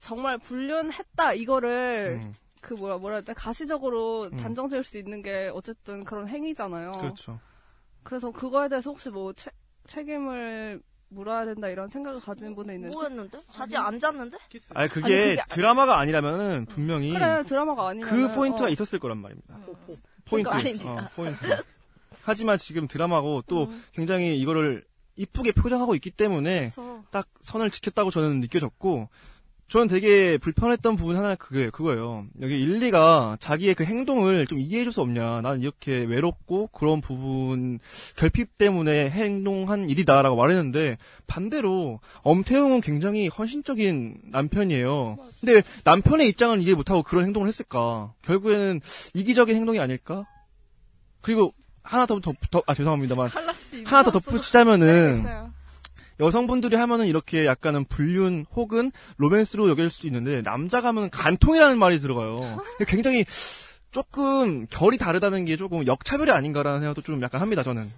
정말 0.00 0.38
불륜했다, 0.38 1.34
이거를, 1.34 2.20
음. 2.24 2.34
그 2.60 2.74
뭐라, 2.74 2.96
뭐라 2.98 3.20
돼? 3.20 3.32
가시적으로 3.34 4.24
음. 4.32 4.36
단정 4.38 4.68
지을 4.68 4.82
수 4.82 4.98
있는 4.98 5.22
게 5.22 5.50
어쨌든 5.54 6.02
그런 6.02 6.26
행위잖아요. 6.26 6.92
그렇죠. 6.92 7.38
그래서 8.02 8.32
그거에 8.32 8.68
대해서 8.68 8.90
혹시 8.90 9.10
뭐 9.10 9.32
책, 9.34 9.52
책임을 9.88 10.80
물어야 11.10 11.46
된다 11.46 11.68
이런 11.68 11.88
생각을 11.88 12.20
가진 12.20 12.54
분이 12.54 12.74
있는지. 12.74 12.96
뭐였는데? 12.96 13.40
자지 13.50 13.76
안 13.76 13.98
잤는데? 13.98 14.36
아니 14.74 14.88
그게 14.88 15.36
그게- 15.36 15.42
드라마가 15.48 15.98
아니라면은 15.98 16.66
분명히 16.66 17.12
그래, 17.12 17.42
드라마가 17.44 17.88
아니면. 17.88 18.08
그 18.10 18.34
포인트가 18.34 18.68
있었을 18.68 18.98
거란 18.98 19.18
말입니다. 19.18 19.58
포인트. 20.26 20.48
그거 20.50 20.50
아닙니다. 20.58 20.92
어, 20.92 21.08
포인트. 21.16 21.64
하지만 22.22 22.58
지금 22.58 22.86
드라마고 22.86 23.42
또 23.48 23.72
굉장히 23.92 24.38
이거를 24.38 24.84
이쁘게 25.16 25.52
표정하고 25.52 25.94
있기 25.94 26.10
때문에 26.10 26.68
그쵸. 26.68 27.02
딱 27.10 27.26
선을 27.40 27.70
지켰다고 27.70 28.10
저는 28.10 28.40
느껴졌고 28.40 29.08
저는 29.68 29.86
되게 29.86 30.38
불편했던 30.38 30.96
부분 30.96 31.16
하나 31.16 31.34
그게 31.34 31.68
그거예요. 31.68 32.24
여기 32.40 32.58
일리가 32.58 33.36
자기의 33.38 33.74
그 33.74 33.84
행동을 33.84 34.46
좀 34.46 34.58
이해해줄 34.58 34.92
수 34.92 35.02
없냐. 35.02 35.42
나는 35.42 35.60
이렇게 35.60 35.98
외롭고 35.98 36.68
그런 36.68 37.02
부분 37.02 37.78
결핍 38.16 38.56
때문에 38.56 39.10
행동한 39.10 39.90
일이다라고 39.90 40.36
말했는데 40.36 40.96
반대로 41.26 42.00
엄태웅은 42.22 42.80
굉장히 42.80 43.28
헌신적인 43.28 44.22
남편이에요. 44.30 45.16
근데 45.40 45.62
남편의 45.84 46.28
입장은 46.28 46.62
이해 46.62 46.74
못하고 46.74 47.02
그런 47.02 47.26
행동을 47.26 47.46
했을까? 47.46 48.14
결국에는 48.22 48.80
이기적인 49.12 49.54
행동이 49.54 49.80
아닐까? 49.80 50.24
그리고 51.20 51.52
하나 51.82 52.06
더, 52.06 52.20
더, 52.20 52.32
더 52.50 52.62
아, 52.66 52.74
죄송합니다만. 52.74 53.28
하나 53.84 54.02
더 54.02 54.10
덧붙이자면은, 54.10 55.47
여성분들이 56.20 56.76
하면은 56.76 57.06
이렇게 57.06 57.46
약간은 57.46 57.84
불륜 57.84 58.44
혹은 58.54 58.90
로맨스로 59.18 59.68
여길 59.68 59.90
수 59.90 60.06
있는데, 60.06 60.42
남자가 60.42 60.88
하면 60.88 61.10
간통이라는 61.10 61.78
말이 61.78 62.00
들어가요. 62.00 62.62
굉장히 62.86 63.24
조금 63.90 64.66
결이 64.66 64.98
다르다는 64.98 65.44
게 65.44 65.56
조금 65.56 65.86
역차별이 65.86 66.30
아닌가라는 66.30 66.80
생각도 66.80 67.02
좀 67.02 67.22
약간 67.22 67.40
합니다, 67.40 67.62
저는. 67.62 67.90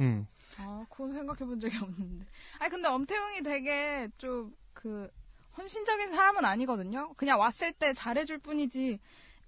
음. 0.00 0.26
아, 0.58 0.84
그건 0.90 1.12
생각해 1.12 1.38
본 1.38 1.60
적이 1.60 1.76
없는데. 1.76 2.26
아니, 2.58 2.70
근데 2.70 2.88
엄태웅이 2.88 3.42
되게 3.42 4.08
좀, 4.18 4.52
그, 4.72 5.08
헌신적인 5.56 6.10
사람은 6.10 6.44
아니거든요? 6.44 7.12
그냥 7.16 7.40
왔을 7.40 7.72
때 7.72 7.92
잘해줄 7.92 8.38
뿐이지. 8.38 8.98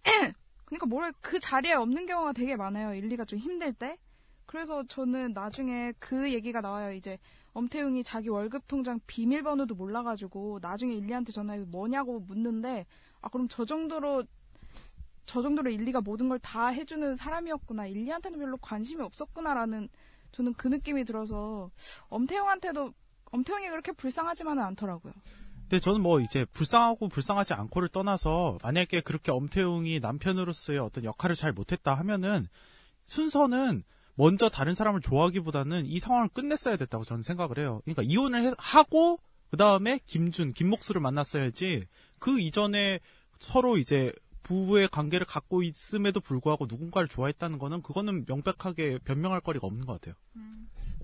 그러니까 0.65 0.87
뭐래, 0.87 1.11
그 1.21 1.39
자리에 1.41 1.73
없는 1.73 2.07
경우가 2.07 2.33
되게 2.33 2.57
많아요. 2.57 2.95
일리가 2.95 3.25
좀 3.25 3.39
힘들 3.39 3.73
때. 3.73 3.97
그래서 4.47 4.85
저는 4.89 5.33
나중에 5.33 5.93
그 6.01 6.33
얘기가 6.33 6.61
나와요. 6.61 6.93
이제 6.93 7.19
엄태웅이 7.53 8.05
자기 8.05 8.29
월급 8.29 8.67
통장 8.69 9.01
비밀번호도 9.07 9.75
몰라가지고 9.75 10.59
나중에 10.63 10.95
일리한테 10.95 11.33
전화해서 11.33 11.67
뭐냐고 11.67 12.21
묻는데 12.21 12.87
아 13.21 13.29
그럼 13.29 13.49
저 13.49 13.65
정도로 13.65 14.25
저 15.27 15.43
정도로 15.43 15.71
일리가 15.71 16.01
모든 16.01 16.29
걸 16.29 16.39
다 16.41 16.69
해주는 16.69 17.17
사람이었구나. 17.17 17.87
일리한테는 17.87 18.39
별로 18.39 18.57
관심이 18.57 19.03
없었구나라는 19.03 19.89
저는 20.33 20.55
그 20.55 20.69
느낌이 20.69 21.05
들어서 21.05 21.71
엄태웅한테도 22.09 22.93
엄태웅이 23.33 23.69
그렇게 23.69 23.93
불쌍하지만은 23.93 24.63
않더라고요. 24.63 25.13
근데 25.63 25.79
저는 25.79 26.01
뭐 26.01 26.19
이제 26.21 26.45
불쌍하고 26.47 27.09
불쌍하지 27.09 27.55
않고를 27.55 27.89
떠나서 27.91 28.59
만약에 28.63 29.03
그렇게 29.03 29.31
엄태웅이 29.31 30.01
남편으로서의 30.01 30.81
어떤 30.81 31.05
역할을 31.05 31.37
잘 31.37 31.53
못했다 31.53 31.95
하면은 31.95 32.49
순서는 33.05 33.85
먼저 34.21 34.51
다른 34.51 34.75
사람을 34.75 35.01
좋아하기보다는 35.01 35.87
이 35.87 35.99
상황을 35.99 36.29
끝냈어야 36.29 36.77
됐다고 36.77 37.05
저는 37.05 37.23
생각을 37.23 37.59
해요. 37.59 37.81
그러니까 37.87 38.03
이혼을 38.03 38.43
해- 38.45 38.53
하고 38.59 39.19
그 39.51 39.57
다음에 39.57 39.99
김준, 40.05 40.53
김목수를 40.53 41.01
만났어야지 41.01 41.87
그 42.19 42.39
이전에 42.39 43.01
서로 43.39 43.79
이제 43.79 44.13
부부의 44.43 44.89
관계를 44.89 45.25
갖고 45.27 45.63
있음에도 45.63 46.21
불구하고 46.21 46.67
누군가를 46.69 47.09
좋아했다는 47.09 47.59
거는 47.59 47.81
그거는 47.81 48.27
명백하게 48.29 48.99
변명할 49.05 49.41
거리가 49.41 49.67
없는 49.67 49.87
것 49.87 49.95
같아요. 49.95 50.15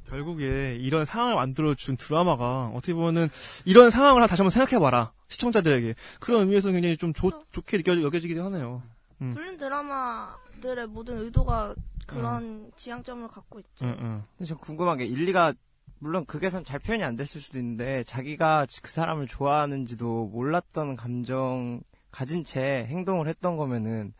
결국에 0.09 0.77
이런 0.79 1.07
상황을 1.07 1.37
만들어준 1.37 1.97
드라마가 1.97 2.67
어떻게 2.75 2.93
보면은 2.93 3.29
이런 3.65 3.89
상황을 3.91 4.27
다시 4.29 4.43
한번 4.43 4.51
생각해봐라. 4.51 5.13
시청자들에게. 5.29 5.95
그런 6.21 6.43
의미에서 6.43 6.71
굉장히 6.71 6.97
좀 6.99 7.13
좋, 7.15 7.33
좋게 7.51 7.79
느껴, 7.79 8.01
여겨지기도 8.01 8.45
하네요. 8.45 8.83
음. 9.23 9.31
불륜 9.33 9.57
드라마들의 9.57 10.87
모든 10.89 11.19
의도가 11.23 11.75
그런 12.07 12.71
지향점을 12.77 13.27
갖고 13.29 13.59
있죠. 13.61 13.85
응, 13.85 13.97
응. 14.01 14.25
근데 14.37 14.49
저 14.49 14.57
궁금한 14.57 14.99
게 14.99 15.05
일리가 15.07 15.55
물론 15.99 16.25
극에선 16.27 16.65
잘 16.65 16.79
표현이 16.79 17.03
안 17.05 17.17
됐을 17.17 17.41
수도 17.41 17.59
있는데 17.59 18.05
자기가 18.05 18.67
그 18.83 18.91
사람을 18.91 19.27
좋아하는지도 19.29 20.27
몰랐던 20.27 20.97
감정 20.97 21.81
가진 22.11 22.45
채 22.45 22.87
행동을 22.89 23.29
했던 23.29 23.57
거면은 23.57 24.13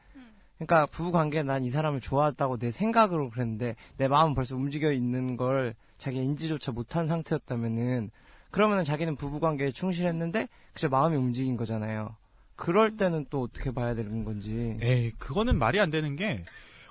그러니까 0.57 0.87
부부 0.87 1.13
관계 1.13 1.43
난 1.43 1.65
이 1.65 1.69
사람을 1.71 2.01
좋아한다고 2.01 2.57
내 2.57 2.71
생각으로 2.71 3.29
그랬는데 3.31 3.77
내 3.99 4.09
마음은 4.09 4.35
벌써 4.35 4.57
움직여 4.57 4.91
있는 4.91 5.37
걸 5.37 5.75
자기가 5.99 6.23
인지조차 6.23 6.73
못한 6.73 7.07
상태였다면은 7.07 8.11
그러면은 8.51 8.85
자기는 8.85 9.17
부부 9.17 9.39
관계에 9.41 9.71
충실했는데 9.71 10.49
그저 10.73 10.89
마음이 10.89 11.17
움직인 11.17 11.59
거잖아요. 11.59 12.17
그럴 12.55 12.97
때는 12.97 13.27
또 13.29 13.43
어떻게 13.43 13.71
봐야 13.71 13.95
되는 13.95 14.25
건지. 14.25 14.79
에이, 14.81 15.11
그거는 15.19 15.59
말이 15.59 15.79
안 15.79 15.91
되는 15.91 16.17
게, 16.17 16.43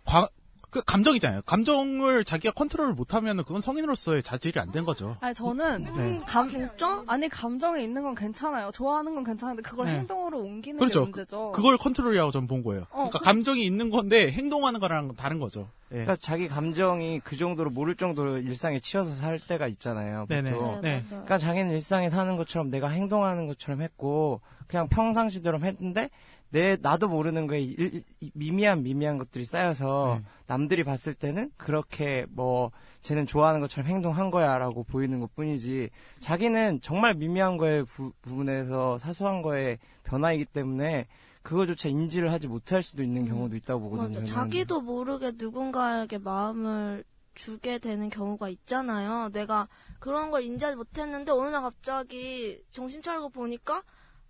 과, 0.05 0.29
그 0.75 0.81
감정이잖아요. 0.85 1.43
감정을 1.45 2.25
자기가 2.25 2.53
컨트롤을 2.53 2.93
못하면 2.95 3.37
그건 3.45 3.61
성인으로서의 3.61 4.21
자질이 4.23 4.59
안 4.59 4.71
된 4.73 4.83
거죠. 4.83 5.15
아니 5.21 5.33
저는 5.33 5.83
네. 5.95 6.19
감 6.27 6.49
진짜 6.49 7.01
아니 7.07 7.29
감정이 7.29 7.81
있는 7.81 8.03
건 8.03 8.13
괜찮아요. 8.13 8.71
좋아하는 8.73 9.15
건 9.15 9.23
괜찮은데 9.23 9.61
그걸 9.61 9.85
네. 9.85 9.93
행동으로 9.99 10.39
옮기는 10.39 10.77
그렇죠. 10.79 10.99
게 11.05 11.11
문제죠. 11.11 11.51
그, 11.53 11.61
걸 11.61 11.77
컨트롤이라고 11.77 12.31
저는 12.31 12.47
본 12.47 12.61
거예요. 12.61 12.81
어, 12.89 13.07
그러니까 13.09 13.19
그- 13.19 13.23
감정이 13.23 13.63
있는 13.65 13.89
건데 13.89 14.29
행동하는 14.33 14.81
거랑 14.81 15.15
다른 15.15 15.39
거죠. 15.39 15.69
예. 15.91 16.03
그러니까 16.03 16.17
자기 16.19 16.49
감정이 16.49 17.21
그 17.23 17.37
정도로 17.37 17.69
모를 17.69 17.95
정도로 17.95 18.39
일상에 18.39 18.79
치여서 18.79 19.13
살 19.15 19.39
때가 19.39 19.67
있잖아요. 19.67 20.25
네네. 20.27 20.51
네, 20.51 20.57
맞아요. 20.57 21.03
그러니까 21.07 21.37
자기는 21.37 21.71
일상에 21.71 22.09
사는 22.09 22.35
것처럼 22.35 22.69
내가 22.69 22.89
행동하는 22.89 23.47
것처럼 23.47 23.81
했고 23.81 24.41
그냥 24.67 24.89
평상시대로 24.89 25.59
했는데 25.61 26.09
내 26.55 26.77
나도 26.81 27.09
모르는 27.09 27.47
거에 27.47 27.59
일- 27.59 28.01
이- 28.21 28.31
미미한 28.33 28.81
미미한 28.81 29.17
것들이 29.17 29.43
쌓여서 29.43 30.19
네. 30.21 30.25
남들이 30.47 30.85
봤을 30.85 31.13
때는 31.13 31.51
그렇게 31.57 32.25
뭐 32.29 32.71
쟤는 33.01 33.25
좋아하는 33.25 33.59
것처럼 33.59 33.89
행동한 33.89 34.31
거야라고 34.31 34.85
보이는 34.85 35.19
것뿐이지 35.19 35.89
자기는 36.21 36.79
정말 36.81 37.13
미미한 37.13 37.57
거에 37.57 37.83
부, 37.83 38.13
부분에서 38.21 38.97
사소한 38.99 39.41
거에 39.41 39.79
변화이기 40.03 40.45
때문에 40.45 41.07
그거조차 41.41 41.89
인지를 41.89 42.31
하지 42.31 42.47
못할 42.47 42.81
수도 42.81 43.03
있는 43.03 43.27
경우도 43.27 43.57
있다고 43.57 43.89
보거든요. 43.89 44.21
맞아. 44.21 44.33
자기도 44.33 44.79
모르게 44.79 45.33
누군가에게 45.35 46.19
마음을 46.19 47.03
주게 47.33 47.79
되는 47.79 48.09
경우가 48.09 48.47
있잖아요. 48.47 49.27
내가 49.33 49.67
그런 49.99 50.31
걸 50.31 50.43
인지하지 50.43 50.77
못했는데 50.77 51.33
어느 51.33 51.49
날 51.49 51.61
갑자기 51.63 52.61
정신 52.71 53.01
차리고 53.01 53.27
보니까 53.27 53.83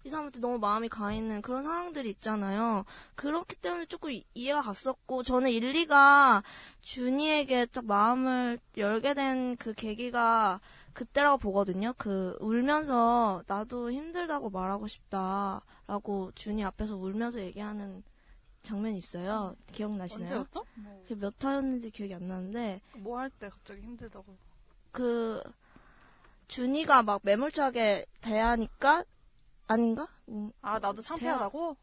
이 0.06 0.10
사람한테 0.10 0.40
너무 0.40 0.60
마음이 0.60 0.88
가 0.88 1.12
있는 1.12 1.42
그런 1.42 1.64
상황들이 1.64 2.08
있잖아요. 2.12 2.86
그렇기 3.16 3.56
때문에 3.56 3.86
조금 3.88 4.12
이- 4.12 4.24
이해가 4.36 4.62
갔었고 4.62 5.24
저는 5.24 5.50
일리가 5.50 6.44
준이에게 6.82 7.66
딱 7.66 7.86
마음을 7.86 8.60
열게 8.78 9.16
된 9.16 9.56
그 9.58 9.74
계기가 9.74 10.60
그때라고 10.94 11.40
보거든요. 11.40 11.94
그 11.98 12.38
울면서 12.40 13.44
나도 13.48 13.92
힘들다고 13.92 14.52
말하고 14.52 14.88
싶다라고 14.88 16.32
준이 16.36 16.64
앞에서 16.64 16.96
울면서 16.98 17.40
얘기하는 17.40 18.04
장면이 18.62 18.98
있어요. 19.00 19.56
기억나시나요? 19.74 20.24
언제였죠? 20.24 20.66
그게 21.04 21.16
몇 21.16 21.34
화였는지 21.44 21.90
기억이 21.90 22.14
안 22.14 22.28
나는데 22.28 22.80
뭐 22.98 23.20
할 23.20 23.30
때 23.32 23.50
갑자기 23.50 23.82
힘들다고. 23.82 24.36
그 24.92 25.42
준이가 26.48 27.02
막 27.04 27.22
매몰차게 27.24 28.06
대하니까 28.22 29.04
아닌가? 29.68 30.08
음, 30.30 30.52
아 30.62 30.80
나도 30.80 31.02
창피하다고? 31.02 31.78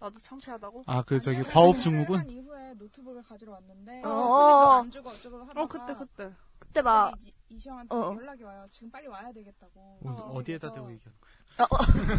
나도 0.00 0.18
창피하다고? 0.20 0.84
아, 0.86 1.02
그 1.02 1.18
저기 1.18 1.42
과업? 1.42 1.76
한 1.76 2.28
이후에 2.28 2.74
노트북을 2.74 3.22
가지러 3.22 3.52
왔는데 3.52 4.02
어, 4.04 4.08
어, 4.08 4.12
어. 4.12 4.70
안 4.80 4.90
주고 4.90 5.10
어쩌고 5.10 5.42
하다가 5.42 5.62
어 5.62 5.66
그때 5.66 5.94
그때. 5.94 6.32
그때 6.58 6.82
막 6.82 7.14
이- 7.22 7.32
이시영한테 7.48 7.94
어. 7.94 8.14
연락이 8.16 8.42
와요. 8.42 8.66
지금 8.70 8.90
빨리 8.90 9.06
와야 9.06 9.32
되겠다고. 9.32 9.98
어, 10.04 10.42
디에다 10.44 10.72
대고 10.72 10.90
얘기하는 10.92 11.18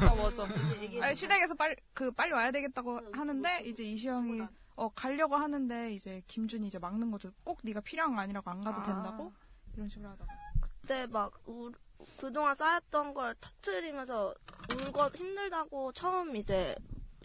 아 0.09 0.15
맞아. 0.15 0.43
아니, 1.03 1.15
시댁에서 1.15 1.55
빨리 1.55 1.75
그 1.93 2.11
빨리 2.11 2.31
와야 2.31 2.51
되겠다고 2.51 2.99
하는데 3.13 3.61
이제 3.65 3.83
이시영이 3.83 4.41
어 4.77 4.89
가려고 4.89 5.35
하는데 5.35 5.93
이제 5.93 6.21
김준이 6.27 6.67
이제 6.67 6.79
막는 6.79 7.11
거죠. 7.11 7.31
꼭 7.43 7.59
네가 7.63 7.81
필요한 7.81 8.15
거 8.15 8.21
아니라고 8.21 8.49
안 8.49 8.61
가도 8.61 8.81
아. 8.81 8.83
된다고 8.85 9.33
이런 9.73 9.89
식으로 9.89 10.09
하다가 10.09 10.33
그때 10.61 11.05
막 11.07 11.33
우, 11.47 11.69
그동안 12.19 12.55
쌓였던 12.55 13.13
걸 13.13 13.35
터트리면서 13.41 14.33
울고 14.71 15.07
힘들다고 15.15 15.91
처음 15.93 16.35
이제 16.35 16.75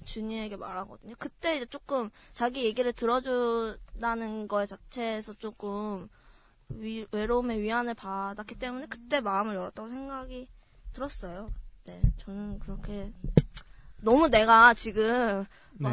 준이에게 0.05 0.57
말하거든요. 0.57 1.14
그때 1.18 1.57
이제 1.57 1.66
조금 1.66 2.11
자기 2.33 2.64
얘기를 2.64 2.93
들어준다는 2.93 4.49
거 4.49 4.64
자체에서 4.66 5.35
조금 5.35 6.09
위- 6.71 7.07
외로움의 7.12 7.61
위안을 7.61 7.95
받았기 7.95 8.59
때문에 8.59 8.87
그때 8.87 9.21
마음을 9.21 9.55
열었다고 9.55 9.89
생각이 9.89 10.49
들었어요. 10.93 11.53
네, 11.85 12.01
저는 12.18 12.59
그렇게 12.61 13.12
너무 13.99 14.29
내가 14.29 14.75
지금 14.75 15.45
네. 15.73 15.89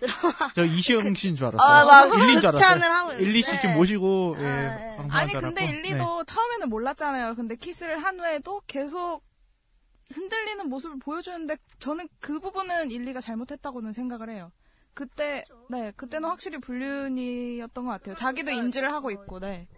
드라마 0.00 0.50
저 0.54 0.64
이시영 0.64 1.14
씨인 1.14 1.36
줄 1.36 1.46
알았어요. 1.46 1.68
아, 1.70 1.84
막 1.84 2.14
일리인 2.18 2.40
줄 2.40 2.50
극찬을 2.50 2.82
알았어요. 2.82 3.10
하고 3.12 3.22
일리 3.22 3.42
씨. 3.42 3.52
지금 3.60 3.76
모시고 3.76 4.36
예, 4.40 4.46
아, 4.46 4.96
방송한 4.96 5.10
아니 5.22 5.30
줄 5.32 5.40
근데. 5.40 5.64
일리도 5.66 6.18
네. 6.18 6.24
처음에는 6.26 6.68
몰랐잖아요. 6.68 7.34
근데 7.36 7.54
키스를 7.56 8.02
한 8.02 8.18
후에도 8.18 8.60
계속 8.66 9.22
흔들리는 10.12 10.68
모습을 10.68 10.98
보여주는데 10.98 11.56
저는 11.78 12.08
그 12.18 12.40
부분은 12.40 12.90
일리가 12.90 13.20
잘못했다고는 13.20 13.92
생각을 13.92 14.30
해요. 14.30 14.50
그때 14.94 15.44
네 15.68 15.92
그때는 15.96 16.28
확실히 16.28 16.58
불륜이었던 16.58 17.84
것 17.84 17.90
같아요. 17.92 18.16
자기도 18.16 18.50
인지를 18.50 18.92
하고 18.92 19.10
있고 19.12 19.38
네. 19.38 19.68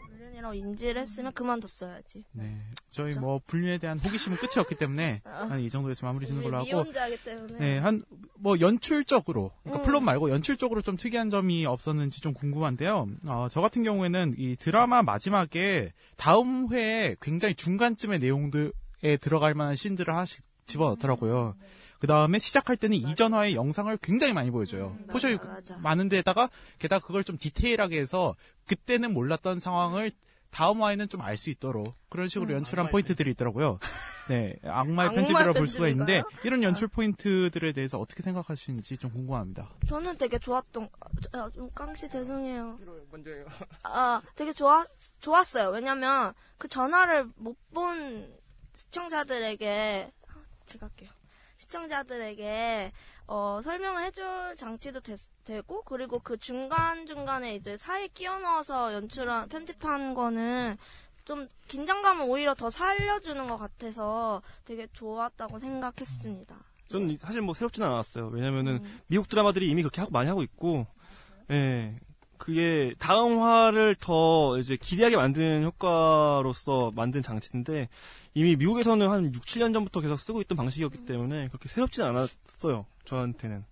불륜이라고 0.43 0.55
인지를 0.55 1.01
했으면 1.01 1.33
그만뒀어야지. 1.33 2.25
네. 2.33 2.59
저희 2.91 3.15
뭐 3.17 3.41
불륜에 3.47 3.79
대한 3.79 3.99
호기심은 3.99 4.37
끝이 4.39 4.59
없기 4.59 4.75
때문에 4.75 5.23
한 5.25 5.61
이 5.63 5.71
정도에서 5.71 6.05
마무리 6.05 6.27
짓는 6.27 6.43
걸로 6.43 6.57
하고 6.59 6.67
미혼자이기 6.67 7.23
때문에. 7.25 7.59
네, 7.59 7.79
한 7.79 8.03
뭐 8.37 8.59
연출적으로 8.59 9.53
그러니까 9.63 9.83
음. 9.83 9.87
플롯 9.87 10.03
말고 10.03 10.31
연출적으로 10.31 10.83
좀 10.83 10.97
특이한 10.97 11.31
점이 11.31 11.65
없었는지 11.65 12.21
좀 12.21 12.35
궁금한데요. 12.35 13.07
어, 13.27 13.47
저 13.49 13.61
같은 13.61 13.85
경우에는 13.85 14.35
이 14.37 14.57
드라마 14.57 15.03
마지막에 15.03 15.93
다음 16.17 16.73
회에 16.73 17.15
굉장히 17.21 17.55
중간쯤의 17.55 18.19
내용들에 18.19 19.17
들어갈 19.21 19.55
만한 19.55 19.77
씬들을 19.77 20.13
하나씩 20.13 20.43
집어넣더라고요. 20.67 21.55
그 22.01 22.09
다음에 22.09 22.41
시작할 22.41 22.77
때는 22.77 22.97
이전화의 22.97 23.55
영상을 23.55 23.97
굉장히 23.99 24.33
많이 24.33 24.51
보여줘요. 24.51 24.99
포션이 25.09 25.39
많은 25.79 26.09
데다가 26.09 26.51
게다가 26.81 27.07
그걸 27.07 27.23
좀 27.23 27.39
디테일하게 27.39 28.01
해서 28.01 28.35
그때는 28.67 29.13
몰랐던 29.15 29.61
상황을 29.61 30.11
다음 30.53 30.83
화에는 30.83 31.09
좀 31.09 31.21
알 31.23 31.37
수 31.37 31.51
있도록 31.51 31.97
그런 32.11 32.29
식으로 32.29 32.53
연출한 32.55 32.91
포인트들이 32.91 33.31
있더라고요. 33.33 33.79
네, 34.29 34.55
악마의 34.63 35.09
악마의 35.09 35.15
편집이라 35.17 35.53
볼 35.55 35.67
수가 35.67 35.89
있는데? 35.89 36.23
이런 36.45 36.63
연출 36.63 36.87
포인트들에 36.89 37.73
대해서 37.73 37.99
어떻게 37.99 38.23
생각하시는지 38.23 38.99
좀 38.99 39.11
궁금합니다. 39.13 39.69
저는 39.89 40.19
되게 40.19 40.39
좋았던, 40.39 40.89
아, 41.33 41.51
좀 41.55 41.71
깡씨 41.75 42.09
죄송해요. 42.09 42.79
먼저요. 43.11 43.47
아, 43.85 44.21
되게 44.37 44.53
좋아, 44.53 44.85
좋았어요. 45.21 45.71
왜냐면 45.71 46.33
그 46.59 46.69
전화를 46.69 47.27
못 47.37 47.57
본 47.73 48.31
시청자들에게, 48.75 50.13
아, 50.29 50.33
제가 50.67 50.87
할게요. 50.87 51.11
시청자들에게, 51.59 52.93
어, 53.35 53.63
설명을 53.65 54.05
해줄 54.05 54.55
장치도 54.59 55.01
됐- 55.01 55.19
되고, 55.45 55.81
그리고 55.85 56.19
그 56.19 56.37
중간 56.37 57.07
중간에 57.07 57.55
이제 57.55 57.79
사이 57.79 58.07
끼워 58.09 58.39
넣어서 58.39 58.93
연출한, 58.93 59.49
편집한 59.49 60.13
거는 60.13 60.77
좀 61.25 61.49
긴장감을 61.69 62.27
오히려 62.29 62.55
더 62.55 62.69
살려주는 62.69 63.47
것 63.49 63.57
같아서 63.57 64.43
되게 64.67 64.87
좋았다고 64.93 65.59
생각했습니다. 65.59 66.55
저는 66.89 67.17
사실 67.17 67.41
뭐 67.41 67.55
새롭지는 67.55 67.89
않았어요. 67.89 68.27
왜냐면은 68.27 68.85
음. 68.85 69.01
미국 69.07 69.27
드라마들이 69.31 69.67
이미 69.71 69.81
그렇게 69.81 70.03
하고 70.03 70.11
많이 70.13 70.29
하고 70.29 70.43
있고, 70.43 70.87
예. 71.51 71.99
그게 72.37 72.93
다음 72.99 73.41
화를 73.41 73.95
더 73.95 74.59
이제 74.59 74.77
기대하게 74.77 75.17
만드는 75.17 75.63
효과로서 75.63 76.91
만든 76.95 77.23
장치인데 77.23 77.89
이미 78.35 78.57
미국에서는 78.57 79.09
한 79.09 79.33
6, 79.33 79.43
7년 79.43 79.73
전부터 79.73 80.01
계속 80.03 80.19
쓰고 80.19 80.43
있던 80.43 80.57
방식이었기 80.57 81.07
때문에 81.07 81.49
그렇게 81.49 81.69
새롭지는 81.71 82.09
않았어요. 82.11 82.85
저한테는. 83.05 83.65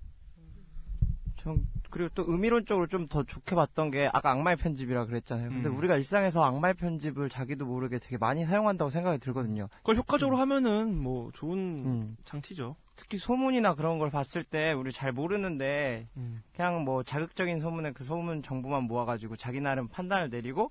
전 1.36 1.66
그리고 1.90 2.10
또 2.14 2.24
의미론적으로 2.28 2.86
좀 2.86 3.08
더 3.08 3.24
좋게 3.24 3.56
봤던 3.56 3.90
게 3.90 4.08
아까 4.12 4.30
악마의 4.30 4.56
편집이라 4.56 5.06
그랬잖아요. 5.06 5.48
근데 5.48 5.68
음. 5.68 5.76
우리가 5.76 5.96
일상에서 5.96 6.44
악마의 6.44 6.74
편집을 6.74 7.28
자기도 7.28 7.66
모르게 7.66 7.98
되게 7.98 8.18
많이 8.18 8.44
사용한다고 8.44 8.90
생각이 8.90 9.18
들거든요. 9.18 9.68
그걸 9.78 9.96
효과적으로 9.96 10.36
하면은 10.36 10.96
뭐 10.96 11.30
좋은 11.32 11.58
음. 11.58 12.16
장치죠. 12.24 12.76
특히 12.94 13.18
소문이나 13.18 13.74
그런 13.74 13.98
걸 13.98 14.10
봤을 14.10 14.44
때 14.44 14.72
우리 14.72 14.92
잘 14.92 15.10
모르는데 15.12 16.06
음. 16.16 16.42
그냥 16.54 16.84
뭐 16.84 17.02
자극적인 17.02 17.58
소문에 17.58 17.92
그 17.92 18.04
소문 18.04 18.42
정보만 18.42 18.84
모아가지고 18.84 19.36
자기 19.36 19.60
나름 19.60 19.88
판단을 19.88 20.28
내리고 20.30 20.70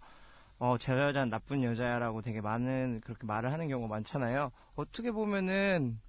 어, 0.59 0.77
제 0.77 0.93
여자는 0.93 1.29
나쁜 1.29 1.63
여자야라고 1.63 2.21
되게 2.21 2.39
많은 2.41 3.01
그렇게 3.03 3.25
말을 3.25 3.51
하는 3.51 3.67
경우가 3.67 3.93
많잖아요. 3.93 4.51
어떻게 4.75 5.11
보면은 5.11 5.99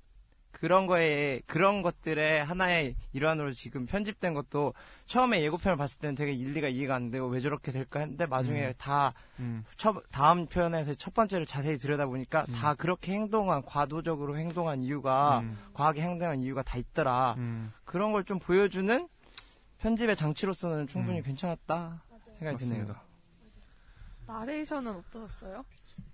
그런 0.61 0.87
거에 0.87 1.41
그런 1.47 1.81
것들의 1.81 2.45
하나의 2.45 2.95
일환으로 3.13 3.53
지금 3.53 3.87
편집된 3.87 4.35
것도 4.35 4.75
처음에 5.07 5.43
예고편을 5.43 5.79
봤을 5.79 5.99
때는 6.01 6.15
되게 6.15 6.33
일리가 6.33 6.69
이해가 6.69 6.95
안 6.95 7.11
되고 7.11 7.27
왜 7.29 7.41
저렇게 7.41 7.73
될까 7.73 8.01
했는데 8.01 8.27
나중에 8.27 8.67
음. 8.69 8.73
다 8.77 9.15
음. 9.39 9.65
첫, 9.79 10.03
다음 10.13 10.47
편에서 10.47 10.95
첫 10.95 11.15
번째를 11.15 11.47
자세히 11.47 11.79
들여다보니까 11.79 12.45
음. 12.47 12.53
다 12.53 12.75
그렇게 12.75 13.13
행동한 13.15 13.63
과도적으로 13.65 14.37
행동한 14.37 14.83
이유가 14.83 15.41
음. 15.41 15.59
과하게 15.73 16.03
행동한 16.03 16.43
이유가 16.43 16.63
다 16.63 16.77
있더라. 16.77 17.35
음. 17.39 17.73
그런 17.85 18.13
걸 18.13 18.21
좀 18.25 18.39
보여주는 18.39 19.09
편집의 19.79 20.15
장치로서는 20.15 20.87
충분히 20.87 21.21
음. 21.21 21.23
괜찮았다 21.25 22.03
생각이 22.39 22.59
드네요. 22.59 22.81
맞습니다. 22.87 23.03
나레이션은 24.27 24.95
어떠셨어요? 24.95 25.65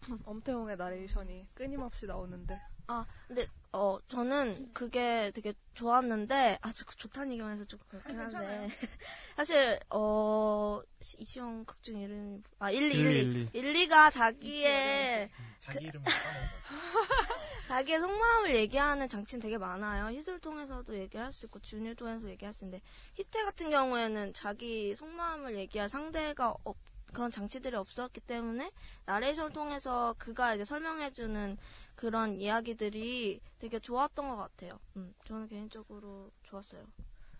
엄태웅의 0.24 0.76
나레이션이 0.76 1.48
끊임없이 1.52 2.06
나오는데. 2.06 2.60
아, 2.88 3.04
근데, 3.26 3.46
어, 3.72 3.98
저는 4.08 4.70
그게 4.72 5.30
되게 5.34 5.52
좋았는데, 5.74 6.58
아, 6.62 6.72
저, 6.72 6.84
좋다는 6.84 7.32
얘기만 7.32 7.52
해서 7.54 7.64
좀 7.64 7.80
그렇긴 7.88 8.18
한데. 8.18 8.68
사실, 9.36 9.80
어, 9.90 10.80
시- 11.00 11.16
이시영 11.20 11.64
극중 11.64 11.98
이름이, 12.00 12.42
아, 12.60 12.70
1, 12.70 12.92
2, 12.92 12.98
1, 12.98 13.16
2. 13.16 13.20
1, 13.20 13.48
2. 13.54 13.58
1, 13.58 13.88
2가 13.88 14.10
자기의, 14.12 15.30
자기 15.58 15.86
이름 15.86 16.02
자기의 17.68 17.98
속마음을 18.00 18.54
얘기하는 18.54 19.08
장치는 19.08 19.42
되게 19.42 19.58
많아요. 19.58 20.16
희술 20.16 20.38
통해서도 20.38 20.96
얘기할 20.96 21.32
수 21.32 21.46
있고, 21.46 21.58
준일 21.60 21.96
통해서 21.96 22.28
얘기할 22.30 22.54
수 22.54 22.64
있는데, 22.64 22.82
희태 23.14 23.42
같은 23.42 23.68
경우에는 23.70 24.32
자기 24.34 24.94
속마음을 24.94 25.56
얘기할 25.56 25.88
상대가 25.88 26.54
없, 26.64 26.76
그런 27.12 27.30
장치들이 27.30 27.74
없었기 27.76 28.20
때문에, 28.20 28.70
나레이션을 29.06 29.50
통해서 29.52 30.14
그가 30.18 30.54
이제 30.54 30.64
설명해주는 30.64 31.58
그런 31.96 32.38
이야기들이 32.40 33.40
되게 33.58 33.78
좋았던 33.80 34.28
것 34.28 34.36
같아요. 34.36 34.78
음, 34.96 35.12
저는 35.24 35.48
개인적으로 35.48 36.30
좋았어요. 36.42 36.84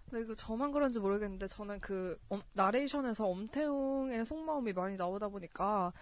근데 0.08 0.22
이거 0.24 0.34
저만 0.34 0.72
그런지 0.72 0.98
모르겠는데 0.98 1.46
저는 1.48 1.80
그 1.80 2.18
엄- 2.28 2.42
나레이션에서 2.54 3.26
엄태웅의 3.26 4.24
속마음이 4.24 4.72
많이 4.72 4.96
나오다 4.96 5.28
보니까 5.28 5.92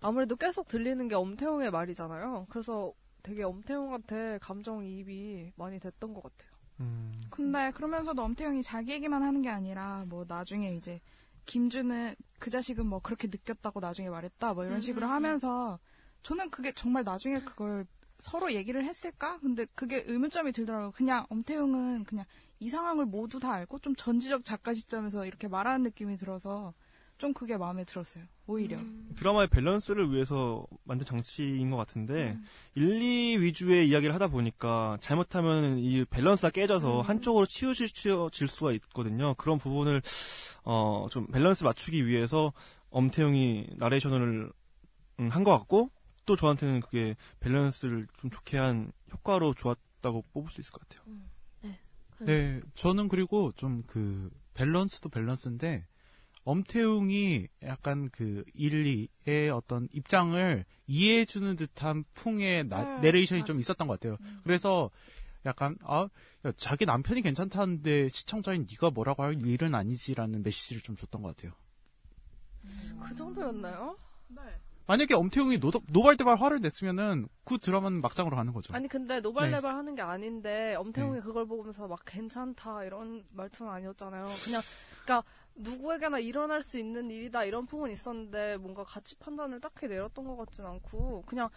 아무래도 0.00 0.34
계속 0.36 0.66
들리는 0.66 1.06
게 1.08 1.14
엄태웅의 1.14 1.70
말이잖아요. 1.70 2.46
그래서 2.50 2.92
되게 3.22 3.42
엄태웅한테 3.44 4.38
감정이입이 4.40 5.52
많이 5.56 5.78
됐던 5.78 6.14
것 6.14 6.22
같아요. 6.22 6.50
음. 6.80 7.20
근데 7.30 7.70
그러면서도 7.72 8.22
엄태영이 8.22 8.62
자기 8.62 8.92
얘기만 8.92 9.22
하는 9.22 9.42
게 9.42 9.50
아니라 9.50 10.04
뭐 10.08 10.24
나중에 10.26 10.72
이제 10.74 11.00
김주는 11.44 12.14
그 12.38 12.48
자식은 12.50 12.86
뭐 12.86 13.00
그렇게 13.00 13.28
느꼈다고 13.28 13.80
나중에 13.80 14.08
말했다 14.08 14.54
뭐 14.54 14.64
이런 14.64 14.80
식으로 14.80 15.06
음, 15.06 15.08
음, 15.08 15.10
음. 15.10 15.14
하면서 15.14 15.78
저는 16.22 16.50
그게 16.50 16.72
정말 16.72 17.04
나중에 17.04 17.40
그걸 17.40 17.86
서로 18.20 18.52
얘기를 18.52 18.84
했을까? 18.84 19.38
근데 19.40 19.66
그게 19.74 20.02
의문점이 20.06 20.52
들더라고요. 20.52 20.92
그냥 20.92 21.26
엄태웅은 21.30 22.04
그냥 22.04 22.24
이 22.58 22.68
상황을 22.68 23.06
모두 23.06 23.40
다 23.40 23.52
알고 23.52 23.78
좀 23.80 23.94
전지적 23.96 24.44
작가 24.44 24.74
시점에서 24.74 25.26
이렇게 25.26 25.48
말하는 25.48 25.82
느낌이 25.84 26.16
들어서 26.16 26.74
좀 27.20 27.34
그게 27.34 27.56
마음에 27.58 27.84
들었어요. 27.84 28.24
오히려. 28.46 28.78
드라마의 29.14 29.48
밸런스를 29.48 30.10
위해서 30.10 30.66
만든 30.84 31.04
장치인 31.06 31.70
것 31.70 31.76
같은데 31.76 32.38
1, 32.74 33.02
2 33.02 33.40
위주의 33.42 33.86
이야기를 33.88 34.14
하다 34.14 34.28
보니까 34.28 34.96
잘못하면 35.00 35.78
이 35.78 36.04
밸런스가 36.06 36.50
깨져서 36.50 37.02
한쪽으로 37.02 37.44
치우칠 37.44 37.88
질 37.88 38.48
수가 38.48 38.72
있거든요. 38.72 39.34
그런 39.34 39.58
부분을 39.58 40.00
어, 40.64 41.08
좀 41.10 41.26
밸런스 41.26 41.62
맞추기 41.62 42.06
위해서 42.06 42.52
엄태웅이 42.88 43.66
나레이션을 43.76 44.50
음, 45.20 45.28
한것 45.28 45.58
같고 45.58 45.90
또 46.30 46.36
저한테는 46.36 46.80
그게 46.82 47.16
밸런스를 47.40 48.06
좀 48.18 48.30
좋게 48.30 48.56
한 48.56 48.92
효과로 49.12 49.52
좋았다고 49.52 50.22
뽑을 50.32 50.48
수 50.52 50.60
있을 50.60 50.70
것 50.70 50.88
같아요. 50.88 51.02
네, 52.20 52.60
저는 52.76 53.08
그리고 53.08 53.50
좀 53.56 53.82
그 53.88 54.30
밸런스도 54.54 55.08
밸런스인데 55.08 55.88
엄태웅이 56.44 57.48
약간 57.64 58.10
그 58.10 58.44
일리의 58.54 59.50
어떤 59.52 59.88
입장을 59.92 60.64
이해해주는 60.86 61.56
듯한 61.56 62.04
풍의 62.14 62.68
나- 62.68 62.82
음, 62.82 63.00
내레이션이 63.00 63.40
맞아. 63.40 63.52
좀 63.52 63.58
있었던 63.60 63.88
것 63.88 63.98
같아요. 63.98 64.16
그래서 64.44 64.88
약간 65.46 65.76
아 65.82 66.08
야, 66.46 66.52
자기 66.56 66.86
남편이 66.86 67.22
괜찮다는데 67.22 68.08
시청자인 68.08 68.66
네가 68.70 68.90
뭐라고 68.90 69.24
할 69.24 69.44
일은 69.44 69.74
아니지라는 69.74 70.44
메시지를 70.44 70.80
좀 70.82 70.96
줬던 70.96 71.22
것 71.22 71.34
같아요. 71.36 71.52
그 73.08 73.14
정도였나요? 73.16 73.96
만약에 74.90 75.14
엄태웅이 75.14 75.60
노, 75.60 75.70
노발대발 75.86 76.34
화를 76.34 76.58
냈으면은 76.58 77.28
그 77.44 77.58
드라마는 77.58 78.00
막장으로 78.00 78.34
가는 78.34 78.52
거죠. 78.52 78.74
아니 78.74 78.88
근데 78.88 79.14
네. 79.14 79.20
노발대발 79.20 79.72
하는 79.72 79.94
게 79.94 80.02
아닌데 80.02 80.74
엄태웅이 80.74 81.20
그걸 81.20 81.46
보면서 81.46 81.86
막 81.86 82.00
괜찮다 82.04 82.82
이런 82.82 83.24
말투는 83.30 83.70
아니었잖아요. 83.70 84.26
그냥 84.44 84.60
그러니까 85.04 85.22
누구에게나 85.54 86.18
일어날 86.18 86.60
수 86.60 86.76
있는 86.76 87.08
일이다 87.08 87.44
이런 87.44 87.66
풍은 87.66 87.92
있었는데 87.92 88.56
뭔가 88.56 88.82
가치 88.82 89.16
판단을 89.16 89.60
딱히 89.60 89.86
내렸던 89.86 90.24
것 90.24 90.36
같진 90.36 90.66
않고 90.66 91.22
그냥 91.24 91.50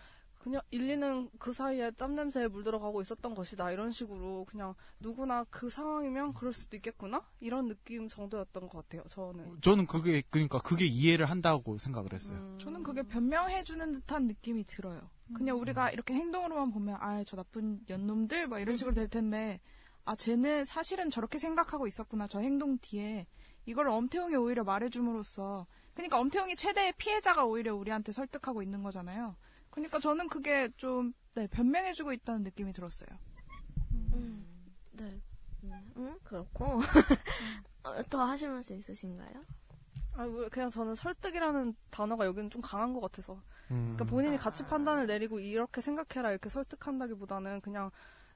그냥 0.44 0.62
일리는 0.72 1.30
그 1.40 1.54
사이에 1.54 1.92
땀 1.92 2.16
냄새에 2.16 2.50
물들어가고 2.50 3.02
있었던 3.02 3.34
것이다 3.34 3.72
이런 3.72 3.92
식으로 3.92 4.44
그냥 4.44 4.76
누구나 5.00 5.46
그 5.50 5.70
상황이면 5.70 6.34
그럴 6.34 6.52
수도 6.52 6.76
있겠구나 6.76 7.24
이런 7.40 7.70
느낌 7.70 8.10
정도였던 8.10 8.68
것 8.68 8.84
같아요. 8.84 9.04
저는. 9.08 9.62
저는 9.62 9.88
그게 9.88 10.22
그러니까 10.30 10.60
그게 10.60 10.86
이해를 10.86 11.30
한다고 11.30 11.78
생각을 11.78 12.12
했어요. 12.12 12.38
음. 12.40 12.60
저는 12.60 12.84
그게 12.84 13.04
변명해주는 13.04 13.94
듯한 13.94 14.28
느낌이 14.28 14.66
들어요. 14.66 15.10
그냥 15.34 15.58
우리가 15.58 15.90
이렇게 15.92 16.14
행동으로만 16.14 16.72
보면, 16.72 16.98
아, 17.00 17.24
저 17.24 17.38
나쁜 17.38 17.80
연놈들? 17.90 18.48
막 18.50 18.60
이런 18.60 18.76
식으로 18.76 18.94
될 18.94 19.08
텐데, 19.08 19.62
아, 20.06 20.16
쟤는 20.16 20.66
사실은 20.66 21.10
저렇게 21.10 21.40
생각하고 21.40 21.88
있었구나, 21.88 22.28
저 22.28 22.40
행동 22.40 22.78
뒤에. 22.80 23.26
이걸 23.66 23.88
엄태웅이 23.88 24.36
오히려 24.36 24.66
말해줌으로써 24.66 25.66
그러니까 25.94 26.20
엄태웅이 26.20 26.58
최대의 26.58 26.94
피해자가 26.98 27.46
오히려 27.46 27.74
우리한테 27.74 28.12
설득하고 28.12 28.62
있는 28.62 28.84
거잖아요. 28.84 29.38
그러니까 29.74 30.00
저는 30.00 30.28
그게 30.30 30.70
좀 30.78 31.14
네, 31.34 31.48
변명해주고 31.48 32.14
있다는 32.14 32.44
느낌이 32.44 32.74
들었어요. 32.74 33.10
음, 34.14 34.46
네. 34.92 35.20
음, 35.98 36.16
그렇고. 36.24 36.80
어, 37.84 38.04
더 38.10 38.24
하실 38.24 38.50
말씀 38.50 38.78
있으신가요? 38.78 39.44
아, 40.16 40.26
뭐 40.26 40.48
그냥 40.50 40.70
저는 40.70 40.94
설득이라는 40.94 41.76
단어가 41.90 42.26
여기는 42.26 42.52
좀 42.52 42.62
강한 42.62 42.94
것 42.94 43.00
같아서. 43.02 43.34
음. 43.72 43.94
그러니까 43.96 44.06
본인이 44.06 44.38
가치 44.38 44.64
판단을 44.64 45.08
내리고 45.08 45.40
이렇게 45.40 45.82
생각해라 45.82 46.30
이렇게 46.32 46.50
설득한다기보다는 46.50 47.62
그냥 47.62 47.90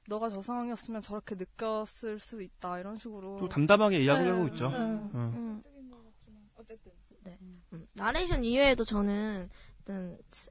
너가 0.08 0.30
저 0.30 0.42
상황이었으면 0.42 1.02
저렇게 1.02 1.36
느꼈을 1.36 2.18
수 2.18 2.42
있다 2.42 2.80
이런 2.80 2.96
식으로. 2.96 3.38
좀 3.38 3.48
담담하게 3.48 4.00
이야기하고 4.00 4.44
네, 4.44 4.50
있죠. 4.50 4.70
네. 4.70 4.76
응. 4.76 5.10
음. 5.14 5.62
어쨌든. 6.56 6.90
네. 7.22 7.38
음, 7.72 7.86
나레이션 7.94 8.42
이외에도 8.42 8.84
저는 8.84 9.48
일단 9.78 10.18
스- 10.32 10.50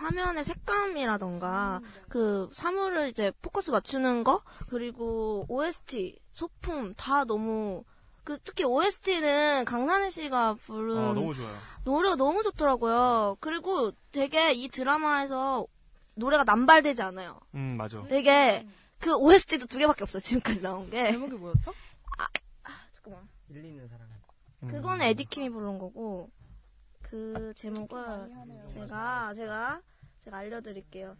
화면의 0.00 0.44
색감이라던가 0.44 1.80
그 2.08 2.48
사물을 2.52 3.08
이제 3.10 3.32
포커스 3.42 3.70
맞추는 3.70 4.24
거 4.24 4.42
그리고 4.68 5.44
OST 5.48 6.18
소품 6.32 6.94
다 6.94 7.24
너무 7.24 7.84
그 8.24 8.38
특히 8.44 8.64
OST는 8.64 9.64
강산혜 9.64 10.10
씨가 10.10 10.54
부른 10.54 10.96
어, 10.96 11.12
너무 11.14 11.34
좋아요. 11.34 11.54
노래가 11.84 12.16
너무 12.16 12.42
좋더라고요. 12.42 13.36
그리고 13.40 13.92
되게 14.12 14.52
이 14.52 14.68
드라마에서 14.68 15.66
노래가 16.14 16.44
남발되지 16.44 17.02
않아요. 17.02 17.38
음, 17.54 17.76
맞아. 17.76 18.02
되게 18.02 18.66
그 18.98 19.14
OST도 19.14 19.66
두 19.66 19.78
개밖에 19.78 20.04
없어요. 20.04 20.20
지금까지 20.20 20.60
나온 20.62 20.88
게. 20.90 21.10
제목이 21.12 21.36
뭐였죠? 21.36 21.72
잠깐만. 22.92 23.28
일 23.48 23.64
있는 23.64 23.88
사람. 23.88 24.10
그거는 24.68 25.06
에디킴이 25.06 25.48
부른 25.50 25.78
거고 25.78 26.30
그 27.00 27.52
제목을 27.56 28.30
제가 28.72 29.32
제가 29.34 29.80
제가 30.30 30.38
알려드릴게요. 30.38 31.16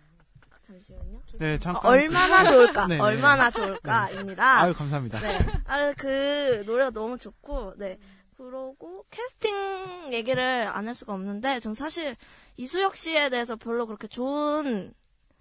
잠시만요. 0.66 1.20
네, 1.38 1.58
잠깐. 1.58 1.84
어, 1.84 1.88
얼마나 1.94 2.44
좋을까? 2.46 2.86
네, 2.86 2.94
네. 2.96 3.00
얼마나 3.02 3.50
좋을까입니다. 3.50 4.60
아유, 4.62 4.72
감사합니다. 4.72 5.18
네. 5.20 5.38
아, 5.66 5.92
그 5.98 6.62
노래가 6.64 6.90
너무 6.90 7.18
좋고, 7.18 7.74
네. 7.76 7.98
그러고 8.36 9.04
캐스팅 9.10 10.12
얘기를 10.12 10.42
안 10.68 10.86
할 10.86 10.94
수가 10.94 11.12
없는데, 11.12 11.58
전 11.60 11.74
사실 11.74 12.16
이수혁 12.56 12.96
씨에 12.96 13.28
대해서 13.30 13.56
별로 13.56 13.86
그렇게 13.86 14.06
좋은 14.06 14.94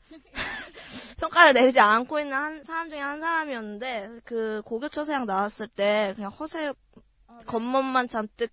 평가를 1.20 1.54
내리지 1.54 1.80
않고 1.80 2.20
있는 2.20 2.36
한 2.36 2.64
사람 2.66 2.90
중에 2.90 3.00
한 3.00 3.22
사람이었는데, 3.22 4.22
그 4.26 4.62
고교초세양 4.66 5.26
나왔을 5.26 5.68
때 5.68 6.14
그냥 6.16 6.32
허세 6.32 6.74
겉멋만 7.46 8.10
잔뜩 8.10 8.52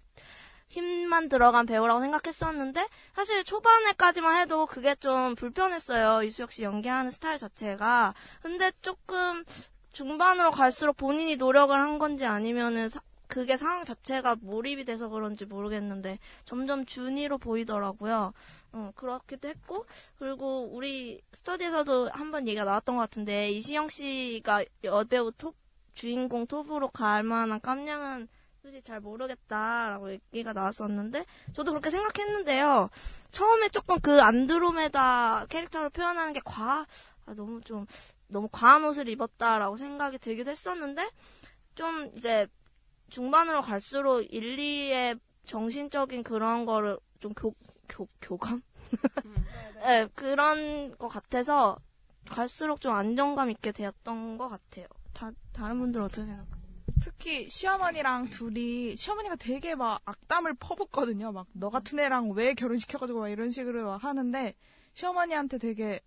힘만 0.68 1.28
들어간 1.28 1.64
배우라고 1.66 2.00
생각했었는데 2.00 2.86
사실 3.14 3.44
초반에까지만 3.44 4.40
해도 4.40 4.66
그게 4.66 4.94
좀 4.96 5.34
불편했어요. 5.34 6.22
이수혁 6.22 6.52
씨 6.52 6.62
연기하는 6.62 7.10
스타일 7.10 7.38
자체가. 7.38 8.14
근데 8.42 8.72
조금 8.82 9.44
중반으로 9.92 10.50
갈수록 10.50 10.96
본인이 10.96 11.36
노력을 11.36 11.74
한 11.74 11.98
건지 11.98 12.26
아니면은 12.26 12.88
사- 12.88 13.00
그게 13.28 13.56
상황 13.56 13.84
자체가 13.84 14.36
몰입이 14.40 14.84
돼서 14.84 15.08
그런지 15.08 15.46
모르겠는데 15.46 16.18
점점 16.44 16.84
준이로 16.84 17.38
보이더라고요. 17.38 18.32
어, 18.72 18.92
그렇기도 18.94 19.48
했고 19.48 19.86
그리고 20.18 20.68
우리 20.72 21.20
스터디에서도 21.32 22.10
한번 22.12 22.46
얘기가 22.46 22.64
나왔던 22.64 22.96
것 22.96 23.00
같은데 23.02 23.50
이시영 23.50 23.88
씨가 23.88 24.64
여배우 24.84 25.32
톱 25.38 25.56
주인공 25.94 26.46
톱으로 26.46 26.88
갈 26.88 27.22
만한 27.22 27.60
깜냥은 27.60 28.28
솔직히 28.66 28.82
잘 28.82 28.98
모르겠다라고 28.98 30.10
얘기가 30.10 30.52
나왔었는데 30.52 31.24
저도 31.52 31.70
그렇게 31.70 31.90
생각했는데요. 31.90 32.90
처음에 33.30 33.68
조금 33.68 34.00
그 34.00 34.20
안드로메다 34.20 35.46
캐릭터를 35.48 35.90
표현하는 35.90 36.32
게 36.32 36.40
과, 36.44 36.84
아, 37.26 37.34
너무 37.34 37.60
좀 37.60 37.86
너무 38.26 38.48
과한 38.50 38.84
옷을 38.84 39.08
입었다라고 39.08 39.76
생각이 39.76 40.18
들기도 40.18 40.50
했었는데 40.50 41.08
좀 41.76 42.10
이제 42.16 42.48
중반으로 43.08 43.62
갈수록 43.62 44.22
일리의 44.22 45.20
정신적인 45.44 46.24
그런 46.24 46.66
거를 46.66 46.98
좀 47.20 47.34
교, 47.34 47.54
교, 47.88 48.08
교감? 48.20 48.62
네, 49.84 50.08
그런 50.12 50.96
것 50.98 51.06
같아서 51.06 51.78
갈수록 52.28 52.80
좀 52.80 52.94
안정감 52.94 53.48
있게 53.50 53.70
되었던 53.70 54.38
것 54.38 54.48
같아요. 54.48 54.86
다, 55.12 55.30
다른 55.52 55.78
분들 55.78 56.00
어떻게 56.00 56.22
생각해요? 56.26 56.55
특히 57.00 57.48
시어머니랑 57.48 58.30
둘이 58.30 58.96
시어머니가 58.96 59.36
되게 59.36 59.74
막 59.74 60.00
악담을 60.04 60.54
퍼붓거든요. 60.54 61.32
막 61.32 61.46
너 61.52 61.70
같은 61.70 61.98
애랑 61.98 62.30
왜 62.32 62.54
결혼시켜가지고 62.54 63.20
막 63.20 63.28
이런 63.28 63.50
식으로 63.50 63.84
막 63.86 64.02
하는데 64.04 64.54
시어머니한테 64.94 65.58
되게 65.58 66.00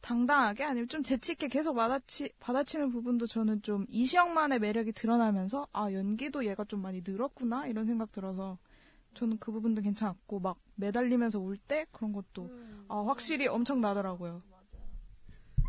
당당하게 0.00 0.64
아니면 0.64 0.88
좀 0.88 1.02
재치 1.02 1.32
있게 1.32 1.46
계속 1.48 1.74
받아치, 1.74 2.32
받아치는 2.40 2.90
부분도 2.90 3.26
저는 3.28 3.62
좀 3.62 3.86
이시영만의 3.88 4.58
매력이 4.58 4.92
드러나면서 4.92 5.68
아 5.72 5.92
연기도 5.92 6.44
얘가 6.44 6.64
좀 6.64 6.82
많이 6.82 7.02
늘었구나 7.06 7.66
이런 7.68 7.86
생각 7.86 8.10
들어서 8.10 8.58
저는 9.14 9.38
그 9.38 9.52
부분도 9.52 9.80
괜찮았고 9.82 10.40
막 10.40 10.58
매달리면서 10.74 11.38
울 11.38 11.56
때 11.68 11.86
그런 11.92 12.12
것도 12.12 12.50
아 12.88 13.04
확실히 13.06 13.46
엄청 13.46 13.80
나더라고요. 13.80 14.42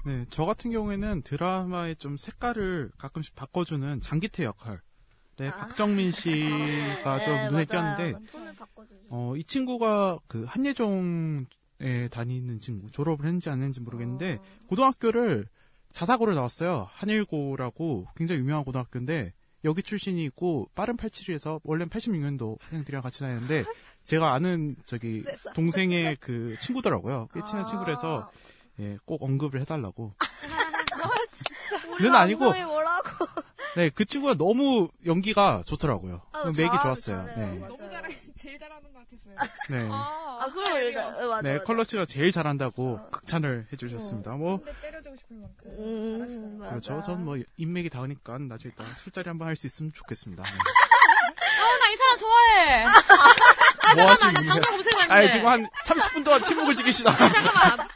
네, 0.06 0.26
저 0.30 0.46
같은 0.46 0.72
경우에는 0.72 1.22
드라마의 1.24 1.96
좀 1.96 2.18
색깔을 2.18 2.92
가끔씩 2.98 3.36
바꿔주는 3.36 4.02
장기태 4.02 4.44
역할. 4.44 4.82
네, 5.38 5.50
박정민 5.50 6.12
씨가 6.14 7.20
좀 7.20 7.28
네, 7.36 7.50
눈에 7.50 7.66
맞아요. 7.70 7.96
띄었는데. 7.96 8.14
어, 9.10 9.34
이 9.38 9.44
친구가 9.44 10.20
그 10.28 10.44
한예종에 10.44 12.10
다니는 12.12 12.60
친구, 12.60 12.92
졸업을 12.92 13.26
했는지 13.26 13.50
안 13.50 13.60
했는지 13.60 13.80
모르겠는데, 13.80 14.40
고등학교를 14.68 15.48
자사고를 15.94 16.36
나왔어요. 16.36 16.88
한일고라고 16.92 18.08
굉장히 18.16 18.42
유명한 18.42 18.64
고등학교인데, 18.66 19.34
여기 19.66 19.82
출신이 19.82 20.24
있고, 20.26 20.70
빠른 20.76 20.98
87에서, 20.98 21.62
원래는 21.64 21.90
86년도 21.90 22.60
학생들이랑 22.62 23.02
같이 23.02 23.20
다녔는데, 23.22 23.64
제가 24.04 24.34
아는 24.34 24.76
저기, 24.84 25.24
동생의 25.56 26.18
그 26.20 26.58
친구더라고요. 26.60 27.30
꽤 27.34 27.42
친한 27.46 27.64
친구라서, 27.64 28.30
예, 28.80 28.98
꼭 29.06 29.22
언급을 29.24 29.62
해달라고. 29.62 30.14
는 32.02 32.16
아니고? 32.16 32.54
네, 33.76 33.90
그 33.90 34.06
친구가 34.06 34.36
너무 34.36 34.88
연기가 35.06 35.64
좋더라고요. 35.66 36.22
아, 36.32 36.44
맥이 36.46 36.70
좋았어요. 36.82 37.26
네. 37.36 37.58
너무 37.60 37.78
잘해 37.90 38.16
제일 38.38 38.60
잘하는 38.60 38.84
것 38.94 39.00
같았어요. 39.00 39.52
네. 39.70 39.90
아, 39.92 40.46
그걸, 40.54 40.94
네, 40.94 41.26
맞아. 41.28 41.42
네, 41.42 41.58
컬러 41.60 41.84
씨가 41.84 42.06
제일 42.06 42.32
잘한다고 42.32 43.00
극찬을 43.10 43.66
해주셨습니다. 43.74 44.32
뭐, 44.34 44.58
근데 44.58 44.74
때려주고 44.80 45.16
싶을 45.18 45.38
만큼 45.38 45.72
음. 45.80 46.60
그렇죠. 46.70 47.02
전 47.04 47.26
뭐, 47.26 47.38
인맥이 47.58 47.90
닿으니까 47.90 48.38
나중에 48.38 48.74
딱 48.76 48.86
술자리 48.98 49.28
한번 49.30 49.48
할 49.48 49.56
수 49.56 49.66
있으면 49.66 49.92
좋겠습니다. 49.94 50.44
네. 50.44 50.50
아, 50.50 51.78
나이 51.80 51.96
사람 51.98 52.18
좋아해. 52.20 52.84
아, 52.86 53.96
뭐 53.96 54.16
잠깐만, 54.16 54.34
나 54.34 54.34
분이세요? 54.34 54.54
방송 54.54 54.62
검색해봤는데. 54.62 55.14
아니, 55.14 55.32
지금 55.32 55.48
한 55.48 55.68
30분 55.86 56.24
동안 56.26 56.44
침묵을 56.44 56.76
지키시다. 56.76 57.12
잠깐만. 57.12 57.88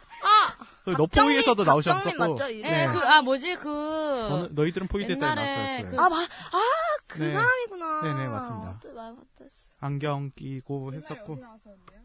아, 0.92 0.96
그 0.96 1.02
너포이에서도 1.02 1.64
나오셨었고. 1.64 2.18
맞죠? 2.36 2.48
네, 2.48 2.88
그, 2.88 3.00
아, 3.00 3.22
뭐지, 3.22 3.56
그. 3.56 3.68
너는- 3.70 4.54
너희들은 4.54 4.88
때 5.18 5.26
옛날에 5.26 5.36
나왔었어요. 5.54 5.90
그- 5.90 6.00
아, 6.02 6.10
마, 6.10 6.16
아, 6.18 6.62
그 7.08 7.20
네. 7.24 7.32
사람이구나. 7.34 8.02
네네, 8.04 8.28
맞습니다. 8.30 8.80
말 8.94 9.14
못했어. 9.14 9.74
안경 9.80 10.32
끼고 10.36 10.94
했었고. 10.94 11.38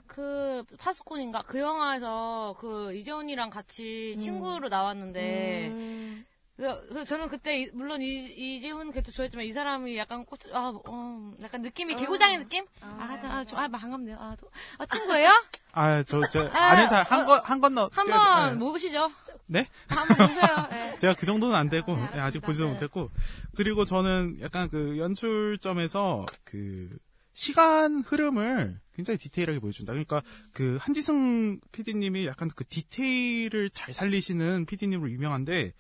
그 0.07 0.63
파수꾼인가 0.79 1.43
그 1.47 1.59
영화에서 1.59 2.55
그 2.59 2.93
이재훈이랑 2.95 3.49
같이 3.49 4.15
친구로 4.19 4.69
나왔는데 4.69 5.69
음. 5.69 6.25
그, 6.57 7.05
저는 7.07 7.29
그때 7.29 7.61
이- 7.63 7.71
물론 7.73 8.03
이, 8.03 8.27
이재훈 8.27 8.93
걔도 8.93 9.11
좋아했지만 9.11 9.47
이 9.47 9.53
사람이 9.53 9.97
약간 9.97 10.25
꽃, 10.25 10.41
아, 10.53 10.73
어, 10.87 11.33
약간 11.43 11.63
느낌이 11.63 11.95
개구장의 11.97 12.39
느낌? 12.39 12.65
아, 12.81 13.19
아, 13.23 13.45
좀, 13.45 13.59
아, 13.59 13.69
반갑네요. 13.69 14.17
아, 14.21 14.37
또, 14.39 14.51
아 14.79 14.87
친구예요? 14.87 15.31
아, 15.73 16.03
저, 16.03 16.21
저, 16.31 16.49
아, 16.53 16.73
아는 16.73 16.89
사람, 16.89 17.07
한 17.09 17.25
건, 17.27 17.41
한 17.43 17.61
건너. 17.61 17.91
한번 17.93 18.59
모으시죠. 18.59 19.11
네? 19.47 19.67
한번 19.89 20.29
보세요. 20.29 20.67
네. 20.71 20.97
제가 21.01 21.15
그 21.15 21.25
정도는 21.27 21.55
안 21.55 21.69
되고 21.71 21.97
예, 22.15 22.19
아직 22.21 22.41
보지도 22.41 22.69
못했고 22.69 23.11
그리고 23.57 23.85
저는 23.85 24.39
약간 24.43 24.69
그 24.69 24.99
연출점에서 24.99 26.27
그 26.45 26.91
시간 27.33 28.03
흐름을 28.07 28.79
굉장히 28.95 29.17
디테일하게 29.19 29.59
보여준다. 29.59 29.93
그러니까 29.95 30.23
그 30.53 30.77
한지승 30.81 31.61
PD님이 31.73 32.27
약간 32.27 32.51
그 32.55 32.65
디테일을 32.67 33.71
잘 33.71 33.95
살리시는 33.95 34.67
PD님으로 34.67 35.11
유명한데 35.11 35.73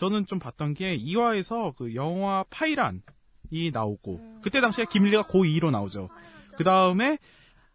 저는 0.00 0.24
좀 0.24 0.38
봤던 0.38 0.72
게 0.72 0.96
2화에서 0.96 1.76
그 1.76 1.94
영화 1.94 2.42
파이란이 2.48 3.02
나오고 3.70 4.40
그때 4.40 4.62
당시에 4.62 4.86
김일리가 4.86 5.24
고2로 5.24 5.70
나오죠. 5.70 6.08
그 6.56 6.64
다음에 6.64 7.18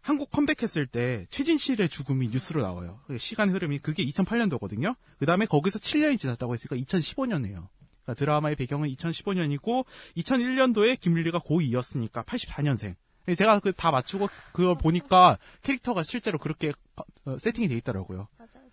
한국 0.00 0.32
컴백했을 0.32 0.88
때 0.88 1.28
최진실의 1.30 1.88
죽음이 1.88 2.26
뉴스로 2.26 2.62
나와요. 2.62 2.98
그 3.06 3.16
시간 3.16 3.50
흐름이 3.50 3.78
그게 3.78 4.04
2008년도거든요. 4.04 4.96
그 5.20 5.26
다음에 5.26 5.46
거기서 5.46 5.78
7년이 5.78 6.18
지났다고 6.18 6.52
했으니까 6.52 6.74
2015년이에요. 6.74 7.68
그러니까 8.02 8.14
드라마의 8.16 8.56
배경은 8.56 8.88
2015년이고 8.90 9.86
2001년도에 10.16 10.98
김일리가 10.98 11.38
고2였으니까 11.38 12.24
84년생. 12.24 12.96
근데 13.24 13.36
제가 13.36 13.60
그 13.60 13.72
다 13.72 13.92
맞추고 13.92 14.28
그걸 14.52 14.76
보니까 14.76 15.38
캐릭터가 15.62 16.02
실제로 16.02 16.38
그렇게 16.38 16.72
어, 17.24 17.38
세팅이 17.38 17.68
돼 17.68 17.76
있더라고요. 17.76 18.26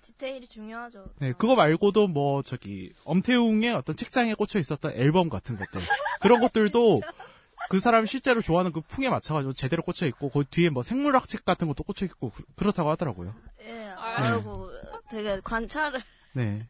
디테일이 0.04 0.48
중요하죠. 0.48 1.06
네, 1.20 1.32
그거 1.34 1.56
말고도 1.56 2.08
뭐 2.08 2.44
저기 2.44 2.94
엄태웅의 3.06 3.74
어떤 3.74 3.96
책장에 3.96 4.34
꽂혀 4.36 4.60
있었던 4.60 4.92
앨범 4.96 5.30
같은 5.30 5.58
것들 5.58 5.82
그런 6.22 6.40
것들도 6.42 7.02
그 7.70 7.80
사람이 7.80 8.08
실제로 8.08 8.42
좋아하는 8.42 8.72
그 8.74 8.82
풍에 8.82 9.10
맞춰가지고 9.10 9.54
제대로 9.54 9.82
꽂혀 9.84 10.06
있고 10.08 10.30
그 10.30 10.44
뒤에 10.50 10.70
뭐 10.70 10.84
생물학 10.84 11.28
책 11.28 11.46
같은 11.46 11.68
것도 11.68 11.84
꽂혀 11.84 12.06
있고 12.06 12.30
그- 12.32 12.44
그렇다고 12.56 12.90
하더라고요. 12.92 13.34
예, 13.62 13.88
아이고, 13.98 14.70
되게 15.10 15.40
관찰을. 15.42 16.02
네, 16.34 16.68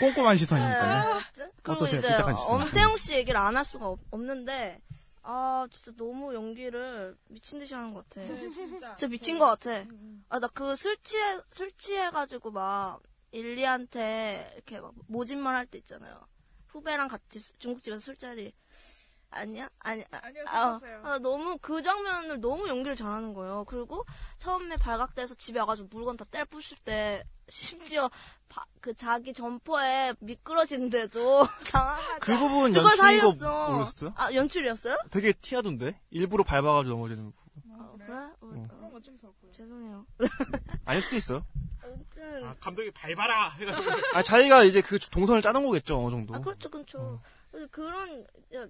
꼼꼼한 0.00 0.36
시선이니까요. 0.36 1.16
어쨌든. 1.16 1.50
그리고 1.62 1.72
어떠세요? 1.84 2.00
이제. 2.00 2.08
엄태웅 2.48 2.96
씨 2.98 3.14
얘기를 3.14 3.38
안 3.40 3.56
할 3.56 3.64
수가 3.64 3.86
없, 3.88 4.00
없는데, 4.10 4.80
아, 5.28 5.66
진짜 5.70 5.90
너무 5.98 6.32
연기를 6.34 7.16
미친 7.28 7.58
듯이 7.58 7.74
하는 7.74 7.92
것 7.92 8.08
같아. 8.08 8.20
네, 8.26 8.48
진짜. 8.50 8.96
미친 9.08 9.38
것 9.38 9.46
같아. 9.46 9.84
아, 10.28 10.38
나 10.38 10.48
그 10.48 10.74
술 10.76 10.96
취해, 11.02 11.40
술 11.50 11.70
취해가지고 11.72 12.50
막, 12.52 13.02
일리한테 13.32 14.52
이렇게 14.54 14.80
막 14.80 14.94
모진말 15.08 15.54
할 15.54 15.66
때 15.66 15.78
있잖아요. 15.78 16.26
후배랑 16.68 17.08
같이 17.08 17.40
수- 17.40 17.52
중국집에서 17.58 18.00
술자리. 18.00 18.52
아니야? 19.30 19.68
아니, 19.80 20.02
아, 20.10 20.20
아니요, 20.22 20.44
아, 20.46 20.78
생각하세요. 20.78 21.00
아, 21.04 21.18
너무 21.18 21.58
그 21.60 21.82
장면을 21.82 22.40
너무 22.40 22.68
연기를 22.68 22.94
잘하는 22.96 23.34
거예요. 23.34 23.64
그리고 23.66 24.04
처음에 24.38 24.76
발각돼서 24.76 25.34
집에 25.34 25.58
와가지고 25.60 25.88
물건 25.92 26.16
다 26.16 26.24
떼 26.30 26.44
부실 26.44 26.76
때 26.78 27.22
심지어 27.48 28.10
바- 28.48 28.64
그 28.80 28.94
자기 28.94 29.32
점퍼에 29.32 30.14
미끄러진데도 30.20 31.46
당황하지. 31.72 32.20
그 32.20 32.38
부분 32.38 32.72
그걸 32.72 32.90
연출인 32.92 33.20
거 33.20 33.32
살렸어. 33.32 33.72
모르셨어요? 33.72 34.12
아 34.16 34.32
연출이었어요? 34.32 34.96
되게 35.10 35.32
티하던데? 35.32 36.00
일부러 36.10 36.42
밟아가지고 36.42 36.94
넘어지는 36.94 37.32
부분. 37.32 37.62
아, 37.78 37.92
그래? 37.98 38.14
어, 38.16 38.36
어. 38.42 38.66
그런 38.70 38.92
거좀 38.92 39.18
적고요. 39.20 39.52
죄송해요. 39.52 40.06
아닐 40.84 41.02
수도 41.02 41.16
있어요. 41.16 41.46
아무튼 41.84 42.54
감독이 42.60 42.90
밟아라 42.90 43.50
해가지고. 43.50 43.90
아, 44.14 44.22
자기가 44.22 44.64
이제 44.64 44.80
그 44.80 44.98
동선을 44.98 45.42
짜는 45.42 45.64
거겠죠, 45.64 45.98
어느 46.00 46.10
정도. 46.10 46.34
아 46.34 46.40
그렇죠, 46.40 46.68
그렇죠. 46.70 47.20
그래서 47.52 47.68
그런 47.70 48.24
야, 48.54 48.66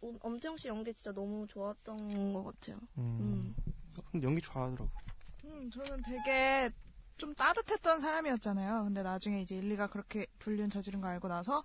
엄태웅 0.00 0.56
씨 0.56 0.68
연기 0.68 0.92
진짜 0.94 1.12
너무 1.12 1.46
좋았던 1.46 2.32
것 2.32 2.44
같아요. 2.44 2.78
음. 2.98 3.54
근데 4.10 4.26
연기 4.26 4.40
좋아하더라고. 4.40 4.90
음, 5.44 5.70
저는 5.70 6.02
되게 6.02 6.70
좀 7.16 7.34
따뜻했던 7.34 8.00
사람이었잖아요. 8.00 8.84
근데 8.84 9.02
나중에 9.02 9.42
이제 9.42 9.56
일리가 9.56 9.88
그렇게 9.88 10.26
불륜 10.38 10.70
저지른 10.70 11.00
거 11.00 11.08
알고 11.08 11.28
나서 11.28 11.64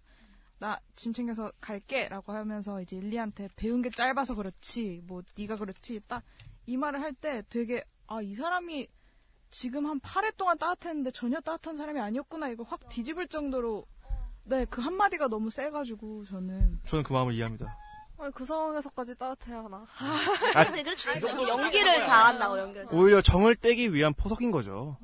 나 0.60 0.80
짐 0.96 1.12
챙겨서 1.14 1.52
갈게라고 1.62 2.32
하면서 2.34 2.82
이제 2.82 2.96
일리한테 2.96 3.50
배운 3.58 3.82
게 3.82 3.90
짧아서 3.90 4.36
그렇지 4.36 5.02
뭐 5.06 5.22
네가 5.38 5.58
그렇지 5.58 6.02
딱 6.08 6.24
이 6.68 6.78
말을 6.78 7.00
할 7.02 7.14
때 7.14 7.44
되게 7.50 7.84
아 8.08 8.22
이 8.22 8.34
사람이 8.34 8.88
지금 9.52 9.86
한 9.86 10.00
8회 10.00 10.36
동안 10.36 10.58
따뜻했는데 10.58 11.12
전혀 11.12 11.40
따뜻한 11.40 11.76
사람이 11.78 12.00
아니었구나 12.00 12.50
이거 12.50 12.64
확 12.64 12.90
뒤집을 12.90 13.28
정도로 13.28 13.86
네 14.46 14.66
그 14.66 14.82
한마디가 14.82 15.28
너무 15.28 15.50
세가지고 15.52 16.26
저는 16.26 16.80
저는 16.86 17.04
그 17.04 17.14
마음을 17.14 17.34
이해합니다. 17.34 17.78
아니, 18.18 18.32
그 18.34 18.46
상황에서까지 18.46 19.16
따뜻해야 19.16 19.64
하나. 19.64 19.86
아, 20.00 20.64
그렇지, 20.64 20.84
그렇지. 20.84 21.10
이렇게 21.18 21.48
연기를 21.48 22.04
잘한다고 22.04 22.60
연기를. 22.60 22.86
잘. 22.88 22.96
오히려 22.96 23.22
정을 23.22 23.56
떼기 23.56 23.94
위한 23.94 24.14
포석인 24.14 24.52
거죠. 24.52 24.98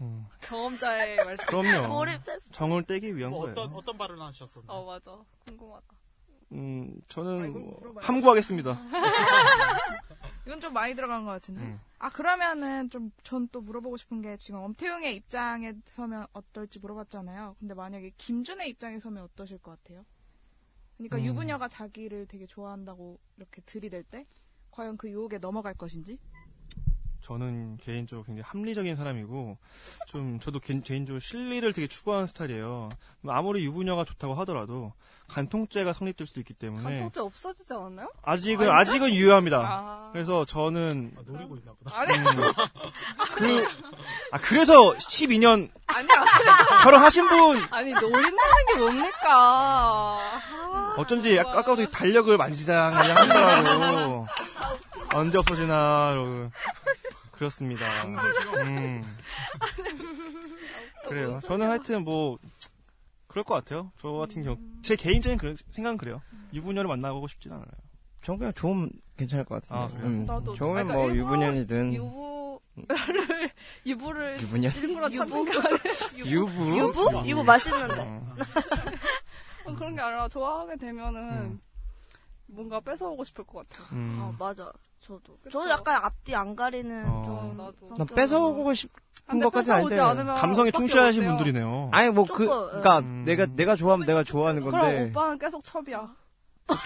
음. 0.00 0.26
경험자의 0.42 1.16
말씀. 1.24 1.46
그럼요. 1.46 1.88
몰입했어. 1.88 2.40
정을 2.52 2.84
떼기 2.84 3.16
위한 3.16 3.30
뭐 3.30 3.40
거예요. 3.42 3.52
어떤 3.52 3.74
어떤 3.74 3.98
발언 3.98 4.20
하셨었나요? 4.20 4.70
어, 4.70 4.84
맞아. 4.84 5.16
궁금하다. 5.46 5.86
음, 6.52 6.94
저는 7.08 7.52
뭐 7.52 7.94
함구하겠습니다. 8.00 8.78
이건 10.46 10.60
좀 10.60 10.72
많이 10.72 10.94
들어간 10.94 11.24
것 11.26 11.30
같은데. 11.32 11.60
음. 11.60 11.80
아 11.98 12.08
그러면은 12.10 12.88
좀 12.90 13.10
전 13.22 13.48
또 13.52 13.60
물어보고 13.60 13.96
싶은 13.98 14.22
게 14.22 14.36
지금 14.38 14.60
엄태웅의 14.60 15.14
입장에 15.16 15.74
서면 15.86 16.26
어떨지 16.32 16.78
물어봤잖아요. 16.78 17.56
근데 17.58 17.74
만약에 17.74 18.12
김준의 18.16 18.68
입장에 18.70 18.98
서면 18.98 19.24
어떠실 19.24 19.58
것 19.58 19.72
같아요? 19.82 20.04
그러니까 20.98 21.16
음. 21.18 21.24
유부녀가 21.24 21.68
자기를 21.68 22.26
되게 22.26 22.44
좋아한다고 22.44 23.18
이렇게 23.36 23.62
들이댈 23.62 24.02
때 24.02 24.26
과연 24.70 24.96
그 24.96 25.08
유혹에 25.08 25.38
넘어갈 25.38 25.74
것인지? 25.74 26.18
저는 27.20 27.76
개인적으로 27.78 28.24
굉장히 28.24 28.44
합리적인 28.48 28.96
사람이고 28.96 29.58
좀 30.06 30.40
저도 30.40 30.60
개, 30.60 30.72
인적으로 30.72 31.18
실리를 31.20 31.72
되게 31.72 31.86
추구하는 31.86 32.26
스타일이에요. 32.26 32.88
아무리 33.26 33.64
유부녀가 33.64 34.04
좋다고 34.04 34.34
하더라도 34.34 34.92
간통죄가 35.28 35.92
성립될 35.92 36.26
수도 36.26 36.40
있기 36.40 36.54
때문에 36.54 36.82
간통죄 36.82 37.20
없어지지 37.20 37.74
않았나요? 37.74 38.10
아직은 38.22 38.60
아닌가? 38.60 38.78
아직은 38.78 39.14
유효합니다. 39.14 39.58
아. 39.58 40.10
그래서 40.12 40.44
저는 40.46 41.16
노리고 41.26 41.56
있나 41.56 41.72
보다. 41.72 41.98
아니, 41.98 42.16
음, 42.16 42.24
그 43.36 43.64
아, 44.32 44.38
그래서 44.38 44.94
12년 44.94 45.70
아니야. 45.86 46.24
결혼하신 46.82 47.28
분 47.28 47.58
아니, 47.70 47.92
노린다는 47.92 48.66
게 48.68 48.74
뭡니까? 48.78 50.18
아, 50.98 51.00
어쩐지 51.00 51.38
아까- 51.38 51.60
아까부터 51.60 51.88
달력을 51.90 52.36
만지작만지작 52.36 53.16
하더라고. 53.18 54.26
언제 55.14 55.38
없어지나 55.38 56.10
이러고. 56.12 56.50
그렇습니다. 57.30 57.86
음. 58.04 59.02
그래요. 61.08 61.40
저는 61.44 61.68
하여튼 61.68 62.04
뭐 62.04 62.38
그럴 63.28 63.44
것 63.44 63.54
같아요. 63.54 63.92
저 64.00 64.10
같은 64.10 64.42
경우 64.42 64.58
제 64.82 64.96
개인적인 64.96 65.38
그- 65.38 65.54
생각은 65.72 65.96
그래요. 65.98 66.20
유부녀를 66.52 66.88
만나고 66.88 67.28
싶진 67.28 67.52
않아요. 67.52 67.66
전 68.22 68.36
그냥 68.38 68.52
좋으면 68.54 68.90
괜찮을 69.16 69.44
것 69.44 69.62
같은데. 69.62 69.74
아, 69.74 69.88
그래요? 69.88 70.06
음, 70.06 70.24
나도. 70.26 70.54
좋으면 70.56 70.74
그러니까 70.88 70.94
뭐 70.94 71.06
일부러 71.10 71.18
유부년이든 71.24 71.92
유부를, 71.94 72.58
유부를 73.86 74.40
유부년? 74.42 74.72
일부러 74.74 75.08
찾는 75.08 75.46
유부? 76.16 76.76
유부? 76.78 77.22
유부 77.28 77.44
맛있는데. 77.44 78.20
어, 79.72 79.74
그런 79.76 79.94
게 79.94 80.00
아니라 80.02 80.28
좋아하게 80.28 80.76
되면은 80.76 81.20
음. 81.20 81.60
뭔가 82.46 82.80
뺏어오고 82.80 83.24
싶을 83.24 83.44
것 83.44 83.68
같아요. 83.68 83.86
음. 83.92 84.18
아 84.20 84.34
맞아. 84.38 84.70
저도. 85.00 85.36
그쵸? 85.42 85.50
저는 85.60 85.70
약간 85.70 85.96
앞뒤 86.02 86.34
안 86.34 86.56
가리는 86.56 87.04
어. 87.08 87.22
좀. 87.24 87.56
나도. 87.56 87.96
난. 87.96 88.06
뺏어오고 88.06 88.74
싶은 88.74 89.40
것까지는 89.40 89.76
아닌데. 90.00 90.32
감성에 90.34 90.70
충실하신. 90.70 91.24
분들이네요. 91.24 91.90
아니 91.92 92.10
뭐그 92.10 92.44
조금, 92.46 92.66
그러니까 92.68 92.98
음. 93.00 93.24
내가 93.24 93.46
내가 93.46 93.76
좋아하면 93.76 94.06
내가 94.06 94.24
좋아하는 94.24 94.62
그럼 94.64 94.80
건데 94.80 95.10
오빠는 95.10 95.38
계속 95.38 95.62
첩이야. 95.64 96.08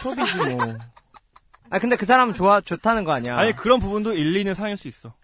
첩이지 0.03 0.37
뭐. 0.55 0.76
아 1.70 1.78
근데 1.78 1.97
그 1.97 2.05
사람은 2.05 2.35
좋아 2.35 2.61
좋다는 2.61 3.05
거 3.05 3.12
아니야. 3.12 3.37
아니 3.37 3.53
그런 3.53 3.80
부분도 3.80 4.12
일리는 4.14 4.53
상일 4.55 4.76
수 4.76 4.89
있어. 4.89 5.14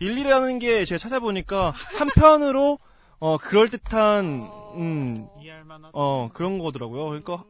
일리라는 0.00 0.58
게 0.58 0.84
제가 0.84 0.98
찾아보니까 0.98 1.72
한편으로 1.96 2.78
어 3.20 3.38
그럴 3.38 3.70
듯한 3.70 4.50
음. 4.76 5.28
어 5.92 6.30
그런 6.32 6.58
거더라고요. 6.58 7.06
그러니까 7.06 7.44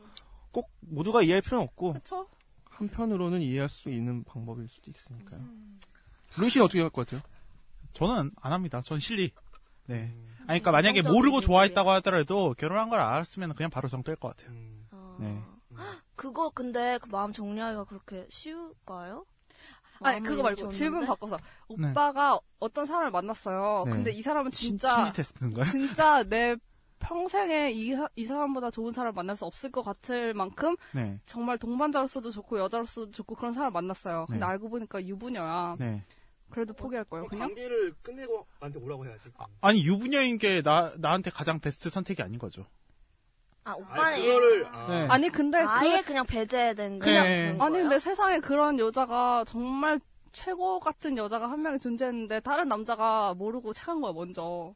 꼭 0.53 0.71
모두가 0.81 1.23
이해할 1.23 1.43
필요는 1.43 1.65
없고 1.65 1.95
그쵸? 1.95 2.29
한편으로는 2.71 3.41
이해할 3.41 3.69
수 3.69 3.89
있는 3.91 4.25
방법일 4.25 4.69
수도 4.69 4.91
있으니까요. 4.91 5.41
루이 6.39 6.51
씨는 6.51 6.65
어떻게 6.65 6.81
할 6.81 6.91
것 6.91 7.07
같아요? 7.07 7.23
저는 7.93 8.33
안 8.41 8.53
합니다. 8.53 8.81
전 8.81 8.99
실리. 8.99 9.33
네. 9.87 10.13
음. 10.15 10.29
아니, 10.49 10.61
그러니까 10.61 10.73
만약에 10.73 11.03
모르고. 11.03 11.41
좋아했다고 11.41 11.91
하더라도 11.91 12.55
결혼한 12.59 12.89
걸 12.89 13.01
알았으면 13.01 13.55
그냥 13.55 13.71
바로 13.71 13.89
정뗄것 13.89 14.37
같아요. 14.37 14.57
어. 14.93 15.17
네. 15.21 15.41
그거 16.17 16.51
근데 16.51 16.99
그 17.03 17.09
마음 17.09 17.33
정리하기가 17.33 17.85
그렇게 17.85 18.27
쉬울까요? 18.31 19.25
아니 20.01 20.17
마음을 20.21 20.29
그거 20.31 20.43
말고 20.43 20.57
줬는데? 20.57 20.77
질문 20.77 21.07
바꿔서 21.07 21.37
네. 21.79 21.91
오빠가 21.91 22.39
어떤 22.59 22.85
사람을 22.87 23.11
만났어요. 23.13 23.85
네. 23.87 23.91
근데 23.93 24.11
이 24.13 24.23
사람은 24.23 24.51
심- 24.53 24.71
진짜 24.71 24.95
심리 24.95 25.13
테스트인 25.13 25.53
거야? 25.55 25.65
진짜 25.65 26.23
내 26.25 26.57
평생에 27.09 27.71
이, 27.73 28.25
사람보다 28.27 28.71
좋은 28.71 28.93
사람을 28.93 29.13
만날 29.15 29.37
수 29.37 29.45
없을 29.45 29.71
것 29.71 29.83
같을 29.83 30.35
만큼 30.35 30.77
네. 30.93 31.21
정말 31.27 31.59
동반자로서도 31.59 32.31
좋고 32.31 32.59
여자로서도 32.59 33.11
좋고 33.11 33.35
그런 33.35 33.53
사람을 33.53 33.73
만났어요. 33.73 34.27
근데 34.27 34.41
네. 34.41 34.47
알고 34.47 34.71
보니까 34.71 35.05
유부녀야. 35.05 35.77
네. 35.79 36.03
그래도 36.51 36.73
포기할 36.73 37.05
거예요. 37.05 37.27
그냥 37.27 37.49
관계를 37.49 37.95
끝내고 38.03 38.47
나한테 38.61 38.79
오라고 38.79 39.07
해야지. 39.07 39.29
아 39.61 39.73
니, 39.73 39.85
유부녀인 39.85 40.39
게 40.39 40.63
나, 40.63 40.93
나한테 40.99 41.31
가장 41.31 41.59
베스트 41.59 41.91
선택이 41.91 42.23
아닌 42.23 42.39
거죠. 42.39 42.65
아 43.65 43.73
오빠는 43.73 44.23
네. 44.89 45.07
아니 45.09 45.31
근데 45.31 45.59
아예 45.59 46.01
그 46.03 46.09
그냥 46.09 46.27
배제된 46.27 46.99
그냥- 46.99 47.25
그냥 47.25 47.63
아니 47.63 47.79
근데 47.79 47.99
세상에 47.99 48.39
그런 48.39 48.79
여자가 48.79 49.45
정말 49.47 49.99
최고 50.33 50.79
같은 50.81 51.17
여자가 51.17 51.51
한 51.51 51.63
명이 51.63 51.79
존재했는데 51.79 52.41
다른 52.41 52.69
남자가 52.69 53.33
모르고 53.35 53.73
착한 53.73 54.01
거야 54.01 54.13
먼저. 54.13 54.75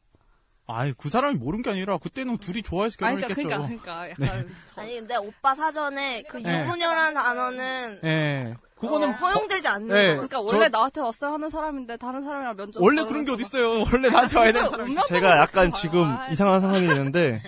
아이, 0.71 0.93
그 0.97 1.09
사람이 1.09 1.35
모른 1.37 1.61
게 1.61 1.69
아니라 1.71 1.97
그때는 1.97 2.37
둘이 2.37 2.61
좋아해서 2.61 2.95
아니 3.01 3.21
결혼했겠죠. 3.21 3.47
그러니까 3.47 3.67
그러니까 3.67 4.09
약간 4.11 4.49
저- 4.65 4.81
아니 4.81 4.95
근데 4.99 5.15
오빠 5.17 5.55
사전에 5.55 6.23
그 6.29 6.37
네. 6.37 6.61
유부녀라는 6.65 7.13
단어는 7.15 7.99
예. 8.03 8.55
그거는 8.77 9.09
어, 9.09 9.11
허용되지 9.13 9.67
않는 9.67 9.87
네. 9.87 10.07
거. 10.15 10.27
그러니까 10.27 10.37
저- 10.37 10.41
원래 10.41 10.69
나한테 10.69 11.01
왔어야 11.01 11.31
하는 11.33 11.49
사람인데 11.49 11.97
다른 11.97 12.21
사람이랑 12.21 12.55
면접 12.55 12.81
원래 12.81 13.03
그런 13.03 13.25
게 13.25 13.31
어딨어요. 13.31 13.85
원래 13.91 14.09
나한테 14.09 14.37
와야 14.37 14.51
되는 14.51 14.69
사람이. 14.69 14.95
제가 15.07 15.37
약간 15.39 15.71
지금 15.73 16.15
이상한 16.31 16.61
상황이 16.61 16.87
되는데 16.87 17.41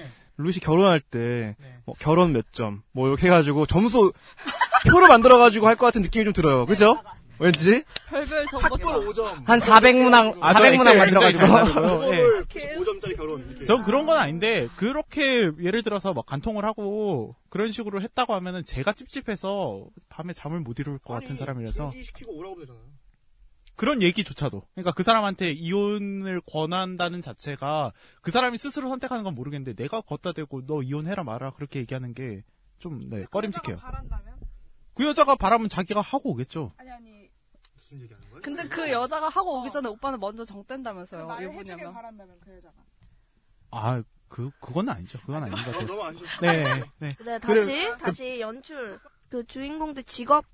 씨 0.51 0.59
결혼할 0.59 0.99
때 0.99 1.55
뭐 1.86 1.95
결혼 1.99 2.32
몇 2.34 2.51
점, 2.53 2.84
뭐 2.91 3.07
이렇게 3.07 3.26
해가지고 3.28 3.65
점수 3.65 4.13
표를 4.88 5.07
만들어가지고 5.07 5.67
할 5.67 5.76
것 5.76 5.88
같은 5.88 6.01
느낌이 6.03 6.26
좀 6.26 6.34
들어요. 6.34 6.65
그죠? 6.67 6.99
왠지? 7.42 7.84
별별 8.08 8.46
정보. 8.48 8.66
학벌 8.68 9.08
5점. 9.08 9.46
한 9.46 9.60
400문항, 9.60 10.38
아, 10.42 10.54
저 10.54 10.60
400문항 10.64 10.80
엑셀 10.82 10.98
만들어가지고. 10.98 11.46
예. 12.14 12.20
95점짜리 12.44 13.16
결혼. 13.18 13.48
이렇게. 13.50 13.66
전 13.66 13.82
그런 13.82 14.06
건 14.06 14.18
아닌데 14.18 14.68
그렇게 14.78 15.52
예를 15.60 15.84
들어서 15.84 16.14
막 16.14 16.26
간통을 16.26 16.64
하고 16.66 17.36
그런 17.50 17.72
식으로 17.72 18.02
했다고 18.02 18.34
하면은 18.36 18.64
제가 18.66 18.94
찝찝해서 18.94 19.86
밤에 20.10 20.34
잠을 20.34 20.60
못 20.60 20.80
이룰 20.80 20.98
것 21.00 21.14
같은 21.14 21.36
사람이라서 21.36 21.92
시키고 21.92 22.38
오라고 22.38 22.56
그러잖아요. 22.56 22.84
그런 23.76 24.02
얘기조차도 24.04 24.62
그러니까 24.76 24.92
그 24.92 25.02
사람한테 25.02 25.52
이혼을 25.54 26.42
권한다는 26.46 27.22
자체가 27.22 27.94
그 28.22 28.30
사람이 28.30 28.58
스스로 28.58 28.89
선택하는 28.89 29.24
건 29.24 29.34
모르겠는데 29.34 29.82
내가 29.82 30.02
걷다 30.02 30.34
대고 30.34 30.66
너 30.68 30.84
이혼해라 30.84 31.24
마라 31.24 31.52
그렇게 31.52 31.80
얘기하는 31.80 32.14
게 32.14 32.44
좀 32.82 33.10
네, 33.10 33.24
꺼림칙해요. 33.32 33.78
바란다면? 33.78 34.34
그 34.96 35.06
여자가 35.06 35.36
바라면 35.36 35.70
자기가 35.70 36.02
하고 36.02 36.32
오겠죠. 36.32 36.74
아니 36.78 36.89
아니. 36.89 37.11
무슨 37.92 38.04
얘기하는 38.04 38.30
거야? 38.32 38.42
근데 38.42 38.68
그 38.68 38.89
여자가 38.89 39.28
하고 39.30 39.60
오기 39.60 39.72
전에 39.72 39.89
오빠는 39.89 40.20
먼저 40.20 40.46
정 40.46 40.64
뗀다면서요. 40.64 41.22
그 41.24 41.28
말을. 41.28 41.52
해주길 41.52 41.92
바란다면 41.92 42.39
그 42.39 42.56
여자가. 42.58 42.74
아, 43.72 44.04
그 44.28 44.50
그건 44.60 44.89
아니죠. 44.89 45.20
그건 45.22 45.44
아닌 45.44 45.56
것 45.56 45.62
어, 45.62 45.72
같아요. 45.72 45.88
너무? 45.88 46.20
네, 46.42 46.64
네. 46.64 46.84
네, 47.00 47.16
그래, 47.18 47.39
다시 47.39 47.89
그- 47.89 47.98
다시 47.98 48.39
연출 48.39 49.00
그 49.30 49.46
주인공들 49.46 50.04
직업 50.04 50.46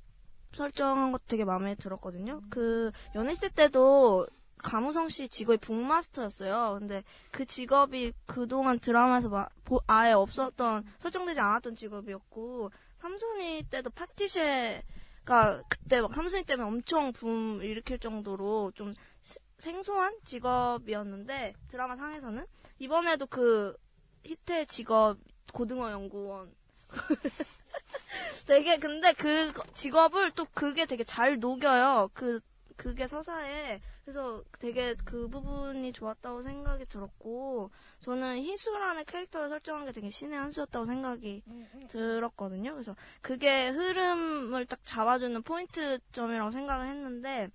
설정한 0.54 1.12
것도 1.12 1.24
되게 1.28 1.46
마음에 1.46 1.76
들었거든요. 1.76 2.42
그 2.50 2.92
연애시대 3.16 3.50
때도 3.50 4.28
가무성 4.58 5.10
씨 5.10 5.28
직업이 5.30 5.58
북마스터였어요. 5.58 6.78
근데 6.80 7.04
그 7.32 7.46
직업이 7.46 8.14
그동안 8.26 8.80
드라마에서 8.80 9.30
마- 9.30 9.48
보- 9.64 9.82
아예 9.86 10.14
없었던 10.14 10.84
설정되지 11.00 11.40
않았던 11.40 11.76
직업이었고 11.76 12.72
삼순이 13.00 13.64
때도 13.70 13.92
파티셰 13.92 14.82
가 15.28 15.62
그때 15.68 16.00
막 16.00 16.14
삼순이 16.14 16.44
때문에 16.46 16.66
엄청 16.68 17.12
붐 17.12 17.62
일으킬 17.62 18.00
정도로 18.00 18.72
좀 18.76 18.94
세- 19.24 19.40
생소한 19.60 20.18
직업이었는데 20.24 21.54
드라마 21.68 21.98
상에서는 21.98 22.46
이번에도 22.80 23.26
그 23.26 23.76
히트의 24.24 24.68
직업 24.68 25.18
고등어 25.52 25.92
연구원 25.92 26.56
되게 28.48 28.78
근데 28.78 29.12
그 29.14 29.52
직업을 29.74 30.32
또 30.32 30.46
그게 30.54 30.86
되게 30.86 31.04
잘 31.04 31.40
녹여요. 31.40 32.10
그 32.14 32.40
그게 32.78 33.08
서사에 33.08 33.82
그래서 34.08 34.42
되게 34.60 34.96
그 35.04 35.28
부분이 35.28 35.92
좋았다고 35.92 36.42
생각이 36.42 36.86
들었고 36.86 37.72
저는 38.00 38.38
희수라는 38.38 39.04
캐릭터를 39.04 39.50
설정한 39.50 39.86
게 39.86 39.92
되게 39.92 40.10
신의 40.10 40.40
한 40.40 40.54
수였다고 40.54 40.86
생각이 40.86 41.44
들었거든요. 41.90 42.72
그래서 42.72 42.96
그게 43.22 43.68
흐름을 43.68 44.66
딱 44.68 44.80
잡아주는 44.86 45.42
포인트점이라고 45.42 46.52
생각을 46.52 46.88
했는데 46.88 47.50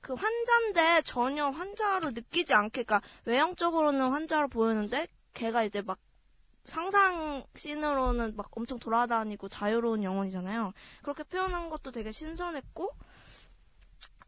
그 0.00 0.14
환자인데 0.14 1.02
전혀 1.02 1.50
환자로 1.50 2.12
느끼지 2.12 2.54
않게 2.54 2.84
그러니까 2.84 3.06
외형적으로는 3.26 4.08
환자로 4.08 4.48
보이는데 4.48 5.06
걔가 5.34 5.64
이제 5.64 5.82
막 5.82 5.98
상상 6.64 7.44
씬으로는 7.56 8.36
막 8.36 8.48
엄청 8.52 8.78
돌아다니고 8.78 9.50
자유로운 9.50 10.02
영혼이잖아요. 10.02 10.72
그렇게 11.02 11.24
표현한 11.24 11.68
것도 11.68 11.90
되게 11.90 12.10
신선했고 12.10 12.90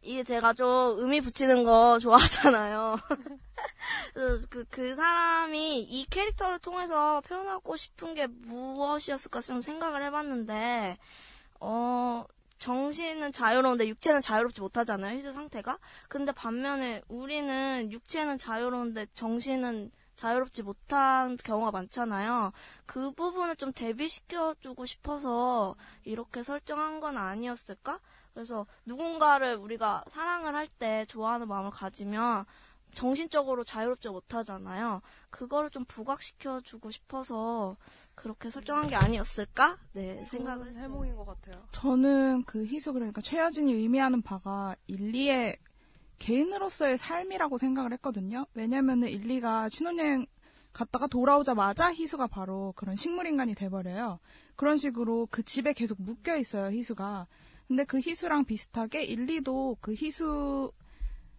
이게 0.07 0.23
제가 0.23 0.53
좀 0.53 0.95
의미 0.99 1.19
붙이는 1.19 1.65
거 1.65 1.99
좋아하잖아요. 1.99 2.95
그, 4.49 4.65
그 4.69 4.95
사람이 4.95 5.81
이 5.81 6.05
캐릭터를 6.09 6.59
통해서 6.59 7.19
표현하고 7.21 7.75
싶은 7.75 8.13
게 8.13 8.27
무엇이었을까 8.27 9.41
좀 9.41 9.61
생각을 9.61 10.03
해봤는데, 10.03 10.97
어, 11.59 12.23
정신은 12.57 13.33
자유로운데 13.33 13.85
육체는 13.89 14.21
자유롭지 14.21 14.61
못하잖아요, 14.61 15.17
희수 15.17 15.33
상태가. 15.33 15.77
근데 16.07 16.31
반면에 16.31 17.01
우리는 17.09 17.91
육체는 17.91 18.37
자유로운데 18.37 19.07
정신은 19.13 19.91
자유롭지 20.15 20.63
못한 20.63 21.37
경우가 21.37 21.71
많잖아요. 21.71 22.53
그 22.85 23.11
부분을 23.11 23.57
좀 23.57 23.73
대비시켜주고 23.73 24.85
싶어서 24.85 25.75
이렇게 26.05 26.43
설정한 26.43 27.01
건 27.01 27.17
아니었을까? 27.17 27.99
그래서 28.37 28.67
누군가를 28.85 29.55
우리가 29.55 30.03
사랑을 30.11 30.53
할 30.53 30.67
때 30.67 31.05
좋아하는 31.07 31.47
마음을 31.47 31.71
가지면 31.71 32.45
정신적으로 32.93 33.63
자유롭지 33.63 34.09
못하잖아요. 34.09 35.01
그거를 35.31 35.71
좀 35.71 35.85
부각시켜 35.85 36.61
주고 36.61 36.91
싶어서 36.91 37.77
그렇게 38.13 38.51
설정한 38.51 38.87
게 38.87 38.95
아니었을까? 38.95 39.79
네, 39.93 40.23
생각을. 40.25 40.75
해몽인 40.75 41.15
것 41.15 41.25
같아요. 41.25 41.63
저는 41.71 42.43
그 42.43 42.63
희수 42.63 42.93
그러니까 42.93 43.21
최여진이 43.21 43.73
의미하는 43.73 44.21
바가 44.21 44.75
일리의 44.85 45.57
개인으로서의 46.19 46.99
삶이라고 46.99 47.57
생각을 47.57 47.93
했거든요. 47.93 48.45
왜냐면은 48.53 49.07
일리가 49.07 49.69
신혼여행 49.69 50.27
갔다가 50.73 51.07
돌아오자마자 51.07 51.91
희수가 51.91 52.27
바로 52.27 52.73
그런 52.75 52.95
식물인간이 52.95 53.55
돼버려요. 53.55 54.19
그런 54.55 54.77
식으로 54.77 55.27
그 55.31 55.41
집에 55.41 55.73
계속 55.73 55.99
묶여 55.99 56.37
있어요, 56.37 56.67
희수가. 56.69 57.25
근데 57.67 57.83
그 57.83 57.99
희수랑 57.99 58.45
비슷하게 58.45 59.03
일리도 59.03 59.77
그 59.81 59.93
희수, 59.93 60.71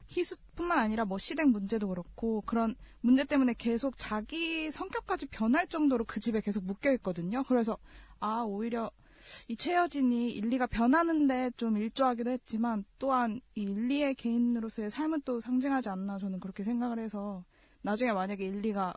희수뿐만 0.06 0.78
아니라 0.78 1.04
뭐 1.04 1.18
시댁 1.18 1.48
문제도 1.48 1.88
그렇고 1.88 2.42
그런 2.42 2.74
문제 3.00 3.24
때문에 3.24 3.54
계속 3.56 3.96
자기 3.96 4.70
성격까지 4.70 5.26
변할 5.26 5.66
정도로 5.66 6.04
그 6.04 6.20
집에 6.20 6.40
계속 6.40 6.64
묶여 6.64 6.92
있거든요. 6.92 7.42
그래서 7.44 7.78
아, 8.20 8.42
오히려 8.42 8.90
이 9.48 9.56
최여진이 9.56 10.30
일리가 10.32 10.66
변하는데 10.66 11.52
좀 11.56 11.76
일조하기도 11.76 12.30
했지만 12.30 12.84
또한 12.98 13.40
이 13.54 13.62
일리의 13.62 14.14
개인으로서의 14.14 14.90
삶은 14.90 15.22
또 15.24 15.40
상징하지 15.40 15.88
않나 15.88 16.18
저는 16.18 16.40
그렇게 16.40 16.62
생각을 16.62 16.98
해서 16.98 17.44
나중에 17.82 18.12
만약에 18.12 18.44
일리가 18.44 18.94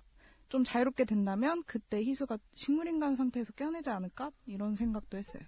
좀 0.50 0.64
자유롭게 0.64 1.06
된다면 1.06 1.64
그때 1.66 2.04
희수가 2.04 2.38
식물인간 2.56 3.16
상태에서 3.16 3.54
깨어내지 3.54 3.90
않을까 3.90 4.32
이런 4.46 4.76
생각도 4.76 5.18
했어요. 5.18 5.44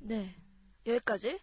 네. 0.00 0.36
여기까지 0.86 1.40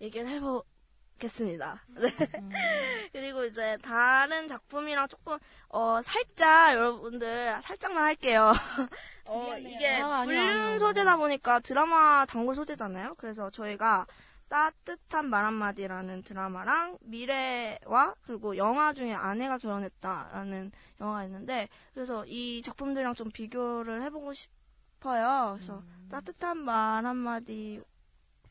얘기를 0.00 0.28
해보겠습니다. 0.28 1.82
네. 1.88 2.08
그리고 3.12 3.44
이제 3.44 3.76
다른 3.82 4.48
작품이랑 4.48 5.08
조금, 5.08 5.38
어, 5.68 6.00
살짝 6.02 6.74
여러분들, 6.74 7.60
살짝만 7.62 8.02
할게요. 8.02 8.52
어, 9.28 9.56
이게 9.58 9.96
아, 9.96 10.24
불륜. 10.24 10.78
소재다 10.78 11.16
보니까 11.16 11.60
드라마 11.60 12.24
단골 12.26 12.54
소재잖아요. 12.54 13.14
그래서 13.16 13.50
저희가 13.50 14.06
따뜻한 14.48 15.28
말 15.28 15.44
한마디라는 15.44 16.22
드라마랑 16.22 16.98
미래와 17.00 18.14
그리고 18.22 18.56
영화 18.56 18.92
중에 18.92 19.12
아내가 19.12 19.58
결혼했다라는 19.58 20.70
영화가 21.00 21.24
있는데 21.24 21.68
그래서 21.94 22.24
이 22.26 22.62
작품들이랑 22.62 23.16
좀 23.16 23.30
비교를 23.32 24.02
해보고 24.02 24.32
싶어요. 24.34 25.54
그래서 25.56 25.82
따뜻한 26.08 26.58
말 26.58 27.04
한마디 27.04 27.82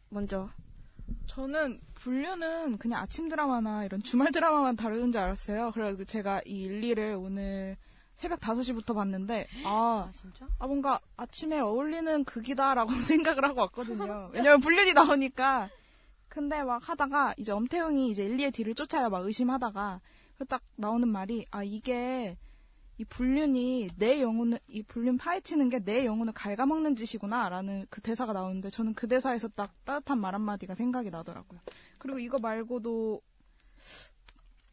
먼저 0.09 0.49
저는 1.27 1.79
불륜은 1.95 2.77
그냥 2.77 3.01
아침 3.01 3.29
드라마나 3.29 3.85
이런 3.85 4.01
주말 4.01 4.31
드라마만 4.31 4.75
다루는 4.75 5.11
줄 5.11 5.21
알았어요. 5.21 5.71
그래가지고 5.71 6.05
제가 6.05 6.41
이 6.45 6.61
일리를 6.61 7.15
오늘 7.19 7.77
새벽 8.15 8.39
5시부터 8.39 8.95
봤는데 8.95 9.47
아, 9.65 10.09
아 10.59 10.67
뭔가 10.67 10.99
아침에 11.17 11.59
어울리는 11.59 12.23
극이다라고 12.23 12.91
생각을 13.03 13.43
하고 13.43 13.61
왔거든요. 13.61 14.31
왜냐면 14.33 14.61
불륜이 14.61 14.93
나오니까 14.93 15.69
근데 16.29 16.63
막 16.63 16.87
하다가 16.87 17.35
이제 17.37 17.51
엄태웅이 17.51 18.09
이제 18.09 18.25
일리의 18.25 18.51
뒤를 18.51 18.75
쫓아요. 18.75 19.09
막 19.09 19.23
의심하다가 19.25 20.01
그딱 20.37 20.61
나오는 20.75 21.07
말이 21.07 21.45
아 21.51 21.63
이게 21.63 22.37
이 22.97 23.03
불륜이 23.05 23.89
내 23.97 24.21
영혼을 24.21 24.59
이 24.67 24.81
불륜 24.83 25.17
파헤치는 25.17 25.69
게 25.69 25.79
내 25.79 26.05
영혼을 26.05 26.33
갉아먹는 26.33 26.95
짓이구나라는 26.95 27.87
그 27.89 28.01
대사가 28.01 28.33
나오는데 28.33 28.69
저는 28.69 28.93
그 28.93 29.07
대사에서 29.07 29.47
딱 29.49 29.73
따뜻한 29.85 30.19
말 30.19 30.33
한마디가 30.33 30.75
생각이 30.75 31.09
나더라고요. 31.09 31.59
그리고 31.97 32.19
이거 32.19 32.39
말고도 32.39 33.21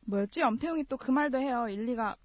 뭐였지? 0.07 0.43
엄태웅이 0.43 0.85
또 0.85 0.97
그 0.97 1.11
말도 1.11 1.39
해요. 1.39 1.67
일리가 1.69 2.17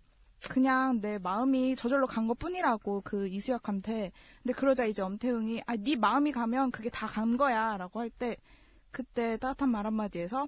그냥 0.50 1.02
내 1.02 1.18
마음이 1.18 1.76
저절로 1.76 2.06
간 2.08 2.28
것뿐이라고 2.28 3.02
그 3.04 3.28
이수혁한테. 3.28 4.12
근데 4.44 4.54
그러자 4.54 4.86
이제 4.86 5.02
엄태웅이 5.02 5.62
아 5.66 5.76
네 5.78 5.96
마음이 5.96 6.32
가면 6.32 6.72
그게 6.72 6.90
다 6.90 7.08
간 7.08 7.38
거야라고 7.38 8.00
할 8.00 8.10
때 8.12 8.38
그때 8.92 9.38
따뜻한 9.38 9.70
말 9.70 9.86
한마디에서 9.86 10.48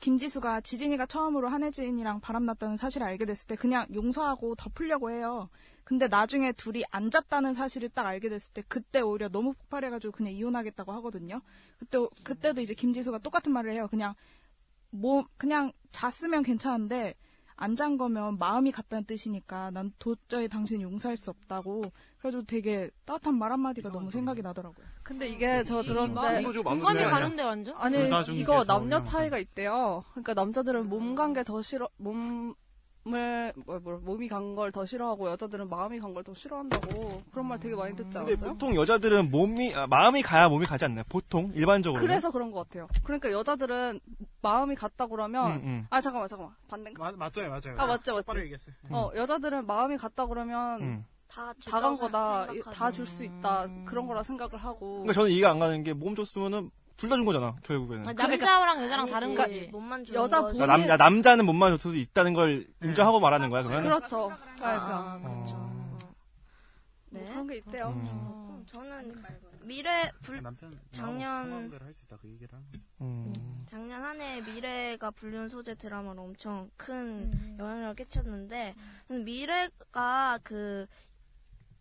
김지수가 0.00 0.60
지진이가 0.62 1.06
처음으로 1.06 1.48
한혜진이랑 1.48 2.20
바람났다는 2.20 2.76
사실을 2.76 3.06
알게 3.06 3.24
됐을 3.24 3.46
때 3.46 3.56
그냥 3.56 3.86
용서하고 3.94 4.54
덮으려고 4.56 5.10
해요. 5.10 5.48
근데 5.84 6.08
나중에 6.08 6.52
둘이 6.52 6.84
안 6.90 7.10
잤다는 7.10 7.54
사실을 7.54 7.88
딱 7.90 8.06
알게 8.06 8.28
됐을 8.28 8.52
때 8.52 8.62
그때 8.68 9.00
오히려 9.00 9.28
너무 9.28 9.52
폭발해가지고 9.54 10.12
그냥 10.12 10.32
이혼하겠다고 10.32 10.92
하거든요. 10.92 11.40
그때 11.78 11.98
그때도 12.22 12.60
이제 12.60 12.74
김지수가 12.74 13.18
똑같은 13.18 13.52
말을 13.52 13.72
해요. 13.72 13.88
그냥 13.90 14.14
뭐 14.90 15.24
그냥 15.36 15.72
잤으면 15.92 16.42
괜찮은데 16.42 17.14
안 17.56 17.76
잔 17.76 17.96
거면 17.98 18.38
마음이 18.38 18.72
같다는 18.72 19.04
뜻이니까 19.04 19.70
난 19.70 19.92
도저히 19.98 20.48
당신 20.48 20.80
용서할 20.82 21.16
수 21.16 21.30
없다고 21.30 21.82
그래가지고 22.24 22.44
되게 22.46 22.88
따뜻한 23.04 23.34
말 23.38 23.52
한마디가 23.52 23.90
너무 23.90 24.10
생각이 24.10 24.40
나더라고요. 24.40 24.86
근데 25.02 25.28
이게 25.28 25.62
저 25.64 25.82
들었는데 25.82 26.42
좀 26.42 26.64
마음도 26.64 26.86
공감이. 26.86 27.04
가는데, 27.04 27.42
완전? 27.42 27.74
아니 27.76 27.96
이거 28.40 28.60
게 28.62 28.66
남녀. 28.66 29.02
차이가 29.02 29.36
있대요. 29.38 30.02
그러니까 30.12 30.32
남자들은 30.32 30.88
몸 30.88 31.14
간 31.14 31.34
게 31.34 31.44
더 31.44 31.60
싫어 31.60 31.88
몸을 31.98 32.54
뭐, 33.66 33.78
뭐, 33.80 33.98
몸이 34.02 34.28
간 34.28 34.54
걸 34.56 34.72
더 34.72 34.86
싫어하고 34.86 35.28
여자들은 35.28 35.68
마음이 35.68 36.00
간 36.00 36.14
걸 36.14 36.24
더 36.24 36.32
싫어한다고 36.32 37.22
그런 37.30 37.46
말 37.46 37.58
되게 37.60 37.74
많이 37.74 37.94
듣지 37.94 38.16
근데 38.16 38.32
않았어요? 38.32 38.52
보통 38.52 38.74
여자들은 38.74 39.30
몸이 39.30 39.74
아, 39.74 39.86
마음이 39.86 40.22
가야 40.22 40.48
몸이 40.48 40.64
가지 40.64 40.86
않나요? 40.86 41.04
보통 41.10 41.52
일반적으로. 41.54 42.00
그래서 42.00 42.30
그런 42.30 42.50
것 42.50 42.60
같아요. 42.66 42.88
그러니까 43.02 43.30
여자들은 43.32 44.00
마음이 44.40 44.74
같다 44.76 45.06
그러면 45.08 45.52
음, 45.52 45.62
음. 45.64 45.86
아 45.90 46.00
잠깐만 46.00 46.28
잠깐만 46.30 46.56
반대인가? 46.68 47.12
맞, 47.12 47.16
맞아요, 47.16 47.50
맞아요. 47.50 47.76
아 47.78 47.86
맞죠 47.86 48.12
맞죠. 48.14 48.22
똑바로 48.22 48.40
얘기했어요. 48.40 48.74
어 48.90 49.10
여자들은 49.14 49.66
마음이 49.66 49.98
같다 49.98 50.24
그러면 50.26 50.80
음. 50.80 51.06
다 51.28 51.52
다간 51.66 51.94
거다. 51.94 52.46
다 52.72 52.90
줄 52.90 53.06
수 53.06 53.24
있다 53.24 53.66
그런 53.84 54.06
거라 54.06 54.22
생각을 54.22 54.56
하고. 54.58 55.00
그러니까 55.02 55.12
저는 55.14 55.30
이해가 55.30 55.50
안 55.50 55.58
가는 55.58 55.82
게 55.82 55.92
몸 55.94 56.14
줬으면은 56.14 56.70
둘 56.96 57.08
다 57.10 57.16
준 57.16 57.24
거잖아 57.24 57.56
결국에는. 57.64 58.06
아, 58.06 58.12
남자랑 58.12 58.84
여자랑 58.84 59.06
다른 59.10 59.28
아니지. 59.28 59.36
거지. 59.42 59.68
몸만 59.72 60.04
주는 60.04 60.20
여자 60.20 60.40
거지. 60.40 60.58
그러니까 60.60 60.76
남, 60.78 60.88
야, 60.88 60.96
남자는 60.96 61.44
몸만 61.46 61.72
줄 61.72 61.78
수도 61.78 61.96
있다는 61.96 62.34
걸 62.34 62.66
인정하고 62.82 63.18
말하는 63.20 63.50
거야 63.50 63.62
그러면. 63.64 63.82
그렇죠. 63.82 64.30
아, 64.30 64.36
그러니까. 64.56 65.20
그렇죠. 65.24 65.74
네. 67.10 67.20
뭐 67.20 67.28
그런 67.30 67.46
게 67.48 67.56
있대요. 67.56 67.88
음, 67.88 68.64
저는 68.72 69.22
미래 69.62 70.10
불 70.22 70.42
작년 70.92 71.70
수 71.94 72.04
있다 72.04 72.16
그 72.18 72.28
거죠. 72.28 72.60
음. 73.00 73.32
작년 73.66 74.04
한 74.04 74.20
해 74.20 74.40
미래가 74.42 75.10
불륜 75.10 75.48
소재 75.48 75.74
드라마로 75.74 76.22
엄청 76.22 76.70
큰 76.76 77.56
영향력을 77.58 77.96
끼쳤는데 78.04 78.74
저는 79.08 79.24
미래가 79.24 80.38
그 80.44 80.86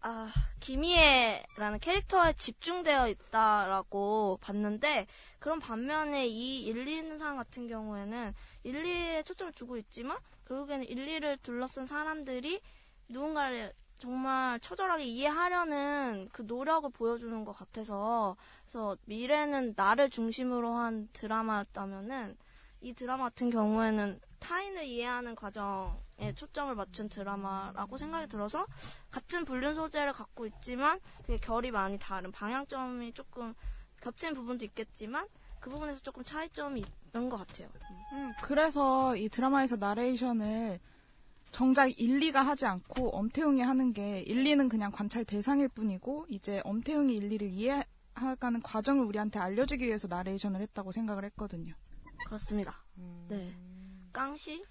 아, 0.05 0.29
김희애라는 0.59 1.79
캐릭터에 1.79 2.33
집중되어 2.33 3.07
있다라고 3.07 4.37
봤는데, 4.41 5.07
그런 5.39 5.59
반면에 5.59 6.27
이 6.27 6.65
1, 6.65 6.85
2 6.85 6.97
있는 6.97 7.17
사람 7.17 7.37
같은 7.37 7.69
경우에는 7.69 8.33
1, 8.63 8.83
2에 8.83 9.23
초점을 9.23 9.53
두고 9.53 9.77
있지만, 9.77 10.17
결국에는 10.45 10.85
1, 10.85 11.05
2를 11.07 11.41
둘러싼 11.41 11.85
사람들이 11.85 12.59
누군가를 13.07 13.71
정말 13.97 14.59
처절하게 14.59 15.05
이해하려는 15.05 16.27
그 16.33 16.41
노력을 16.41 16.89
보여주는 16.89 17.45
것 17.45 17.53
같아서, 17.53 18.35
그래서 18.65 18.97
미래는 19.05 19.73
나를 19.77 20.09
중심으로 20.09 20.73
한 20.73 21.07
드라마였다면은, 21.13 22.35
이 22.81 22.93
드라마 22.93 23.23
같은 23.29 23.49
경우에는 23.49 24.19
타인을 24.43 24.83
이해하는 24.85 25.35
과정에 25.35 26.33
초점을 26.35 26.75
맞춘 26.75 27.07
드라마라고 27.07 27.97
생각이 27.97 28.27
들어서 28.27 28.67
같은 29.09 29.45
불륜 29.45 29.73
소재를 29.73 30.11
갖고 30.11 30.45
있지만 30.45 30.99
되게 31.23 31.39
결이 31.39 31.71
많이 31.71 31.97
다른 31.97 32.31
방향점이 32.31 33.13
조금 33.13 33.53
겹치는 34.01 34.33
부분도 34.33 34.65
있겠지만 34.65 35.27
그 35.61 35.69
부분에서 35.69 36.01
조금 36.01 36.25
차이점이 36.25 36.83
있는 37.13 37.29
것 37.29 37.37
같아요. 37.37 37.69
음, 38.11 38.33
그래서 38.41 39.15
이 39.15 39.29
드라마에서 39.29 39.77
나레이션을 39.77 40.79
정작 41.51 41.87
1, 41.87 42.19
2가 42.19 42.43
하지 42.43 42.65
않고 42.65 43.11
엄태웅이 43.15 43.61
하는 43.61 43.93
게 43.93 44.19
1, 44.21 44.43
2는 44.43 44.69
그냥 44.69 44.91
관찰 44.91 45.23
대상일 45.23 45.69
뿐이고 45.69 46.25
이제 46.27 46.61
엄태웅이 46.65 47.15
1, 47.15 47.29
2를 47.29 47.43
이해하가는 47.43 48.61
과정을 48.61 49.05
우리한테 49.05 49.39
알려주기 49.39 49.85
위해서 49.85 50.07
나레이션을 50.09 50.59
했다고 50.59 50.91
생각을 50.91 51.23
했거든요. 51.25 51.73
그렇습니다. 52.25 52.83
네. 53.29 53.55
깡씨? 54.13 54.63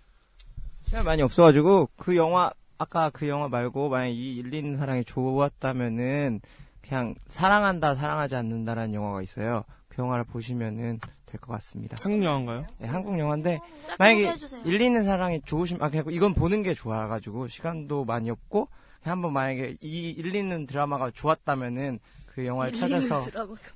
시간이 0.86 1.04
많이 1.04 1.22
없어가지고 1.22 1.90
그 1.96 2.16
영화 2.16 2.50
아까 2.78 3.10
그 3.10 3.28
영화 3.28 3.48
말고 3.48 3.88
만약 3.88 4.08
이 4.08 4.36
일리는 4.36 4.76
사랑이 4.76 5.04
좋았다면은 5.04 6.40
그냥 6.80 7.14
사랑한다 7.28 7.94
사랑하지 7.94 8.34
않는다라는 8.36 8.94
영화가 8.94 9.22
있어요. 9.22 9.64
그 9.88 10.00
영화를 10.02 10.24
보시면은 10.24 10.98
될 11.26 11.40
것 11.40 11.52
같습니다. 11.54 11.96
한국 12.02 12.24
영화인가요? 12.24 12.66
네, 12.78 12.86
한국 12.88 13.18
영화인데 13.18 13.58
짧게 13.88 13.96
만약에. 13.98 14.34
일리는 14.66 15.02
사랑이 15.02 15.40
좋으시면 15.46 15.82
아 15.82 15.88
그냥 15.88 16.04
이건 16.10 16.34
보는 16.34 16.62
게 16.62 16.74
좋아가지고 16.74 17.48
시간도 17.48 18.04
많이 18.04 18.28
없고 18.30 18.68
그냥 19.02 19.16
한번 19.16 19.32
만약에 19.32 19.78
이 19.80 20.10
일리는 20.10 20.66
드라마가 20.66 21.10
좋았다면은 21.10 22.00
그 22.26 22.44
영화를 22.46 22.72
찾아서. 22.74 23.24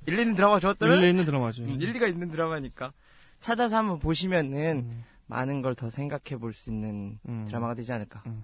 일리는 0.05 0.35
드라마가 0.35 0.59
좋았다면 0.59 0.97
일리 0.99 1.09
있는 1.09 1.25
드라마지. 1.25 1.63
음, 1.63 1.81
일리가 1.81 2.07
있는 2.07 2.29
드라마니까 2.29 2.91
찾아서 3.39 3.75
한번 3.77 3.97
보시면은 3.99 4.85
음. 4.85 5.03
많은 5.27 5.61
걸 5.61 5.75
더 5.75 5.89
생각해 5.89 6.37
볼 6.39 6.53
수 6.53 6.69
있는 6.71 7.19
드라마가 7.45 7.73
되지 7.75 7.91
않을까. 7.93 8.23
음, 8.25 8.43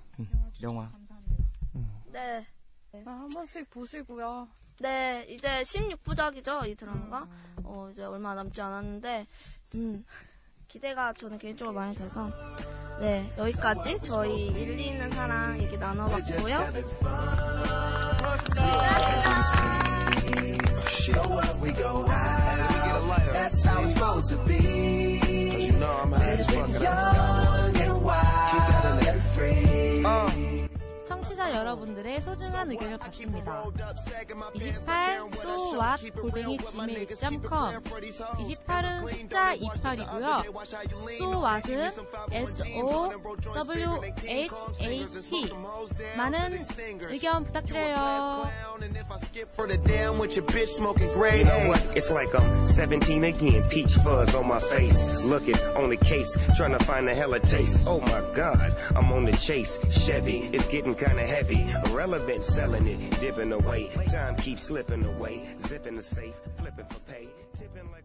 영화. 0.62 0.92
네. 2.12 2.46
아, 3.06 3.10
한 3.10 3.30
번씩 3.30 3.70
보시고요. 3.72 4.48
네, 4.80 5.26
이제 5.30 5.64
16부작이죠, 5.64 6.68
이 6.68 6.76
드라마가. 6.76 7.28
어, 7.64 7.90
이제 7.92 8.04
얼마 8.04 8.36
남지 8.36 8.62
않았는데, 8.62 9.26
음, 9.76 10.06
기대가 10.68 11.12
저는 11.14 11.40
개인적으로 11.40 11.74
많이 11.74 11.96
돼서. 11.96 12.30
네, 13.00 13.34
여기까지 13.38 14.00
저희 14.02 14.48
일리 14.48 14.88
있는 14.90 15.10
사랑 15.12 15.58
얘기 15.60 15.76
나눠봤고요. 15.78 16.58
Out. 21.46 22.73
We 23.14 23.20
get 23.20 23.28
a 23.28 23.32
lighter. 23.32 23.34
That's 23.34 23.64
how 23.64 23.84
it's 23.84 23.94
supposed 23.94 24.30
to 24.30 24.38
be. 24.38 25.20
Cause 25.52 25.68
you 25.68 25.80
know 25.80 26.00
I'm 26.04 26.12
high 26.12 26.30
as 26.30 26.46
fuck. 26.46 27.43
청취자 31.34 31.56
여러분들의 31.56 32.22
소중한 32.22 32.70
의견을 32.72 32.98
받습니다. 32.98 33.66
28 34.54 35.28
so 35.34 35.80
what 35.80 36.12
골뱅이 36.12 36.58
gmail.com 36.58 37.84
28은 37.84 39.08
숫자 39.08 39.56
28이고요. 39.56 40.44
so 41.16 41.44
what은 41.44 41.92
s 42.32 42.64
o 42.82 43.10
w 43.54 44.02
h 44.28 44.52
a 44.80 45.06
t 45.06 45.54
많은 46.16 46.60
의견 47.10 47.44
부탁드려요. 47.44 48.44
You 51.34 51.46
know 51.46 51.70
what? 51.70 51.82
It's 51.96 52.10
like 52.10 52.34
I'm 52.34 52.68
17 52.68 53.24
again. 53.24 53.64
Peach 53.70 53.96
fuzz 53.96 54.36
on 54.36 54.48
my 54.48 54.60
face. 54.60 55.24
Looking 55.24 55.56
on 55.76 55.90
the 55.90 55.98
case, 55.98 56.36
trying 56.56 56.78
to 56.78 56.84
find 56.84 57.08
a 57.10 57.16
hella 57.16 57.40
taste. 57.40 57.88
Oh 57.88 58.00
my 58.00 58.22
god, 58.34 58.76
I'm 58.96 59.12
on 59.12 59.26
the 59.26 59.32
chase. 59.34 59.80
Chevy, 59.90 60.50
it's 60.54 60.66
getting 60.68 60.96
kinda 60.96 61.23
heavy. 61.24 61.66
Irrelevant, 61.86 62.46
selling 62.46 62.88
it, 62.88 63.20
dipping 63.20 63.52
away. 63.52 63.90
Time 64.10 64.36
keeps 64.36 64.64
slipping 64.64 65.06
away. 65.06 65.56
Zipping 65.62 65.96
the 65.96 66.02
safe, 66.02 66.36
flipping 66.58 66.86
for 66.86 67.00
pay. 67.12 67.28
Tipping 67.58 67.92
like 67.92 68.03